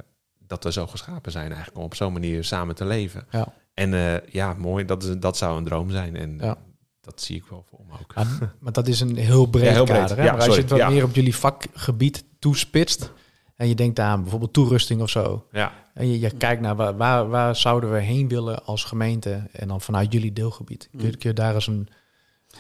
dat 0.48 0.64
we 0.64 0.72
zo 0.72 0.88
geschapen 0.88 1.32
zijn 1.32 1.48
eigenlijk 1.48 1.78
om 1.78 1.84
op 1.84 1.96
zo'n 1.96 2.14
manier 2.14 2.44
samen 2.44 2.76
te 2.76 2.86
leven. 2.86 3.28
Ja. 3.30 3.54
En 3.74 3.94
eh, 3.94 4.28
ja, 4.34 4.54
mooi, 4.54 4.86
dat, 4.86 5.04
is, 5.04 5.16
dat 5.18 5.38
zou 5.38 5.58
een 5.58 5.66
droom 5.66 5.92
zijn. 5.92 6.16
En 6.16 6.38
Ja. 6.42 6.58
Dat 7.02 7.22
zie 7.22 7.36
ik 7.36 7.44
wel 7.50 7.66
voor 7.70 7.80
me 7.88 7.94
ook. 8.02 8.16
Maar, 8.16 8.28
maar 8.60 8.72
dat 8.74 8.88
is 8.88 9.00
een 9.00 9.16
heel 9.18 9.46
breed, 9.46 9.64
Ja, 9.66 9.72
heel 9.72 9.84
breed. 9.84 9.98
kader. 10.00 10.18
Hè? 10.18 10.24
Ja, 10.24 10.32
maar 10.32 10.42
als 10.46 10.56
je 10.56 10.62
het 10.62 10.70
wat 10.70 10.80
Ja. 10.80 10.90
meer 10.90 11.04
op 11.04 11.16
jullie 11.16 11.36
vakgebied 11.36 12.24
toespitst... 12.40 13.12
en 13.56 13.68
je 13.68 13.76
denkt 13.76 14.00
aan 14.00 14.22
bijvoorbeeld 14.22 14.54
toerusting 14.54 15.02
of 15.02 15.10
zo... 15.10 15.48
Ja, 15.52 15.72
en 15.94 16.08
je, 16.08 16.20
je 16.20 16.30
kijkt 16.32 16.62
naar 16.62 16.76
waar, 16.76 16.98
waar, 16.98 17.30
waar 17.30 17.56
zouden 17.56 17.92
we 17.92 18.00
heen 18.00 18.28
willen 18.28 18.66
als 18.66 18.84
gemeente... 18.84 19.48
en 19.52 19.68
dan 19.68 19.82
vanuit 19.82 20.14
jullie 20.14 20.34
deelgebied. 20.34 20.90
Kun, 20.98 21.06
je, 21.12 21.18
kun 21.18 21.30
je 21.30 21.36
daar 21.36 21.54
eens 21.56 21.68
een, 21.68 21.88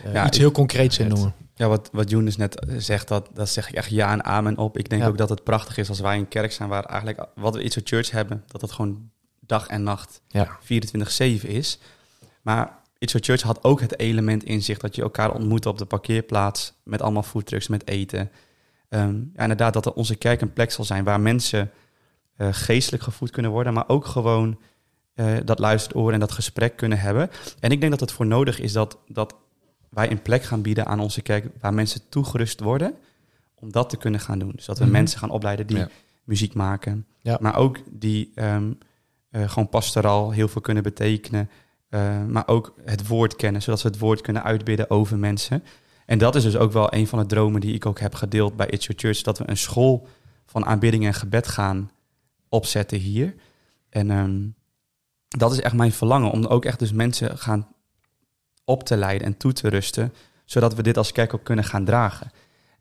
eh, 0.03 0.13
Ja, 0.13 0.25
iets 0.25 0.35
ik- 0.35 0.41
heel 0.41 0.51
concreets 0.51 0.99
in 0.99 1.07
noemen? 1.07 1.33
Ja, 1.55 1.67
wat, 1.67 1.89
wat 1.91 2.09
Jonas 2.09 2.35
net 2.37 2.59
eh, 2.59 2.75
zegt, 2.77 3.07
dat, 3.07 3.29
dat 3.33 3.49
zeg 3.49 3.69
ik 3.69 3.75
echt 3.75 3.89
ja 3.89 4.11
en 4.11 4.23
amen 4.23 4.57
op. 4.57 4.77
Ik 4.77 4.89
denk 4.89 5.01
Ja. 5.01 5.07
ook 5.07 5.17
dat 5.17 5.29
het 5.29 5.43
prachtig 5.43 5.77
is 5.77 5.89
als 5.89 5.99
wij 5.99 6.17
een 6.17 6.27
kerk 6.27 6.51
zijn 6.51 6.69
waar 6.69 6.83
eigenlijk 6.85 7.25
wat 7.35 7.55
we 7.55 7.63
iets 7.63 7.75
voor 7.75 7.83
church 7.85 8.11
hebben, 8.11 8.43
dat 8.47 8.61
het 8.61 8.71
gewoon 8.71 9.09
dag 9.39 9.67
en 9.67 9.83
nacht 9.83 10.21
Ja. 10.27 10.57
24-7 10.61 11.47
is. 11.49 11.79
Maar 12.41 12.79
It's 13.01 13.15
Church 13.19 13.41
had 13.41 13.63
ook 13.63 13.79
het 13.81 13.99
element 13.99 14.43
in 14.43 14.63
zich 14.63 14.77
dat 14.77 14.95
je 14.95 15.01
elkaar 15.01 15.33
ontmoet 15.33 15.65
op 15.65 15.77
de 15.77 15.85
parkeerplaats 15.85 16.73
met 16.83 17.01
allemaal 17.01 17.23
foodtrucks, 17.23 17.67
met 17.67 17.87
eten. 17.87 18.31
Ehm, 18.89 19.15
ja, 19.33 19.41
inderdaad, 19.41 19.73
dat 19.73 19.93
onze 19.93 20.15
kerk 20.15 20.41
een 20.41 20.53
plek 20.53 20.71
zal 20.71 20.85
zijn 20.85 21.03
waar 21.03 21.19
mensen 21.19 21.71
eh, 22.35 22.47
geestelijk 22.51 23.03
gevoed 23.03 23.29
kunnen 23.29 23.51
worden, 23.51 23.73
maar 23.73 23.87
ook 23.89 24.05
gewoon 24.05 24.59
eh, 25.13 25.33
dat 25.45 25.59
luisteroor 25.59 26.13
en 26.13 26.19
dat 26.19 26.31
gesprek 26.31 26.75
kunnen 26.75 26.99
hebben. 26.99 27.29
En 27.59 27.71
ik 27.71 27.79
denk 27.79 27.91
dat 27.91 27.99
het 27.99 28.11
voor 28.11 28.25
nodig 28.25 28.59
is 28.59 28.71
dat, 28.73 28.97
dat 29.07 29.35
wij 29.89 30.11
een 30.11 30.21
plek 30.21 30.43
gaan 30.43 30.61
bieden 30.61 30.85
aan 30.85 30.99
onze 30.99 31.21
kerk 31.21 31.45
waar 31.59 31.73
mensen 31.73 32.01
toegerust 32.09 32.59
worden 32.59 32.93
om 33.55 33.71
dat 33.71 33.89
te 33.89 33.97
kunnen 33.97 34.19
gaan 34.19 34.39
doen. 34.39 34.51
Dus 34.55 34.65
dat 34.65 34.77
we 34.77 34.83
Mhm. 34.83 34.93
mensen 34.93 35.19
gaan 35.19 35.29
opleiden 35.29 35.67
die 35.67 35.77
Ja. 35.77 35.89
muziek 36.23 36.53
maken, 36.53 37.05
Ja. 37.21 37.37
maar 37.41 37.55
ook 37.55 37.77
die 37.89 38.31
ehm, 38.35 38.71
eh, 39.29 39.49
gewoon 39.49 39.69
pastoraal 39.69 40.31
heel 40.31 40.47
veel 40.47 40.61
kunnen 40.61 40.83
betekenen, 40.83 41.49
eh, 41.91 42.25
maar 42.27 42.47
ook 42.47 42.73
het 42.85 43.07
woord 43.07 43.35
kennen, 43.35 43.61
zodat 43.61 43.79
ze 43.79 43.87
het 43.87 43.99
woord 43.99 44.21
kunnen 44.21 44.43
uitbidden 44.43 44.89
over 44.89 45.17
mensen. 45.17 45.63
En 46.05 46.17
dat 46.17 46.35
is 46.35 46.43
dus 46.43 46.57
ook 46.57 46.71
wel 46.71 46.93
een 46.93 47.07
van 47.07 47.19
de 47.19 47.25
dromen 47.25 47.61
die 47.61 47.73
ik 47.73 47.85
ook 47.85 47.99
heb 47.99 48.15
gedeeld 48.15 48.55
bij 48.55 48.67
It's 48.67 48.85
Your 48.85 49.01
Church, 49.01 49.21
dat 49.21 49.37
we 49.37 49.49
een 49.49 49.57
school 49.57 50.07
van 50.45 50.65
aanbidding 50.65 51.05
en 51.05 51.13
gebed 51.13 51.47
gaan 51.47 51.91
opzetten 52.49 52.97
hier. 52.97 53.35
En 53.89 54.11
ehm, 54.11 54.39
dat 55.27 55.51
is 55.51 55.61
echt 55.61 55.73
mijn 55.73 55.91
verlangen, 55.91 56.31
om 56.31 56.45
ook 56.45 56.65
echt 56.65 56.79
dus 56.79 56.91
mensen 56.91 57.37
gaan 57.37 57.67
op 58.65 58.83
te 58.83 58.97
leiden 58.97 59.27
en 59.27 59.37
toe 59.37 59.53
te 59.53 59.69
rusten, 59.69 60.13
zodat 60.45 60.75
we 60.75 60.83
dit 60.83 60.97
als 60.97 61.11
kerk 61.11 61.33
ook 61.33 61.43
kunnen 61.43 61.65
gaan 61.65 61.85
dragen. 61.85 62.31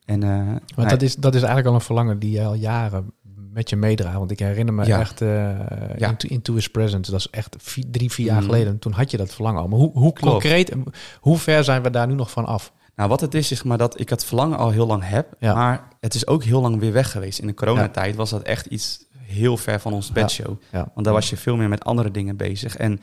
En, 0.04 0.22
eh, 0.22 0.56
Maar 0.76 0.88
dat, 0.88 1.02
is, 1.02 1.16
dat 1.16 1.34
is 1.34 1.40
eigenlijk 1.40 1.68
al 1.68 1.74
een 1.74 1.86
verlangen 1.86 2.18
die 2.18 2.30
je 2.30 2.44
al 2.44 2.54
jaren 2.54 3.12
met 3.52 3.70
je 3.70 3.76
meedraagt. 3.76 4.16
Want 4.18 4.30
ik 4.30 4.38
herinner 4.38 4.74
me 4.74 4.86
Ja. 4.86 4.98
echt 5.00 5.20
eh 5.20 5.28
Ja. 5.98 6.08
into, 6.08 6.28
into 6.28 6.54
His 6.54 6.68
Presence. 6.70 7.10
Dat 7.10 7.20
is 7.20 7.30
echt 7.30 7.56
vier- 7.58 7.84
drie, 7.90 8.10
vier 8.10 8.26
jaar 8.26 8.36
Mhm. 8.36 8.44
geleden. 8.44 8.78
Toen 8.78 8.92
had 8.92 9.10
je 9.10 9.16
dat 9.16 9.34
verlangen 9.34 9.60
al. 9.60 9.68
Maar 9.68 9.78
hoe, 9.78 9.90
hoe 9.92 10.12
concreet, 10.12 10.72
hoe 11.20 11.38
ver 11.38 11.64
zijn 11.64 11.82
we 11.82 11.90
daar 11.90 12.06
nu 12.06 12.14
nog 12.14 12.30
van 12.30 12.46
af? 12.46 12.72
Nou, 12.96 13.08
wat 13.08 13.20
het 13.20 13.34
is, 13.34 13.50
is 13.52 13.62
maar 13.62 13.78
dat 13.78 14.00
ik 14.00 14.08
het 14.08 14.24
verlangen 14.24 14.58
al 14.58 14.70
heel 14.70 14.86
lang 14.86 15.02
heb. 15.08 15.34
Ja. 15.38 15.54
Maar 15.54 15.88
het 16.00 16.14
is 16.14 16.26
ook 16.26 16.44
heel 16.44 16.60
lang 16.60 16.78
weer 16.78 16.92
weg 16.92 17.10
geweest. 17.10 17.38
In 17.38 17.46
de 17.46 17.54
coronatijd 17.54 18.16
was 18.16 18.30
dat 18.30 18.42
echt 18.42 18.66
iets 18.66 19.04
heel 19.18 19.56
ver 19.56 19.80
van 19.80 19.92
ons 19.92 20.12
bedshow. 20.12 20.56
Want 20.70 21.04
daar 21.04 21.14
was 21.14 21.30
je 21.30 21.36
veel 21.36 21.56
meer 21.56 21.68
met 21.68 21.84
andere 21.84 22.10
dingen 22.10 22.36
bezig. 22.36 22.76
En 22.76 23.00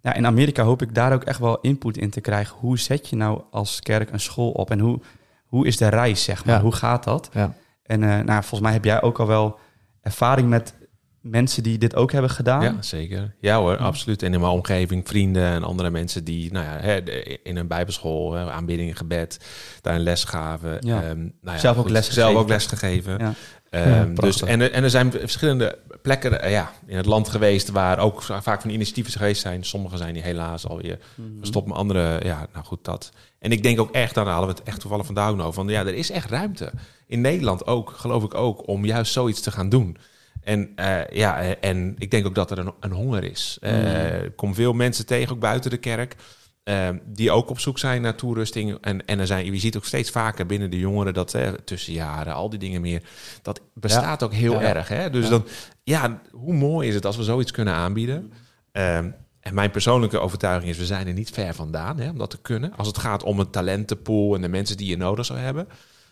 ja, 0.00 0.14
in 0.14 0.26
Amerika 0.26 0.62
hoop 0.62 0.82
ik 0.82 0.94
daar 0.94 1.12
ook 1.12 1.24
echt 1.24 1.38
wel 1.38 1.60
input 1.60 1.96
in 1.96 2.10
te 2.10 2.20
krijgen. 2.20 2.56
Hoe 2.58 2.78
zet 2.78 3.08
je 3.08 3.16
nou 3.16 3.40
als 3.50 3.80
kerk 3.80 4.10
een 4.12 4.20
school 4.20 4.50
op? 4.50 4.70
En 4.70 4.78
hoe, 4.78 5.00
hoe 5.46 5.66
is 5.66 5.76
de 5.76 5.88
reis, 5.88 6.24
zeg 6.24 6.44
maar? 6.44 6.54
Ja. 6.54 6.60
Hoe 6.62 6.72
gaat 6.72 7.04
dat? 7.04 7.28
Ja. 7.32 7.52
En 7.82 8.02
eh, 8.02 8.08
nou, 8.08 8.40
volgens 8.40 8.60
mij 8.60 8.72
heb 8.72 8.84
jij 8.84 9.02
ook 9.02 9.18
al 9.20 9.26
wel 9.26 9.58
ervaring 10.06 10.48
met 10.48 10.74
mensen 11.20 11.62
die 11.62 11.78
dit 11.78 11.94
ook 11.94 12.12
hebben 12.12 12.30
gedaan. 12.30 12.62
ja, 12.62 12.82
zeker. 12.82 13.34
Ja 13.40 13.58
hoor, 13.58 13.76
absoluut. 13.76 14.22
En 14.22 14.34
in 14.34 14.40
mijn 14.40 14.52
omgeving, 14.52 15.08
vrienden 15.08 15.44
en 15.44 15.64
andere 15.64 15.90
mensen 15.90 16.24
die 16.24 16.52
nou 16.52 16.64
ja, 16.64 17.00
in 17.42 17.56
een 17.56 17.66
bijbelschool, 17.66 18.32
hè, 18.32 18.50
aanbidding, 18.50 18.96
gebed, 18.96 19.40
daar 19.80 19.94
een 19.94 20.00
les 20.00 20.24
gaven. 20.24 20.76
Ja. 20.80 21.02
Ehm, 21.02 21.18
nou 21.18 21.32
ja, 21.42 21.58
Zelf 21.58 21.76
ook 21.76 21.82
goed, 21.82 21.92
les 21.92 22.12
Zelf 22.12 22.34
ook 22.34 22.48
les 22.48 22.66
gegeven. 22.66 23.18
Ja. 23.18 23.34
Ehm, 23.76 23.88
Ja, 23.88 24.04
dus, 24.14 24.42
en, 24.42 24.60
er- 24.60 24.72
en 24.72 24.82
er 24.84 24.90
zijn 24.90 25.10
verschillende 25.12 25.78
plekken 26.02 26.42
eh, 26.42 26.50
ja, 26.50 26.72
in 26.86 26.96
het 26.96 27.06
land 27.06 27.28
geweest 27.28 27.70
waar 27.70 27.98
ook 27.98 28.22
vaak 28.22 28.60
van 28.60 28.70
initiatieven 28.70 29.12
geweest 29.12 29.40
zijn. 29.40 29.64
Sommige 29.64 29.96
zijn 29.96 30.14
die 30.14 30.22
helaas 30.22 30.66
alweer 30.68 30.98
Mhm. 31.14 31.28
verstopt, 31.38 31.68
maar 31.68 31.76
andere, 31.76 32.20
ja, 32.24 32.46
nou 32.52 32.64
goed, 32.64 32.84
dat. 32.84 33.12
En 33.38 33.52
ik 33.52 33.62
denk 33.62 33.80
ook 33.80 33.90
echt, 33.90 34.14
daar 34.14 34.26
hadden 34.26 34.48
we 34.50 34.54
het 34.58 34.68
echt 34.68 34.80
toevallig 34.80 35.10
nog 35.10 35.40
over, 35.40 35.52
van 35.52 35.68
ja, 35.68 35.80
er 35.80 35.94
is 35.94 36.10
echt 36.10 36.30
ruimte. 36.30 36.70
In 37.06 37.20
Nederland 37.20 37.66
ook, 37.66 37.90
geloof 37.96 38.24
ik 38.24 38.34
ook, 38.34 38.68
om 38.68 38.84
juist 38.84 39.12
zoiets 39.12 39.40
te 39.40 39.50
gaan 39.50 39.68
doen. 39.68 39.96
En 40.42 40.72
eh, 40.76 41.06
ja, 41.12 41.40
eh, 41.40 41.70
en 41.70 41.94
ik 41.98 42.10
denk 42.10 42.26
ook 42.26 42.34
dat 42.34 42.50
er 42.50 42.58
een, 42.58 42.72
een 42.80 42.92
honger 42.92 43.24
is. 43.24 43.58
Er 43.60 44.30
komen 44.30 44.54
veel 44.54 44.72
mensen 44.72 45.06
tegen, 45.06 45.32
ook 45.34 45.40
buiten 45.40 45.70
de 45.70 45.76
kerk, 45.76 46.16
eh, 46.66 46.88
die 47.04 47.30
ook 47.30 47.50
op 47.50 47.58
zoek 47.60 47.78
zijn 47.78 48.02
naar 48.02 48.14
toerusting. 48.14 48.78
En, 48.80 49.06
en 49.06 49.18
er 49.18 49.26
zijn, 49.26 49.52
je 49.52 49.58
ziet 49.58 49.76
ook 49.76 49.84
steeds 49.84 50.10
vaker 50.10 50.46
binnen 50.46 50.70
de 50.70 50.78
jongeren 50.78 51.14
dat 51.14 51.34
eh, 51.34 51.48
tussenjaren, 51.64 52.34
al 52.34 52.50
die 52.50 52.58
dingen 52.58 52.80
meer, 52.80 53.02
dat 53.42 53.60
bestaat 53.74 54.22
ook 54.22 54.32
heel 54.32 54.52
Ja. 54.60 54.74
erg. 54.74 54.88
Hè? 54.88 55.10
Dus 55.10 55.24
Ja. 55.24 55.30
dan, 55.30 55.46
ja, 55.82 56.20
hoe 56.32 56.54
mooi 56.54 56.88
is 56.88 56.94
het 56.94 57.06
als 57.06 57.16
we 57.16 57.22
zoiets 57.22 57.50
kunnen 57.50 57.74
aanbieden? 57.74 58.32
Ehm, 58.72 59.10
en 59.40 59.54
mijn 59.54 59.70
persoonlijke 59.70 60.18
overtuiging 60.18 60.70
is, 60.72 60.78
we 60.78 60.86
zijn 60.86 61.06
er 61.06 61.12
niet 61.12 61.30
ver 61.30 61.54
vandaan 61.54 61.98
hè, 61.98 62.10
om 62.10 62.18
dat 62.18 62.30
te 62.30 62.38
kunnen. 62.42 62.72
Als 62.76 62.86
het 62.86 62.98
gaat 62.98 63.22
om 63.22 63.40
een 63.40 63.50
talentenpool 63.50 64.34
en 64.34 64.40
de 64.40 64.48
mensen 64.48 64.76
die 64.76 64.88
je 64.88 64.96
nodig 64.96 65.26
zou 65.26 65.38
hebben. 65.38 65.68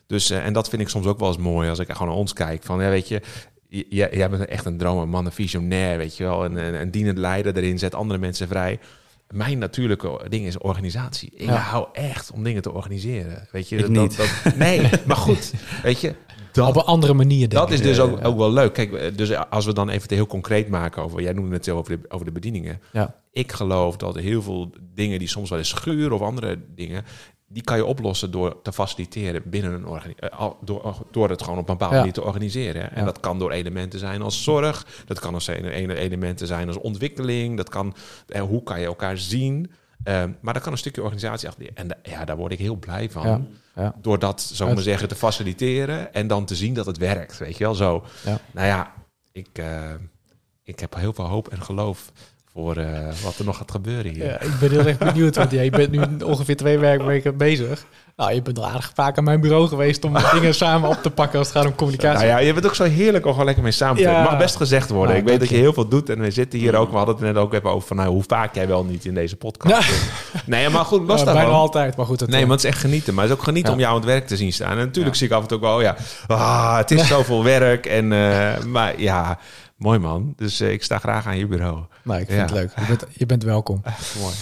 Dus, 0.07 0.31
eh, 0.31 0.47
en 0.47 0.53
dat 0.53 0.69
vind 0.69 0.83
ik 0.83 0.89
soms 0.89 1.07
ook 1.07 1.19
wel 1.19 1.29
eens 1.29 1.37
mooi 1.37 1.69
als 1.69 1.79
ik 1.79 1.93
gewoon 1.93 2.09
naar 2.09 2.17
ons 2.17 2.33
kijk. 2.33 2.63
Van, 2.63 2.83
ja, 2.83 2.89
weet 2.89 3.09
je, 3.09 3.23
jij, 3.69 4.09
jij 4.13 4.31
bent 4.31 4.45
echt 4.45 4.65
een 4.65 4.79
droom, 4.79 4.99
een 4.99 5.09
man, 5.09 5.27
een 5.27 5.33
visionair, 5.33 5.99
weet 5.99 6.17
je 6.17 6.25
wel. 6.25 6.45
Een, 6.45 6.57
een, 6.57 6.75
een 6.81 6.91
dienend 6.91 7.19
leider 7.19 7.57
erin, 7.57 7.79
zet 7.79 7.95
andere 7.95 8.19
mensen 8.21 8.49
vrij. 8.49 8.79
Mijn 9.31 9.59
natuurlijke 9.59 10.21
ding 10.29 10.47
is 10.47 10.59
organisatie. 10.59 11.31
Ik 11.35 11.47
Ja. 11.47 11.55
hou 11.57 11.87
echt 11.93 12.31
om 12.33 12.43
dingen 12.45 12.63
te 12.63 12.73
organiseren. 12.73 13.49
Weet 13.51 13.69
je, 13.69 13.77
Ik 13.77 13.81
dat, 13.83 13.91
niet. 13.91 14.17
Dat, 14.17 14.31
dat- 14.45 14.57
nee, 14.57 14.81
maar 15.07 15.17
goed, 15.17 15.53
weet 15.83 16.01
je. 16.01 16.15
Dat, 16.53 16.69
Op 16.69 16.77
een 16.77 16.83
andere 16.83 17.15
manier, 17.15 17.49
dat 17.49 17.71
is 17.71 17.83
dus 17.83 17.99
Eh, 17.99 18.05
ook, 18.05 18.25
ook 18.25 18.37
wel 18.37 18.53
leuk. 18.53 18.73
Kijk, 18.73 18.93
eh, 18.93 19.17
dus 19.17 19.35
als 19.51 19.65
we 19.67 19.73
dan 19.73 19.89
even 19.89 20.03
het 20.03 20.11
heel 20.11 20.27
concreet 20.27 20.69
maken 20.69 21.03
over... 21.03 21.21
Jij 21.23 21.33
noemde 21.33 21.55
het 21.55 21.69
over 21.69 22.01
de, 22.01 22.09
over 22.11 22.27
de 22.27 22.33
bedieningen. 22.33 22.81
Ja. 22.93 23.15
Ik 23.33 23.53
geloof 23.53 23.97
dat 23.97 24.15
heel 24.15 24.43
veel 24.43 24.71
dingen 24.95 25.19
die 25.19 25.29
soms 25.29 25.51
wel 25.51 25.59
eens 25.59 25.69
schuren 25.69 26.13
of 26.13 26.21
andere 26.21 26.59
dingen... 26.75 27.05
die 27.47 27.63
kan 27.63 27.77
je 27.77 27.85
oplossen 27.85 28.31
door 28.31 28.63
te 28.63 28.73
faciliteren 28.73 29.43
binnen 29.45 29.73
een 29.73 29.87
organisatie. 29.87 30.57
Door, 30.65 30.97
door 31.11 31.29
het 31.31 31.43
gewoon 31.43 31.59
op 31.59 31.69
een 31.69 31.73
bepaalde 31.77 31.95
Ja. 31.95 32.01
manier 32.01 32.15
te 32.15 32.25
organiseren. 32.25 32.91
En 32.93 32.99
Ja. 33.01 33.05
dat 33.05 33.21
kan 33.21 33.39
door 33.39 33.51
elementen 33.51 33.99
zijn 33.99 34.23
als 34.23 34.43
zorg. 34.43 34.87
Dat 35.07 35.19
kan 35.21 35.35
als 35.35 35.47
elementen 35.47 36.47
zijn 36.47 36.67
als 36.69 36.79
ontwikkeling. 36.79 37.57
Dat 37.57 37.69
kan, 37.69 37.95
eh, 38.27 38.41
hoe 38.43 38.63
kan 38.63 38.81
je 38.81 38.87
elkaar 38.87 39.19
zien... 39.19 39.71
Ehm, 40.05 40.31
maar 40.41 40.53
daar 40.55 40.63
kan 40.63 40.73
een 40.73 40.79
stukje 40.79 41.03
organisatie 41.03 41.49
achter. 41.49 41.71
En 41.75 41.89
da- 41.89 41.97
ja, 42.03 42.25
daar 42.25 42.37
word 42.37 42.53
ik 42.53 42.59
heel 42.59 42.77
blij 42.77 43.11
van. 43.11 43.27
Ja, 43.27 43.41
ja. 43.83 43.95
Door 44.01 44.19
dat, 44.19 44.41
zo 44.43 44.67
maar 44.67 44.83
zeggen, 44.83 45.09
te 45.09 45.15
faciliteren. 45.15 46.15
En 46.15 46.27
dan 46.27 46.45
te 46.45 46.55
zien 46.55 46.75
dat 46.75 46.87
het 46.87 46.99
werkt. 46.99 47.39
Weet 47.39 47.57
je 47.57 47.65
wel, 47.65 47.75
zo. 47.75 48.05
Ja. 48.25 48.39
Nou 48.51 48.67
ja, 48.67 48.93
ik, 49.33 49.49
eh, 49.53 49.91
ik 50.63 50.81
heb 50.81 50.95
heel 50.95 51.13
veel 51.13 51.25
hoop 51.29 51.49
en 51.49 51.63
geloof 51.63 52.13
voor 52.55 52.77
eh, 52.77 52.87
wat 53.25 53.39
er 53.39 53.45
nog 53.45 53.57
gaat 53.57 53.71
gebeuren 53.71 54.13
hier. 54.13 54.25
Ja, 54.25 54.41
ik 54.41 54.59
ben 54.61 54.71
heel 54.71 54.87
erg 54.87 54.99
benieuwd, 54.99 55.37
want 55.37 55.51
jij 55.51 55.71
bent 55.71 55.91
nu 55.91 56.01
ongeveer 56.25 56.57
twee 56.57 56.79
werkweken 56.79 57.37
bezig. 57.37 57.85
Nou, 58.17 58.33
je 58.35 58.43
bent 58.43 58.59
al 58.59 58.67
aardig 58.67 58.91
vaak 58.95 59.19
aan 59.19 59.25
mijn 59.25 59.41
bureau 59.41 59.69
geweest 59.69 60.05
om 60.05 60.17
dingen 60.33 60.55
samen 60.55 60.89
op 60.89 61.03
te 61.03 61.11
pakken 61.11 61.39
als 61.39 61.49
het 61.49 61.57
gaat 61.57 61.67
om 61.67 61.75
communicatie. 61.75 62.27
Nou 62.27 62.41
ja, 62.41 62.47
je 62.47 62.53
bent 62.53 62.67
ook 62.67 62.75
zo 62.75 62.85
heerlijk 62.85 63.25
om 63.25 63.31
gewoon 63.31 63.45
lekker 63.47 63.63
mee 63.63 63.73
samen 63.73 63.97
te 63.97 64.03
Ja. 64.03 64.09
werken. 64.11 64.31
Mag 64.31 64.39
best 64.39 64.57
gezegd 64.57 64.89
worden. 64.91 65.09
Nou, 65.09 65.19
ik 65.19 65.25
weet 65.29 65.41
dat 65.41 65.49
je 65.49 65.57
heel 65.57 65.73
veel 65.73 65.89
doet 65.89 66.11
en 66.11 66.21
we 66.21 66.31
zitten 66.31 66.59
hier 66.59 66.77
ook. 66.77 66.91
We 66.91 66.97
hadden 66.97 67.15
het 67.15 67.25
net 67.25 67.37
ook 67.37 67.55
even 67.55 67.71
over 67.71 67.87
van 67.89 67.97
nou, 67.97 68.09
hoe 68.09 68.23
vaak 68.27 68.55
jij 68.55 68.69
wel 68.69 68.85
niet 68.85 69.05
in 69.05 69.15
deze 69.15 69.37
podcast. 69.37 69.91
Nee, 70.47 70.69
maar 70.69 70.85
goed, 70.85 71.01
Ja, 71.01 71.07
daarvan. 71.07 71.35
bijna 71.35 71.49
altijd, 71.51 71.97
maar 71.97 72.07
goed. 72.07 72.21
Het, 72.21 72.29
Nee, 72.31 72.41
eh, 72.41 72.47
maar 72.47 72.57
het 72.57 72.65
is 72.65 72.71
echt 72.71 72.81
genieten. 72.81 73.15
Maar 73.15 73.25
het 73.25 73.33
is 73.33 73.39
ook 73.39 73.45
genieten 73.45 73.73
om 73.73 73.79
jou 73.79 73.91
aan 73.91 73.97
het 74.01 74.07
werk 74.09 74.27
te 74.27 74.37
zien 74.37 74.53
staan. 74.53 74.71
En 74.71 74.77
natuurlijk 74.77 75.17
zie 75.17 75.27
ik 75.27 75.33
af 75.33 75.43
en 75.43 75.49
toe 75.49 75.57
ook 75.57 75.63
wel, 75.63 75.81
ja, 75.81 75.97
ah, 76.27 76.77
het 76.77 76.91
is 76.91 77.07
zoveel 77.07 77.45
werk. 77.45 77.87
En, 77.87 78.13
eh, 78.13 78.65
maar 78.65 79.01
ja, 79.01 79.39
mooi 79.77 79.99
man. 79.99 80.33
Dus 80.37 80.61
eh, 80.61 80.73
ik 80.73 80.83
sta 80.83 80.99
graag 80.99 81.27
aan 81.27 81.39
je 81.39 81.47
bureau. 81.47 81.79
Nou, 82.05 82.21
ik 82.21 82.27
vind 82.27 82.39
Ja. 82.39 82.45
het 82.45 82.55
leuk. 82.55 82.73
Je 82.79 82.87
bent, 82.87 83.05
je 83.17 83.27
bent 83.27 83.43
welkom. 83.43 83.83
Mooi. 84.21 84.35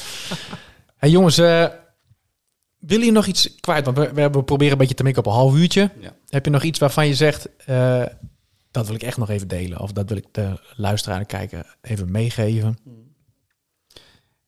Hey 0.96 1.10
jongens, 1.10 1.38
eh 1.38 1.66
willen 2.78 3.06
je 3.06 3.12
nog 3.12 3.26
iets 3.26 3.60
kwijt? 3.60 3.84
Want 3.84 3.96
we, 3.96 4.12
we, 4.12 4.30
we 4.30 4.42
proberen 4.44 4.72
een 4.72 4.78
beetje 4.78 4.94
te 4.94 5.02
mikken 5.02 5.24
op 5.24 5.30
een 5.32 5.38
half 5.38 5.54
uurtje. 5.54 5.90
Ja. 6.00 6.12
Heb 6.28 6.44
je 6.44 6.50
nog 6.50 6.62
iets 6.62 6.78
waarvan 6.78 7.06
je 7.06 7.14
zegt, 7.14 7.48
eh, 7.56 8.04
dat 8.70 8.86
wil 8.86 8.94
ik 8.94 9.02
echt 9.02 9.16
nog 9.16 9.30
even 9.30 9.48
delen? 9.48 9.80
Of 9.80 9.92
dat 9.92 10.08
wil 10.08 10.16
ik 10.18 10.26
de 10.32 10.60
luisteraar 10.76 11.18
en 11.18 11.26
kijker 11.26 11.76
even 11.80 12.10
meegeven? 12.10 12.78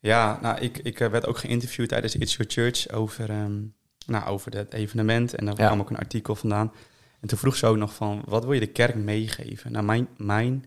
Ja, 0.00 0.38
nou, 0.42 0.59
ik, 0.61 0.79
ik 0.79 1.00
eh, 1.00 1.09
werd 1.09 1.27
ook 1.27 1.38
geïnterviewd 1.38 1.88
tijdens 1.88 2.14
It's 2.16 2.37
Your 2.37 2.53
Church 2.53 2.88
over, 2.90 3.31
ehm, 3.31 3.61
nou, 4.07 4.27
over 4.27 4.57
het 4.57 4.72
evenement. 4.72 5.35
En 5.35 5.44
daar 5.44 5.55
Ja. 5.59 5.66
kwam 5.66 5.81
ook 5.81 5.90
een 5.90 5.96
artikel 5.98 6.35
vandaan. 6.35 6.72
En 7.20 7.29
toen 7.29 7.38
vroeg 7.38 7.57
ze 7.57 7.66
ook 7.66 7.77
nog 7.77 7.94
van, 7.94 8.22
wat 8.27 8.44
wil 8.44 8.53
je 8.53 8.61
de 8.61 8.66
kerk 8.66 8.94
meegeven? 8.94 9.72
Nou, 9.72 9.85
mijn, 9.85 10.09
mijn 10.16 10.64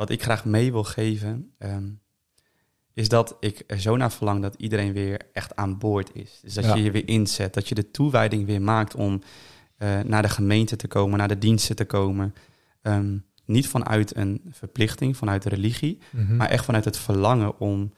wat 0.00 0.10
ik 0.10 0.22
graag 0.22 0.44
mee 0.44 0.72
wil 0.72 0.84
geven, 0.84 1.50
ehm, 1.58 1.88
is 2.94 3.08
dat 3.08 3.36
ik 3.40 3.64
er 3.66 3.80
zo 3.80 3.96
naar 3.96 4.12
verlang 4.12 4.42
dat 4.42 4.54
iedereen 4.58 4.92
weer 4.92 5.20
echt 5.32 5.56
aan 5.56 5.78
boord 5.78 6.10
is. 6.14 6.38
Dus 6.42 6.54
dat 6.54 6.64
Ja. 6.64 6.74
je 6.74 6.82
je 6.82 6.90
weer 6.90 7.08
inzet, 7.08 7.54
dat 7.54 7.68
je 7.68 7.74
de 7.74 7.90
toewijding 7.90 8.46
weer 8.46 8.62
maakt 8.62 8.94
om 8.94 9.22
eh, 9.76 10.00
naar 10.00 10.22
de 10.22 10.28
gemeente 10.28 10.76
te 10.76 10.88
komen, 10.88 11.18
naar 11.18 11.28
de 11.28 11.38
diensten 11.38 11.76
te 11.76 11.84
komen. 11.84 12.34
Ehm, 12.82 13.16
niet 13.44 13.68
vanuit 13.68 14.16
een 14.16 14.40
verplichting, 14.50 15.16
vanuit 15.16 15.42
de 15.42 15.48
religie, 15.48 15.98
Mhm. 16.10 16.36
maar 16.36 16.48
echt 16.48 16.64
vanuit 16.64 16.84
het 16.84 16.96
verlangen 16.96 17.58
om 17.60 17.92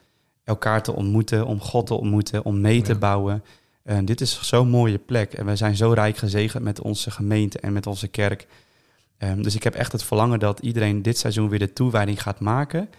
elkaar 0.45 0.83
te 0.83 0.93
ontmoeten, 0.93 1.47
om 1.47 1.61
God 1.61 1.87
te 1.87 1.95
ontmoeten, 1.95 2.45
om 2.45 2.61
mee 2.61 2.83
te 2.83 2.93
Ja. 2.93 2.99
bouwen. 2.99 3.45
En 3.83 4.05
dit 4.05 4.21
is 4.21 4.43
zo'n 4.43 4.69
mooie 4.69 4.99
plek. 4.99 5.33
En 5.33 5.47
we 5.47 5.57
zijn 5.57 5.77
zo 5.77 5.93
rijk 5.93 6.17
gezegend 6.17 6.63
met 6.65 6.81
onze 6.81 7.11
gemeente 7.11 7.59
en 7.61 7.73
met 7.73 7.87
onze 7.87 8.09
kerk. 8.09 8.47
Ehm, 9.23 9.43
dus 9.43 9.55
ik 9.55 9.63
heb 9.63 9.75
echt 9.75 9.93
het 9.93 10.03
verlangen 10.03 10.39
dat 10.39 10.61
iedereen 10.61 11.03
dit 11.03 11.19
seizoen 11.19 11.49
weer 11.49 11.59
de 11.59 11.73
toewijding 11.73 12.23
gaat 12.23 12.41
maken 12.41 12.91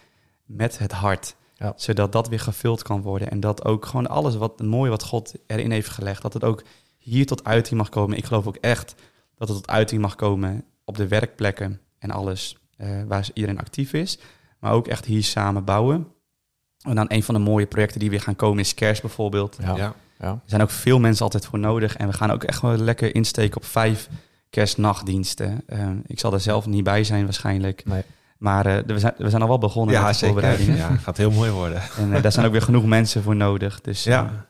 met 0.44 0.78
het 0.78 0.92
hart. 0.92 1.36
Ja. 1.54 1.72
Zodat 1.76 2.12
dat 2.12 2.28
weer 2.28 2.40
gevuld 2.40 2.82
kan 2.82 3.02
worden. 3.02 3.30
En 3.30 3.40
dat 3.40 3.64
ook 3.64 3.86
gewoon 3.86 4.06
alles 4.06 4.36
wat 4.36 4.60
mooi 4.60 4.90
wat 4.90 5.02
God 5.02 5.34
erin 5.46 5.70
heeft 5.70 5.88
gelegd, 5.88 6.22
dat 6.22 6.32
het 6.32 6.44
ook 6.44 6.62
hier 6.98 7.26
tot 7.26 7.44
uiting 7.44 7.78
mag 7.78 7.88
komen. 7.88 8.16
Ik 8.16 8.24
geloof 8.24 8.46
ook 8.46 8.56
echt 8.56 8.94
dat 9.34 9.48
het 9.48 9.56
tot 9.56 9.68
uiting 9.68 10.00
mag 10.00 10.14
komen 10.14 10.64
op 10.84 10.96
de 10.96 11.08
werkplekken 11.08 11.80
en 11.98 12.10
alles 12.10 12.56
eh, 12.76 12.88
waar 13.06 13.28
iedereen 13.32 13.58
actief 13.58 13.92
is. 13.92 14.18
Maar 14.58 14.72
ook 14.72 14.88
echt 14.88 15.04
hier 15.04 15.22
samen 15.22 15.64
bouwen. 15.64 16.06
En 16.80 16.94
dan 16.94 17.06
een 17.08 17.22
van 17.22 17.34
de 17.34 17.40
mooie 17.40 17.66
projecten 17.66 18.00
die 18.00 18.10
weer 18.10 18.20
gaan 18.20 18.36
komen 18.36 18.58
is 18.58 18.74
Kers 18.74 19.00
bijvoorbeeld. 19.00 19.56
Ja. 19.60 19.76
Ja. 19.76 19.94
Ja. 20.18 20.30
Er 20.30 20.40
zijn 20.44 20.62
ook 20.62 20.70
veel 20.70 20.98
mensen 20.98 21.24
altijd 21.24 21.46
voor 21.46 21.58
nodig. 21.58 21.96
En 21.96 22.06
we 22.06 22.12
gaan 22.12 22.30
ook 22.30 22.44
echt 22.44 22.60
wel 22.60 22.76
lekker 22.76 23.14
insteken 23.14 23.56
op 23.56 23.64
vijf 23.64 24.08
kerstnachtdiensten. 24.54 25.62
Eh, 25.66 25.88
ik 26.06 26.18
zal 26.20 26.32
er 26.32 26.40
zelf 26.40 26.66
niet 26.66 26.84
bij 26.84 27.04
zijn 27.04 27.24
waarschijnlijk. 27.24 27.82
Nee. 27.84 28.02
Maar 28.38 28.66
eh, 28.66 28.76
we, 28.86 28.98
zijn, 28.98 29.14
we 29.16 29.30
zijn 29.30 29.42
al 29.42 29.48
wel 29.48 29.58
begonnen 29.58 30.02
met 30.02 30.18
de 30.18 30.26
voorbereidingen. 30.26 30.76
Ja, 30.76 30.96
gaat 30.96 31.16
heel 31.16 31.30
mooi 31.30 31.50
worden. 31.50 31.82
En 31.98 32.12
eh, 32.14 32.22
daar 32.22 32.32
zijn 32.32 32.46
ook 32.46 32.52
weer 32.52 32.62
genoeg 32.62 32.84
mensen 32.86 33.22
voor 33.22 33.36
nodig. 33.36 33.80
Dus 33.80 34.04
Ja. 34.04 34.46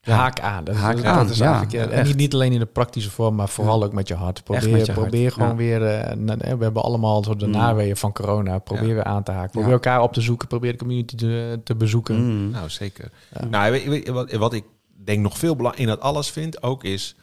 Haak 0.00 0.40
aan. 0.40 0.64
Dat, 0.64 0.74
is- 0.74 0.80
Haak 0.80 0.96
dat 0.96 1.04
aan, 1.04 1.30
is 1.30 1.38
ja, 1.38 1.64
en 1.70 2.06
niet, 2.06 2.16
niet 2.16 2.34
alleen 2.34 2.52
in 2.52 2.58
de 2.58 2.66
praktische 2.66 3.10
vorm, 3.10 3.34
maar 3.34 3.48
vooral 3.48 3.84
ook 3.84 3.92
met 3.92 4.08
je 4.08 4.14
hart. 4.14 4.44
Probeer, 4.44 4.68
je 4.68 4.92
hart, 4.92 5.32
gewoon 5.32 5.48
ja. 5.48 5.54
weer, 5.56 5.80
we 6.58 6.64
hebben 6.64 6.82
allemaal 6.82 7.24
zo 7.24 7.36
de 7.36 7.46
Mm. 7.46 7.52
naweeën 7.52 7.96
van 7.96 8.12
corona. 8.12 8.58
Probeer 8.58 8.88
Ja. 8.88 8.94
weer 8.94 9.04
aan 9.04 9.22
te 9.22 9.30
haken. 9.30 9.50
Probeer 9.50 9.68
Ja. 9.68 9.74
elkaar 9.74 10.02
op 10.02 10.12
te 10.12 10.20
zoeken. 10.20 10.48
Probeer 10.48 10.72
de 10.72 10.78
community 10.78 11.16
te, 11.16 11.60
te 11.64 11.74
bezoeken. 11.74 12.24
mm, 12.44 12.50
Nou, 12.50 12.68
zeker. 12.70 13.10
Ja. 13.40 13.44
Nou, 13.44 14.02
wat, 14.12 14.32
wat 14.32 14.52
ik 14.52 14.64
denk 15.04 15.22
nog 15.22 15.38
veel 15.38 15.56
belang 15.56 15.74
in 15.76 15.86
dat 15.86 16.00
alles 16.00 16.30
vind, 16.30 16.62
ook 16.62 16.84
is 16.84 17.16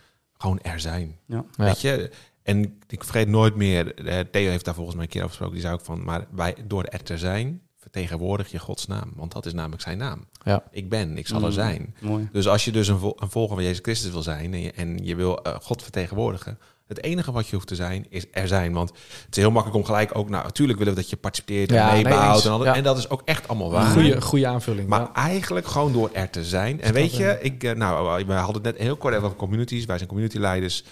gewoon 0.44 0.60
er 0.62 0.80
zijn. 0.80 1.18
ja. 1.26 1.46
Weet 1.58 1.82
je? 1.82 2.12
En 2.44 2.80
ik 2.88 3.04
vergeet 3.04 3.28
nooit 3.28 3.56
meer, 3.56 3.94
Theo 4.32 4.50
heeft 4.50 4.66
daar 4.66 4.74
volgens 4.74 4.96
mij 4.96 5.06
een 5.06 5.10
keer 5.12 5.22
over 5.24 5.30
gesproken, 5.36 5.56
die 5.56 5.66
zei 5.66 5.74
ook 5.80 5.86
van, 5.86 6.04
maar 6.04 6.26
wij, 6.32 6.56
door 6.68 6.84
er 6.84 7.04
te 7.04 7.18
zijn, 7.18 7.62
vertegenwoordig 7.78 8.52
je 8.52 8.60
Gods 8.60 8.88
naam. 8.88 9.12
Want 9.16 9.32
dat 9.32 9.46
is 9.46 9.54
namelijk 9.54 9.82
zijn 9.82 9.98
naam. 9.98 10.28
Ja. 10.44 10.64
Ik 10.72 10.90
ben, 10.90 11.18
ik 11.18 11.28
zal 11.28 11.40
er 11.40 11.46
Mm, 11.48 11.52
zijn. 11.52 11.96
Mooi. 12.02 12.30
Dus 12.32 12.48
als 12.48 12.66
je 12.66 12.72
dus 12.72 12.88
een, 12.88 12.98
vol- 13.00 13.18
een 13.20 13.30
volger 13.30 13.56
van 13.56 13.64
Jezus 13.64 13.80
Christus 13.82 14.12
wil 14.12 14.22
zijn 14.22 14.54
en 14.54 14.60
je, 14.60 14.72
en 14.72 14.98
je 15.06 15.16
wil 15.16 15.44
eh, 15.44 15.56
God 15.62 15.82
vertegenwoordigen, 15.84 16.60
het 16.88 17.04
enige 17.04 17.32
wat 17.32 17.48
je 17.48 17.56
hoeft 17.56 17.68
te 17.68 17.76
zijn 17.76 18.06
is 18.10 18.26
er 18.32 18.48
zijn. 18.48 18.74
Want 18.74 18.90
het 19.26 19.28
is 19.32 19.38
heel 19.38 19.52
makkelijk 19.52 19.80
om 19.80 19.86
gelijk 19.86 20.18
ook, 20.18 20.30
nou 20.30 20.44
natuurlijk 20.44 20.78
willen 20.80 20.94
we 20.94 21.00
dat 21.02 21.10
je 21.10 21.16
participeert 21.16 21.70
en 21.70 21.76
Ja, 21.76 21.92
meebouwt. 21.92 22.46
en, 22.46 22.60
Ja. 22.64 22.76
en 22.76 22.84
dat 22.84 22.98
is 22.98 23.10
ook 23.10 23.22
echt 23.26 23.48
allemaal 23.48 23.72
waar. 23.72 23.92
Goeie, 23.92 24.22
goede 24.22 24.48
aanvulling. 24.48 24.88
Maar 24.88 25.00
ja. 25.00 25.14
eigenlijk 25.14 25.66
gewoon 25.68 25.94
door 25.94 26.10
er 26.14 26.30
te 26.30 26.44
zijn. 26.44 26.82
En 26.82 26.94
weet 26.94 27.16
je, 27.16 27.38
ik, 27.42 27.64
eh, 27.64 27.76
nou, 27.76 28.26
we 28.26 28.34
hadden 28.34 28.64
het 28.64 28.64
net 28.64 28.78
heel 28.78 28.96
kort 28.98 29.16
over 29.16 29.36
communities. 29.36 29.86
Wij 29.86 29.98
zijn 29.98 30.10
community 30.10 30.38
leiders. 30.38 30.84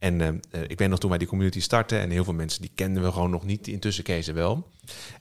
En 0.00 0.20
eh, 0.20 0.28
eh, 0.28 0.34
ik 0.66 0.78
weet 0.78 0.88
nog 0.88 0.98
toen 0.98 1.08
wij 1.10 1.18
die 1.18 1.28
community 1.28 1.60
startten... 1.60 2.00
en 2.00 2.10
heel 2.10 2.24
veel 2.24 2.32
mensen 2.32 2.60
die 2.60 2.70
kenden 2.74 3.02
we 3.02 3.12
gewoon 3.12 3.30
nog 3.30 3.44
niet. 3.44 3.68
Intussen 3.68 4.04
kezen 4.04 4.34
wel. 4.34 4.68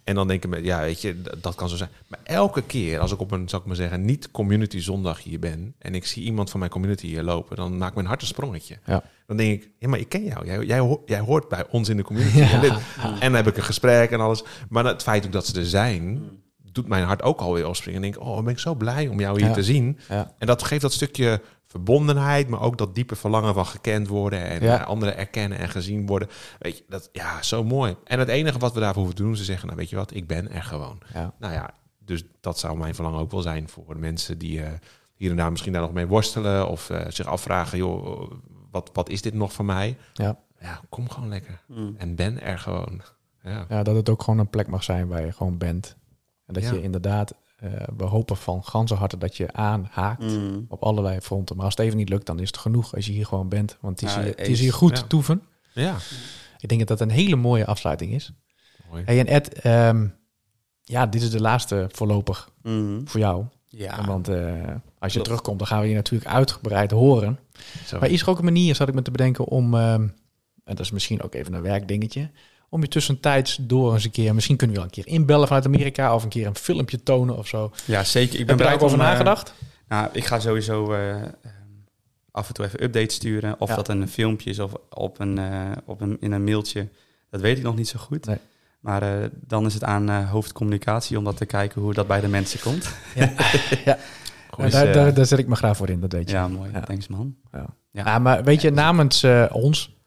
En 0.03 0.15
dan 0.15 0.27
denken 0.27 0.49
we, 0.49 0.63
ja, 0.63 0.79
weet 0.81 1.01
je, 1.01 1.21
dat, 1.21 1.43
dat 1.43 1.55
kan 1.55 1.69
zo 1.69 1.75
zijn. 1.75 1.89
Maar 2.07 2.19
elke 2.23 2.61
keer 2.63 2.99
als 2.99 3.11
ik 3.11 3.19
op 3.19 3.31
een, 3.31 3.49
zal 3.49 3.59
ik 3.59 3.65
maar 3.65 3.75
zeggen... 3.75 4.05
niet 4.05 4.31
community 4.31 4.79
zondag 4.79 5.23
hier 5.23 5.39
ben... 5.39 5.75
en 5.79 5.95
ik 5.95 6.05
zie 6.05 6.23
iemand 6.23 6.49
van 6.49 6.59
mijn 6.59 6.71
community 6.71 7.07
hier 7.07 7.23
lopen... 7.23 7.55
dan 7.55 7.77
maakt 7.77 7.95
mijn 7.95 8.07
hart 8.07 8.21
een 8.21 8.27
sprongetje. 8.27 8.77
Ja. 8.85 9.03
Dan 9.27 9.37
denk 9.37 9.61
ik, 9.63 9.69
ja, 9.79 9.87
maar 9.87 9.99
ik 9.99 10.09
ken 10.09 10.23
jou. 10.23 10.45
Jij, 10.45 10.63
jij, 10.65 10.79
ho- 10.79 11.03
jij 11.05 11.19
hoort 11.19 11.49
bij 11.49 11.65
ons 11.69 11.89
in 11.89 11.97
de 11.97 12.03
community. 12.03 12.39
En, 12.53 12.61
dit- 12.61 12.73
en 13.03 13.19
dan 13.19 13.33
heb 13.33 13.47
ik 13.47 13.57
een 13.57 13.63
gesprek 13.63 14.11
en 14.11 14.19
alles. 14.19 14.43
Maar 14.69 14.85
het 14.85 15.01
feit 15.03 15.25
ook 15.25 15.31
dat 15.31 15.45
ze 15.47 15.59
er 15.59 15.65
zijn... 15.65 16.21
doet 16.71 16.87
mijn 16.87 17.03
hart 17.05 17.21
ook 17.21 17.39
alweer 17.39 17.67
opspringen. 17.67 18.03
En 18.03 18.11
denk 18.11 18.15
ik, 18.23 18.27
oh, 18.29 18.43
ben 18.43 18.53
ik 18.53 18.59
zo 18.59 18.75
blij 18.75 19.07
om 19.07 19.19
jou 19.19 19.37
hier 19.39 19.47
Ja. 19.47 19.53
te 19.53 19.63
zien. 19.63 19.99
En 20.37 20.47
dat 20.47 20.63
geeft 20.63 20.81
dat 20.81 20.93
stukje 20.93 21.41
verbondenheid, 21.73 22.47
maar 22.47 22.61
ook 22.61 22.77
dat 22.77 22.95
diepe 22.95 23.15
verlangen 23.15 23.53
van 23.53 23.65
gekend 23.65 24.07
worden 24.07 24.43
en 24.43 24.61
Ja. 24.63 24.79
eh, 24.79 24.87
anderen 24.87 25.17
erkennen 25.17 25.57
en 25.57 25.69
gezien 25.69 26.05
worden. 26.05 26.27
Weet 26.59 26.77
je, 26.77 26.83
dat 26.87 27.09
ja, 27.11 27.41
zo 27.41 27.63
mooi. 27.63 27.95
En 28.03 28.19
het 28.19 28.27
enige 28.27 28.59
wat 28.59 28.73
we 28.73 28.79
daarvoor 28.79 28.97
hoeven 28.97 29.15
te 29.15 29.23
doen 29.23 29.31
is 29.31 29.37
te 29.39 29.43
zeggen, 29.45 29.65
nou 29.65 29.79
weet 29.79 29.89
je 29.89 29.95
wat, 29.95 30.13
ik 30.13 30.27
ben 30.27 30.51
er 30.51 30.63
gewoon. 30.63 30.99
Ja. 31.13 31.33
Nou 31.39 31.53
ja, 31.53 31.73
dus 32.05 32.23
dat 32.41 32.59
zou 32.59 32.77
mijn 32.77 32.95
verlangen 32.95 33.19
ook 33.19 33.31
wel 33.31 33.41
zijn 33.41 33.69
voor 33.69 33.93
de 33.93 33.99
mensen 33.99 34.37
die 34.37 34.61
eh, 34.63 34.71
hier 35.15 35.29
en 35.31 35.37
daar 35.37 35.51
misschien 35.51 35.73
daar 35.73 35.81
nog 35.81 35.93
mee 35.93 36.07
worstelen 36.07 36.67
of 36.69 36.89
eh, 36.89 37.01
zich 37.09 37.25
afvragen, 37.25 37.77
joh, 37.77 38.31
wat, 38.71 38.89
wat 38.93 39.09
is 39.09 39.21
dit 39.21 39.33
nog 39.33 39.53
voor 39.53 39.65
mij? 39.65 39.97
Ja. 40.13 40.37
Ja, 40.61 40.81
kom 40.89 41.09
gewoon 41.09 41.29
lekker 41.29 41.61
Mm. 41.67 41.95
en 41.97 42.15
ben 42.15 42.41
er 42.41 42.59
gewoon. 42.59 43.01
Ja. 43.43 43.65
ja, 43.69 43.83
dat 43.83 43.95
het 43.95 44.09
ook 44.09 44.23
gewoon 44.23 44.39
een 44.39 44.49
plek 44.49 44.67
mag 44.67 44.83
zijn 44.83 45.07
waar 45.07 45.25
je 45.25 45.31
gewoon 45.31 45.57
bent. 45.57 45.95
En 46.45 46.53
dat 46.53 46.63
Ja. 46.63 46.71
je 46.73 46.81
inderdaad, 46.81 47.33
eh, 47.59 47.71
we 47.97 48.03
hopen 48.03 48.37
van 48.37 48.63
ganse 48.63 48.93
harte 48.95 49.17
dat 49.17 49.37
je 49.37 49.53
aanhaakt. 49.53 50.21
Mm. 50.23 50.65
Op 50.69 50.83
allerlei 50.83 51.19
fronten. 51.21 51.55
Maar 51.55 51.65
als 51.65 51.75
het 51.75 51.85
even 51.85 51.97
niet 51.97 52.09
lukt, 52.09 52.25
dan 52.25 52.39
is 52.39 52.47
het 52.47 52.57
genoeg 52.57 52.95
als 52.95 53.05
je 53.05 53.11
hier 53.11 53.25
gewoon 53.25 53.49
bent. 53.49 53.77
Want 53.81 53.99
het 53.99 54.09
is, 54.09 54.15
Ja, 54.15 54.21
hier, 54.21 54.29
het 54.35 54.47
is 54.47 54.59
hier 54.59 54.73
goed 54.73 54.97
Ja. 54.97 55.03
toeven. 55.03 55.41
ja, 55.73 55.95
Ik 56.59 56.69
denk 56.69 56.79
dat 56.87 56.97
dat 56.97 57.01
een 57.07 57.13
hele 57.13 57.35
mooie 57.35 57.65
afsluiting 57.65 58.13
is. 58.13 58.31
mooi. 58.89 59.03
Hey, 59.05 59.19
en 59.19 59.27
Ed, 59.27 59.53
ehm, 59.53 60.07
ja, 60.83 61.05
dit 61.07 61.21
is 61.21 61.29
de 61.31 61.41
laatste 61.41 61.85
voorlopig 61.91 62.49
Mm. 62.63 63.07
voor 63.07 63.19
jou. 63.19 63.45
Ja. 63.67 64.05
Want 64.05 64.27
eh, 64.27 64.35
als 64.53 64.53
je 64.53 65.09
Klopt. 65.09 65.23
terugkomt, 65.23 65.57
dan 65.59 65.67
gaan 65.67 65.81
we 65.81 65.87
je 65.87 65.95
natuurlijk 65.95 66.29
uitgebreid 66.31 66.91
horen. 66.91 67.39
Zo. 67.85 67.99
Maar 67.99 68.09
is 68.09 68.21
er 68.21 68.29
ook 68.29 68.37
een 68.37 68.43
manier, 68.43 68.75
zat 68.75 68.87
ik 68.87 68.93
me 68.93 69.01
te 69.01 69.11
bedenken, 69.11 69.45
om, 69.45 69.73
ehm, 69.73 70.01
en 70.63 70.75
dat 70.75 70.79
is 70.79 70.91
misschien 70.91 71.21
ook 71.21 71.33
even 71.33 71.53
een 71.53 71.61
werkdingetje, 71.61 72.29
om 72.69 72.81
je 72.81 72.87
tussentijds 72.87 73.57
door 73.61 73.93
eens 73.93 74.03
een 74.03 74.11
keer, 74.11 74.33
misschien 74.35 74.55
kunnen 74.57 74.75
we 74.75 74.81
wel 74.81 74.91
een 74.95 75.03
keer 75.03 75.13
inbellen 75.13 75.47
vanuit 75.47 75.65
Amerika 75.65 76.15
of 76.15 76.23
een 76.23 76.29
keer 76.29 76.47
een 76.47 76.55
filmpje 76.55 77.03
tonen 77.03 77.37
of 77.37 77.47
zo. 77.47 77.71
ja, 77.85 78.03
zeker. 78.03 78.39
Ik 78.39 78.45
ben 78.45 78.57
Heb 78.57 78.65
je 78.67 78.71
daar 78.73 78.83
over 78.83 78.99
eh, 78.99 79.05
nagedacht? 79.05 79.53
Nou, 79.87 80.09
ik 80.11 80.25
ga 80.25 80.39
sowieso 80.39 80.93
eh, 80.93 81.15
ehm, 81.15 81.29
af 82.31 82.47
en 82.47 82.53
toe 82.53 82.65
even 82.65 82.83
updates 82.83 83.15
sturen. 83.15 83.55
Of 83.59 83.69
Ja. 83.69 83.75
dat 83.75 83.87
een 83.89 84.07
filmpje 84.09 84.49
is 84.49 84.59
of 84.59 84.71
op 84.89 85.19
een, 85.19 85.37
eh, 85.37 85.71
op 85.85 86.01
een, 86.01 86.17
in 86.19 86.31
een 86.31 86.43
mailtje. 86.43 86.87
Dat 87.29 87.41
weet 87.41 87.57
ik 87.57 87.63
nog 87.63 87.75
niet 87.75 87.87
zo 87.87 87.99
goed. 87.99 88.25
Nee. 88.25 88.37
Maar 88.79 89.29
dan 89.33 89.65
is 89.65 89.73
het 89.73 89.83
aan 89.83 90.23
hoofdcommunicatie 90.23 91.17
om 91.17 91.23
dat 91.23 91.37
te 91.37 91.45
kijken 91.45 91.81
hoe 91.81 91.93
dat 91.93 92.07
bij 92.07 92.21
de 92.21 92.27
mensen 92.27 92.59
komt. 92.59 92.89
Ja, 93.15 93.31
ja. 93.85 93.97
Dus, 94.57 94.71
daar, 94.71 94.87
eh, 94.87 94.93
daar, 94.93 95.13
daar 95.13 95.25
zet 95.25 95.39
ik 95.39 95.47
me 95.47 95.55
graag 95.55 95.77
voor 95.77 95.89
in, 95.89 95.99
dat 95.99 96.11
weet 96.11 96.29
je. 96.29 96.35
Ja, 96.35 96.47
mooi. 96.47 96.71
Ja. 96.73 96.79
Thanks 96.79 97.07
man. 97.07 97.35
Ja. 97.51 97.65
Ja. 97.91 98.03
Ja, 98.05 98.19
maar 98.19 98.43
weet 98.43 98.61
je, 98.61 98.71
namens 98.71 99.25
ons, 99.51 99.97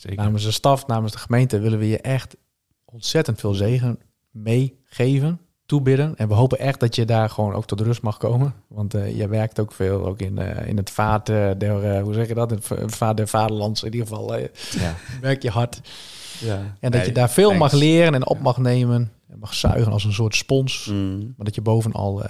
Zeker. 0.00 0.16
namens 0.24 0.44
de 0.44 0.50
staf, 0.50 0.86
namens 0.86 1.12
de 1.12 1.18
gemeente, 1.18 1.58
willen 1.58 1.78
we 1.78 1.88
je 1.88 1.98
echt 2.00 2.36
ontzettend 2.84 3.40
veel 3.40 3.54
zegen 3.54 3.98
meegeven, 4.30 5.40
toebidden. 5.66 6.16
En 6.16 6.28
we 6.28 6.34
hopen 6.34 6.58
echt 6.58 6.80
dat 6.80 6.94
je 6.94 7.04
daar 7.04 7.30
gewoon 7.30 7.52
ook 7.54 7.66
tot 7.66 7.80
rust 7.80 8.02
mag 8.02 8.16
komen. 8.16 8.54
Want 8.68 8.94
eh 8.94 9.16
je 9.16 9.28
werkt 9.28 9.60
ook 9.60 9.72
veel, 9.72 10.06
ook 10.06 10.20
in, 10.20 10.38
eh, 10.38 10.68
in 10.68 10.76
het 10.76 10.90
vaart 10.90 11.28
eh, 11.28 11.50
der, 11.58 12.00
hoe 12.00 12.14
zeg 12.14 12.28
je 12.28 12.34
dat? 12.34 12.50
Het 12.50 12.64
va- 12.64 12.88
vaart 12.88 13.16
der 13.16 13.28
vaderlands. 13.28 13.82
In 13.82 13.92
ieder 13.92 14.08
geval 14.08 14.34
Ja. 14.34 14.94
werk 15.20 15.42
je 15.42 15.50
hard. 15.50 15.80
Ja. 16.40 16.76
En 16.80 16.90
dat 16.90 17.06
je 17.06 17.12
daar 17.12 17.30
veel 17.30 17.50
thanks. 17.50 17.72
mag 17.72 17.80
leren 17.80 18.14
en 18.14 18.26
op 18.26 18.40
mag 18.40 18.58
nemen. 18.58 19.12
En 19.28 19.38
mag 19.38 19.54
zuigen 19.54 19.92
als 19.92 20.04
een 20.04 20.12
soort 20.12 20.34
spons. 20.34 20.86
Mm. 20.86 21.18
Maar 21.36 21.44
dat 21.46 21.54
je 21.54 21.60
bovenal 21.60 22.22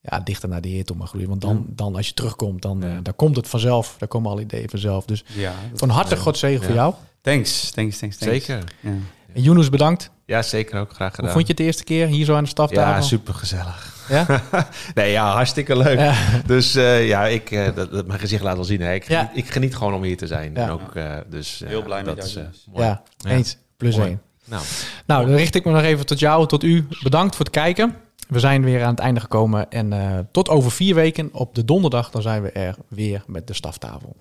ja, 0.00 0.20
dichter 0.20 0.48
naar 0.48 0.60
de 0.60 0.68
Heer 0.68 0.84
toe 0.84 0.96
mag 0.96 1.08
groeien. 1.08 1.28
Want 1.28 1.40
dan, 1.40 1.56
Ja. 1.68 1.72
dan 1.74 1.96
als 1.96 2.06
je 2.08 2.14
terugkomt, 2.14 2.62
dan, 2.62 2.82
eh, 2.82 2.92
Ja. 2.92 3.00
dan 3.00 3.16
komt 3.16 3.36
het 3.36 3.48
vanzelf. 3.48 3.94
Daar 3.98 4.08
komen 4.08 4.30
alle 4.30 4.40
ideeën 4.40 4.68
vanzelf. 4.70 5.04
Dus 5.04 5.24
Ja. 5.26 5.52
van 5.74 5.88
harte 5.88 6.16
God 6.16 6.38
zegen 6.38 6.60
Ja. 6.60 6.66
voor 6.66 6.74
jou. 6.74 6.94
Thanks, 7.20 7.70
thanks, 7.70 7.98
thanks, 7.98 8.16
thanks. 8.16 8.34
Zeker. 8.46 8.64
Ja. 8.80 8.90
En 9.34 9.42
Yunus, 9.42 9.68
bedankt. 9.70 10.10
Ja, 10.26 10.42
zeker 10.42 10.80
ook. 10.80 10.92
Graag 10.92 11.10
gedaan. 11.10 11.24
Hoe 11.24 11.32
vond 11.34 11.42
je 11.46 11.48
het 11.52 11.56
de 11.56 11.64
eerste 11.64 11.84
keer 11.84 12.06
hier 12.06 12.24
zo 12.24 12.34
aan 12.34 12.42
de 12.42 12.48
staftafel? 12.48 12.92
Ja, 12.92 13.00
super 13.00 13.34
gezellig. 13.34 14.06
Ja? 14.08 14.26
nee, 14.94 15.10
ja, 15.10 15.32
hartstikke 15.32 15.76
leuk. 15.76 15.98
Ja. 15.98 16.14
Dus 16.46 16.74
eh, 16.74 17.06
ja, 17.08 17.26
ik, 17.26 17.50
eh, 17.50 17.74
dat, 17.74 17.90
dat 17.92 18.06
mijn 18.06 18.20
gezicht 18.20 18.42
laat 18.42 18.54
wel 18.54 18.64
zien. 18.64 18.80
Hè. 18.80 18.92
Ik, 18.94 19.08
Ja. 19.08 19.20
geniet, 19.24 19.44
ik 19.44 19.50
geniet 19.52 19.76
gewoon 19.76 19.94
om 19.94 20.02
hier 20.02 20.16
te 20.16 20.26
zijn. 20.26 20.52
Ja. 20.54 20.60
En 20.62 20.70
ook, 20.70 20.94
eh, 20.94 21.16
dus, 21.28 21.62
eh, 21.62 21.68
Heel 21.68 21.82
blij 21.82 22.02
met 22.02 22.06
dat 22.06 22.16
jou, 22.16 22.26
is, 22.28 22.34
Dennis. 22.34 22.64
mooi. 22.72 22.84
Ja, 22.86 23.02
Ja. 23.16 23.30
eens. 23.30 23.56
Plus 23.76 23.96
Mooi. 23.96 24.08
één. 24.08 24.20
Nou, 24.44 24.62
Nou, 25.06 25.26
dan 25.26 25.34
richt 25.34 25.54
ik 25.54 25.64
me 25.64 25.72
nog 25.72 25.82
even 25.82 26.06
tot 26.06 26.18
jou, 26.18 26.46
tot 26.46 26.62
u. 26.62 26.86
Bedankt 27.02 27.36
voor 27.36 27.44
het 27.44 27.54
kijken. 27.54 27.94
We 28.30 28.38
zijn 28.38 28.64
weer 28.64 28.82
aan 28.82 28.90
het 28.90 28.98
einde 28.98 29.20
gekomen. 29.20 29.70
En 29.70 29.92
eh, 29.92 30.18
tot 30.30 30.48
over 30.48 30.70
vier 30.70 30.94
weken 30.94 31.28
op 31.32 31.54
de 31.54 31.64
donderdag, 31.64 32.10
dan 32.10 32.22
zijn 32.22 32.42
we 32.42 32.50
er 32.50 32.76
weer 32.88 33.22
met 33.26 33.46
de 33.46 33.54
staftafel. 33.54 34.16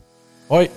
Hoi! 0.47 0.69